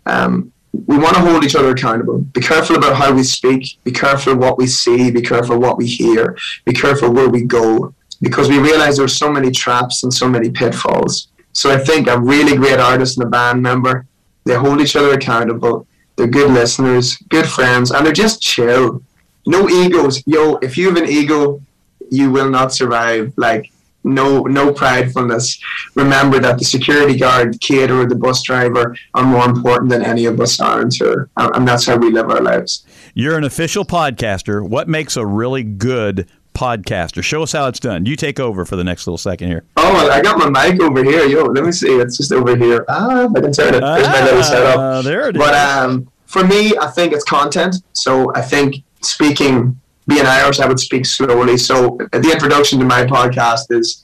um, 0.05 0.51
we 0.91 0.97
want 0.97 1.15
to 1.15 1.21
hold 1.21 1.43
each 1.43 1.55
other 1.55 1.71
accountable. 1.71 2.19
Be 2.19 2.41
careful 2.41 2.75
about 2.75 2.95
how 2.95 3.11
we 3.13 3.23
speak. 3.23 3.79
Be 3.83 3.91
careful 3.91 4.35
what 4.35 4.57
we 4.57 4.67
see. 4.67 5.09
Be 5.09 5.21
careful 5.21 5.57
what 5.57 5.77
we 5.77 5.87
hear. 5.87 6.37
Be 6.65 6.73
careful 6.73 7.11
where 7.11 7.29
we 7.29 7.41
go, 7.41 7.93
because 8.21 8.49
we 8.49 8.59
realize 8.59 8.97
there's 8.97 9.17
so 9.17 9.31
many 9.31 9.49
traps 9.49 10.03
and 10.03 10.13
so 10.13 10.29
many 10.29 10.49
pitfalls. 10.51 11.29
So 11.53 11.71
I 11.71 11.79
think 11.79 12.07
a 12.07 12.19
really 12.19 12.55
great 12.55 12.79
artist 12.79 13.17
and 13.17 13.25
a 13.25 13.29
band 13.29 13.63
member, 13.63 14.05
they 14.45 14.55
hold 14.55 14.79
each 14.79 14.95
other 14.95 15.13
accountable. 15.13 15.87
They're 16.15 16.27
good 16.27 16.51
listeners, 16.51 17.17
good 17.29 17.47
friends, 17.47 17.91
and 17.91 18.05
they're 18.05 18.13
just 18.13 18.41
chill. 18.41 19.01
No 19.47 19.67
egos. 19.69 20.21
Yo, 20.27 20.57
if 20.57 20.77
you 20.77 20.87
have 20.89 20.97
an 20.97 21.09
ego, 21.09 21.61
you 22.11 22.31
will 22.31 22.49
not 22.49 22.73
survive. 22.73 23.33
Like 23.37 23.71
no 24.03 24.41
no 24.43 24.71
pridefulness. 24.71 25.59
Remember 25.95 26.39
that 26.39 26.57
the 26.59 26.65
security 26.65 27.17
guard, 27.17 27.53
the 27.55 27.57
kid, 27.59 27.91
or 27.91 28.05
the 28.05 28.15
bus 28.15 28.41
driver 28.43 28.95
are 29.13 29.23
more 29.23 29.45
important 29.45 29.89
than 29.89 30.03
any 30.03 30.25
of 30.25 30.39
us 30.39 30.59
aren't 30.59 30.95
here, 30.95 31.29
and 31.37 31.67
that's 31.67 31.85
how 31.85 31.97
we 31.97 32.11
live 32.11 32.29
our 32.29 32.41
lives. 32.41 32.85
You're 33.13 33.37
an 33.37 33.43
official 33.43 33.83
podcaster. 33.83 34.67
What 34.67 34.87
makes 34.87 35.17
a 35.17 35.25
really 35.25 35.63
good 35.63 36.27
podcaster? 36.53 37.23
Show 37.23 37.43
us 37.43 37.51
how 37.51 37.67
it's 37.67 37.79
done. 37.79 38.05
You 38.05 38.15
take 38.15 38.39
over 38.39 38.63
for 38.65 38.75
the 38.75 38.83
next 38.83 39.07
little 39.07 39.17
second 39.17 39.47
here. 39.49 39.63
Oh, 39.75 40.09
I 40.09 40.21
got 40.21 40.37
my 40.37 40.49
mic 40.49 40.79
over 40.81 41.03
here. 41.03 41.25
Yo, 41.25 41.45
let 41.45 41.63
me 41.63 41.71
see. 41.71 41.89
It's 41.97 42.17
just 42.17 42.31
over 42.31 42.55
here. 42.55 42.85
Ah, 42.87 43.27
I 43.35 43.39
can 43.41 43.51
turn 43.51 43.73
it. 43.75 43.79
There's 43.81 44.07
my 44.07 44.23
little 44.23 44.39
Ah, 44.39 44.41
setup. 44.43 45.03
there 45.05 45.29
it 45.29 45.35
But 45.35 45.53
is. 45.53 45.59
um, 45.83 46.07
for 46.27 46.43
me, 46.45 46.77
I 46.77 46.87
think 46.87 47.11
it's 47.13 47.23
content. 47.25 47.77
So 47.93 48.31
I 48.35 48.41
think 48.41 48.83
speaking, 49.01 49.79
being 50.07 50.25
Irish, 50.25 50.59
I 50.59 50.67
would 50.67 50.79
speak 50.79 51.05
slowly. 51.05 51.57
So 51.57 51.97
the 52.11 52.31
introduction 52.31 52.79
to 52.79 52.85
my 52.85 53.03
podcast 53.05 53.65
is, 53.69 54.03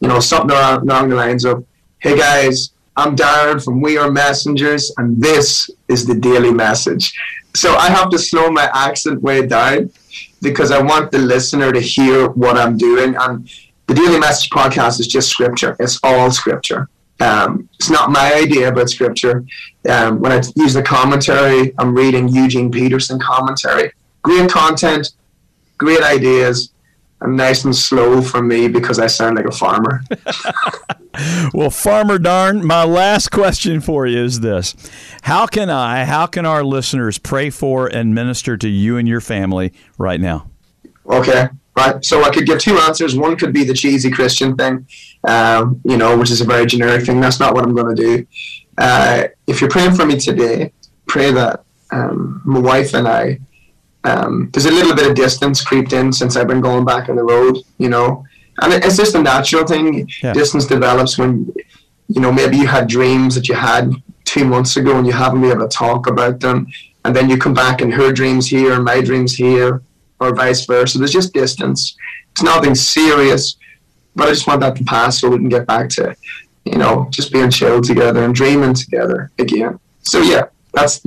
you 0.00 0.08
know, 0.08 0.20
something 0.20 0.50
along, 0.50 0.88
along 0.88 1.10
the 1.10 1.16
lines 1.16 1.44
of, 1.44 1.64
"Hey 1.98 2.16
guys, 2.16 2.70
I'm 2.96 3.16
Darren 3.16 3.62
from 3.62 3.80
We 3.80 3.98
Are 3.98 4.10
Messengers, 4.10 4.92
and 4.96 5.20
this 5.20 5.68
is 5.88 6.06
the 6.06 6.14
daily 6.14 6.52
message." 6.52 7.12
So 7.54 7.74
I 7.74 7.88
have 7.88 8.10
to 8.10 8.18
slow 8.18 8.50
my 8.50 8.70
accent 8.72 9.22
way 9.22 9.46
down 9.46 9.90
because 10.40 10.70
I 10.70 10.80
want 10.80 11.10
the 11.10 11.18
listener 11.18 11.72
to 11.72 11.80
hear 11.80 12.28
what 12.30 12.56
I'm 12.56 12.76
doing. 12.78 13.16
And 13.16 13.50
the 13.86 13.94
Daily 13.94 14.20
Message 14.20 14.50
podcast 14.50 15.00
is 15.00 15.08
just 15.08 15.28
scripture. 15.28 15.76
It's 15.80 15.98
all 16.04 16.30
scripture. 16.30 16.88
Um, 17.18 17.68
it's 17.74 17.90
not 17.90 18.10
my 18.10 18.32
idea, 18.34 18.72
but 18.72 18.88
scripture. 18.88 19.44
Um, 19.88 20.20
when 20.20 20.32
I 20.32 20.42
use 20.56 20.74
the 20.74 20.82
commentary, 20.82 21.74
I'm 21.78 21.94
reading 21.94 22.28
Eugene 22.28 22.70
Peterson 22.70 23.18
commentary. 23.18 23.92
Great 24.22 24.50
content, 24.50 25.12
great 25.80 26.02
ideas, 26.02 26.72
and 27.22 27.36
nice 27.36 27.64
and 27.64 27.74
slow 27.74 28.22
for 28.22 28.42
me 28.42 28.68
because 28.68 28.98
I 29.00 29.08
sound 29.08 29.36
like 29.36 29.46
a 29.46 29.50
farmer. 29.50 30.02
Well, 31.52 31.70
Farmer 31.70 32.18
Darren, 32.18 32.62
my 32.62 32.84
last 32.84 33.30
question 33.30 33.80
for 33.80 34.06
you 34.06 34.22
is 34.22 34.40
this 34.40 34.74
How 35.22 35.46
can 35.46 35.68
I, 35.68 36.04
how 36.04 36.26
can 36.26 36.46
our 36.46 36.62
listeners 36.62 37.18
pray 37.18 37.50
for 37.50 37.88
and 37.88 38.14
minister 38.14 38.56
to 38.56 38.68
you 38.68 38.96
and 38.96 39.08
your 39.08 39.20
family 39.20 39.72
right 39.98 40.20
now? 40.20 40.48
Okay, 41.06 41.48
right. 41.76 42.02
So 42.04 42.22
I 42.22 42.30
could 42.30 42.46
give 42.46 42.60
two 42.60 42.78
answers. 42.78 43.16
One 43.16 43.36
could 43.36 43.52
be 43.52 43.64
the 43.64 43.74
cheesy 43.74 44.10
Christian 44.10 44.56
thing, 44.56 44.86
um, 45.24 45.80
you 45.84 45.96
know, 45.96 46.16
which 46.16 46.30
is 46.30 46.40
a 46.40 46.44
very 46.44 46.64
generic 46.64 47.04
thing. 47.04 47.20
That's 47.20 47.40
not 47.40 47.54
what 47.54 47.64
I'm 47.64 47.74
going 47.74 47.94
to 47.94 48.02
do. 48.02 48.26
Uh, 48.78 49.24
if 49.48 49.60
you're 49.60 49.68
praying 49.68 49.96
for 49.96 50.06
me 50.06 50.16
today, 50.16 50.72
pray 51.08 51.32
that 51.32 51.64
um, 51.90 52.40
my 52.44 52.60
wife 52.60 52.94
and 52.94 53.08
I, 53.08 53.40
um, 54.04 54.50
there's 54.52 54.66
a 54.66 54.70
little 54.70 54.94
bit 54.94 55.08
of 55.08 55.14
distance 55.14 55.62
creeped 55.62 55.92
in 55.92 56.12
since 56.12 56.36
I've 56.36 56.48
been 56.48 56.60
going 56.60 56.84
back 56.84 57.08
on 57.08 57.16
the 57.16 57.22
road, 57.22 57.58
you 57.78 57.88
know, 57.88 58.24
and 58.62 58.72
it's 58.72 58.96
just 58.96 59.14
a 59.14 59.22
natural 59.22 59.66
thing. 59.66 60.08
Yeah. 60.22 60.32
Distance 60.32 60.66
develops 60.66 61.18
when, 61.18 61.52
you 62.08 62.20
know, 62.20 62.32
maybe 62.32 62.56
you 62.56 62.66
had 62.66 62.88
dreams 62.88 63.34
that 63.34 63.48
you 63.48 63.54
had 63.54 63.92
two 64.24 64.44
months 64.44 64.76
ago 64.76 64.96
and 64.96 65.06
you 65.06 65.12
haven't 65.12 65.40
been 65.40 65.50
able 65.50 65.68
to 65.68 65.76
talk 65.76 66.06
about 66.06 66.40
them, 66.40 66.66
and 67.04 67.14
then 67.14 67.28
you 67.28 67.36
come 67.36 67.54
back 67.54 67.80
and 67.80 67.92
her 67.92 68.12
dreams 68.12 68.46
here 68.46 68.72
and 68.72 68.84
my 68.84 69.00
dreams 69.00 69.34
here, 69.34 69.82
or 70.20 70.34
vice 70.34 70.64
versa. 70.66 70.98
There's 70.98 71.12
just 71.12 71.32
distance. 71.32 71.96
It's 72.32 72.42
nothing 72.42 72.74
serious, 72.74 73.56
but 74.14 74.28
I 74.28 74.30
just 74.30 74.46
want 74.46 74.60
that 74.60 74.76
to 74.76 74.84
pass 74.84 75.18
so 75.18 75.30
we 75.30 75.38
can 75.38 75.48
get 75.48 75.66
back 75.66 75.88
to, 75.90 76.14
you 76.64 76.78
know, 76.78 77.08
just 77.10 77.32
being 77.32 77.50
chill 77.50 77.80
together 77.80 78.22
and 78.22 78.34
dreaming 78.34 78.74
together 78.74 79.30
again. 79.38 79.80
So 80.02 80.20
yeah, 80.20 80.44
that's 80.72 81.00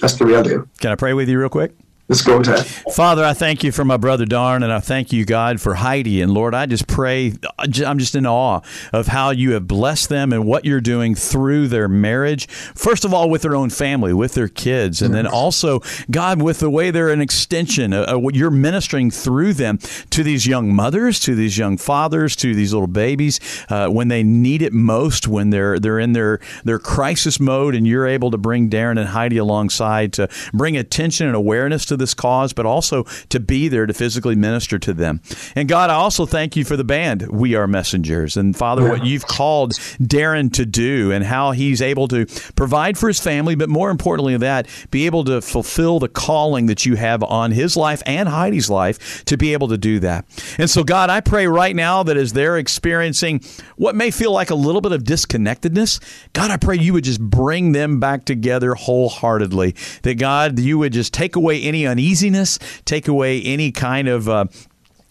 that's 0.00 0.14
the 0.14 0.26
real 0.26 0.42
deal. 0.42 0.68
Can 0.80 0.92
I 0.92 0.94
pray 0.94 1.14
with 1.14 1.28
you 1.28 1.38
real 1.38 1.48
quick? 1.48 1.72
Let's 2.08 2.22
go 2.22 2.42
to 2.42 2.56
Father, 2.94 3.22
I 3.22 3.34
thank 3.34 3.62
you 3.62 3.70
for 3.70 3.84
my 3.84 3.98
brother 3.98 4.24
Darren, 4.24 4.64
and 4.64 4.72
I 4.72 4.80
thank 4.80 5.12
you, 5.12 5.26
God, 5.26 5.60
for 5.60 5.74
Heidi. 5.74 6.22
And 6.22 6.32
Lord, 6.32 6.54
I 6.54 6.64
just 6.64 6.86
pray, 6.86 7.34
I'm 7.58 7.98
just 7.98 8.14
in 8.14 8.24
awe 8.24 8.62
of 8.94 9.08
how 9.08 9.28
you 9.28 9.52
have 9.52 9.68
blessed 9.68 10.08
them 10.08 10.32
and 10.32 10.46
what 10.46 10.64
you're 10.64 10.80
doing 10.80 11.14
through 11.14 11.68
their 11.68 11.86
marriage. 11.86 12.48
First 12.48 13.04
of 13.04 13.12
all, 13.12 13.28
with 13.28 13.42
their 13.42 13.54
own 13.54 13.68
family, 13.68 14.14
with 14.14 14.32
their 14.32 14.48
kids, 14.48 15.02
and 15.02 15.12
then 15.12 15.26
also, 15.26 15.82
God, 16.10 16.40
with 16.40 16.60
the 16.60 16.70
way 16.70 16.90
they're 16.90 17.10
an 17.10 17.20
extension, 17.20 17.92
uh, 17.92 18.14
uh, 18.14 18.18
what 18.18 18.34
you're 18.34 18.50
ministering 18.50 19.10
through 19.10 19.52
them 19.52 19.76
to 20.08 20.22
these 20.22 20.46
young 20.46 20.74
mothers, 20.74 21.20
to 21.20 21.34
these 21.34 21.58
young 21.58 21.76
fathers, 21.76 22.34
to 22.36 22.54
these 22.54 22.72
little 22.72 22.88
babies 22.88 23.38
uh, 23.68 23.88
when 23.88 24.08
they 24.08 24.22
need 24.22 24.62
it 24.62 24.72
most, 24.72 25.28
when 25.28 25.50
they're 25.50 25.78
they're 25.78 25.98
in 25.98 26.14
their 26.14 26.40
their 26.64 26.78
crisis 26.78 27.38
mode, 27.38 27.74
and 27.74 27.86
you're 27.86 28.06
able 28.06 28.30
to 28.30 28.38
bring 28.38 28.70
Darren 28.70 28.98
and 28.98 29.10
Heidi 29.10 29.36
alongside 29.36 30.14
to 30.14 30.26
bring 30.54 30.74
attention 30.74 31.26
and 31.26 31.36
awareness 31.36 31.84
to 31.84 31.97
this 31.98 32.14
cause, 32.14 32.52
but 32.52 32.66
also 32.66 33.04
to 33.28 33.40
be 33.40 33.68
there 33.68 33.86
to 33.86 33.94
physically 33.94 34.36
minister 34.36 34.78
to 34.78 34.92
them. 34.92 35.20
And 35.54 35.68
God, 35.68 35.90
I 35.90 35.94
also 35.94 36.26
thank 36.26 36.56
you 36.56 36.64
for 36.64 36.76
the 36.76 36.84
band. 36.84 37.28
We 37.28 37.54
are 37.54 37.66
messengers. 37.66 38.36
And 38.36 38.56
Father, 38.56 38.88
what 38.88 39.04
you've 39.04 39.26
called 39.26 39.72
Darren 39.72 40.52
to 40.54 40.64
do 40.64 41.12
and 41.12 41.24
how 41.24 41.52
he's 41.52 41.82
able 41.82 42.08
to 42.08 42.26
provide 42.56 42.96
for 42.96 43.08
his 43.08 43.20
family, 43.20 43.54
but 43.54 43.68
more 43.68 43.90
importantly 43.90 44.34
than 44.34 44.40
that, 44.42 44.66
be 44.90 45.06
able 45.06 45.24
to 45.24 45.40
fulfill 45.40 45.98
the 45.98 46.08
calling 46.08 46.66
that 46.66 46.86
you 46.86 46.96
have 46.96 47.22
on 47.22 47.52
his 47.52 47.76
life 47.76 48.02
and 48.06 48.28
Heidi's 48.28 48.70
life 48.70 49.24
to 49.26 49.36
be 49.36 49.52
able 49.52 49.68
to 49.68 49.78
do 49.78 49.98
that. 50.00 50.24
And 50.58 50.68
so, 50.68 50.84
God, 50.84 51.10
I 51.10 51.20
pray 51.20 51.46
right 51.46 51.74
now 51.74 52.02
that 52.02 52.16
as 52.16 52.32
they're 52.32 52.58
experiencing 52.58 53.42
what 53.76 53.94
may 53.94 54.10
feel 54.10 54.32
like 54.32 54.50
a 54.50 54.54
little 54.54 54.80
bit 54.80 54.92
of 54.92 55.04
disconnectedness, 55.04 56.00
God, 56.32 56.50
I 56.50 56.56
pray 56.56 56.76
you 56.76 56.92
would 56.92 57.04
just 57.04 57.20
bring 57.20 57.72
them 57.72 58.00
back 58.00 58.24
together 58.24 58.74
wholeheartedly. 58.74 59.74
That, 60.02 60.18
God, 60.18 60.58
you 60.58 60.78
would 60.78 60.92
just 60.92 61.12
take 61.12 61.36
away 61.36 61.62
any 61.62 61.86
uneasiness, 61.88 62.58
take 62.84 63.08
away 63.08 63.42
any 63.42 63.72
kind 63.72 64.06
of 64.08 64.28
uh, 64.28 64.44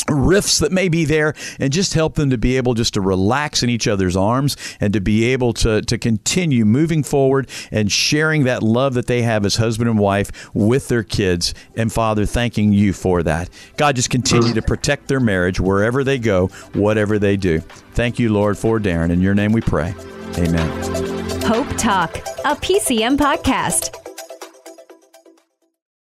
rifts 0.10 0.60
that 0.60 0.72
may 0.72 0.90
be 0.90 1.06
there 1.06 1.34
and 1.60 1.72
just 1.72 1.94
help 1.94 2.16
them 2.16 2.30
to 2.30 2.38
be 2.38 2.58
able 2.58 2.74
just 2.74 2.94
to 2.94 3.02
relax 3.02 3.64
in 3.64 3.70
each 3.70 3.88
other's 3.88 4.16
arms 4.16 4.56
and 4.80 4.94
to 4.94 5.02
be 5.02 5.26
able 5.26 5.54
to, 5.54 5.82
to 5.82 5.98
continue 5.98 6.66
moving 6.66 7.04
forward 7.04 7.50
and 7.72 7.92
sharing 7.92 8.44
that 8.46 8.64
love 8.64 8.94
that 8.94 9.08
they 9.08 9.22
have 9.22 9.46
as 9.46 9.58
husband 9.58 9.90
and 9.90 10.00
wife 10.00 10.50
with 10.54 10.88
their 10.88 11.04
kids. 11.04 11.54
And 11.76 11.92
father 11.92 12.26
thanking 12.26 12.74
you 12.74 12.94
for 12.94 13.24
that. 13.24 13.50
God 13.78 13.96
just 13.96 14.10
continue 14.10 14.54
to 14.54 14.62
protect 14.62 15.08
their 15.08 15.20
marriage 15.20 15.60
wherever 15.60 16.04
they 16.04 16.18
go 16.18 16.48
whatever 16.74 17.20
they 17.20 17.38
do. 17.38 17.60
Thank 17.94 18.20
you 18.20 18.32
lord 18.32 18.58
for 18.58 18.80
darren. 18.80 19.12
In 19.12 19.22
your 19.22 19.36
name 19.36 19.52
we 19.52 19.62
pray. 19.62 19.94
Amen. 20.38 21.42
Hope 21.44 21.68
Talk, 21.78 22.18
a 22.18 22.56
PCM 22.56 23.18
podcast. 23.18 24.07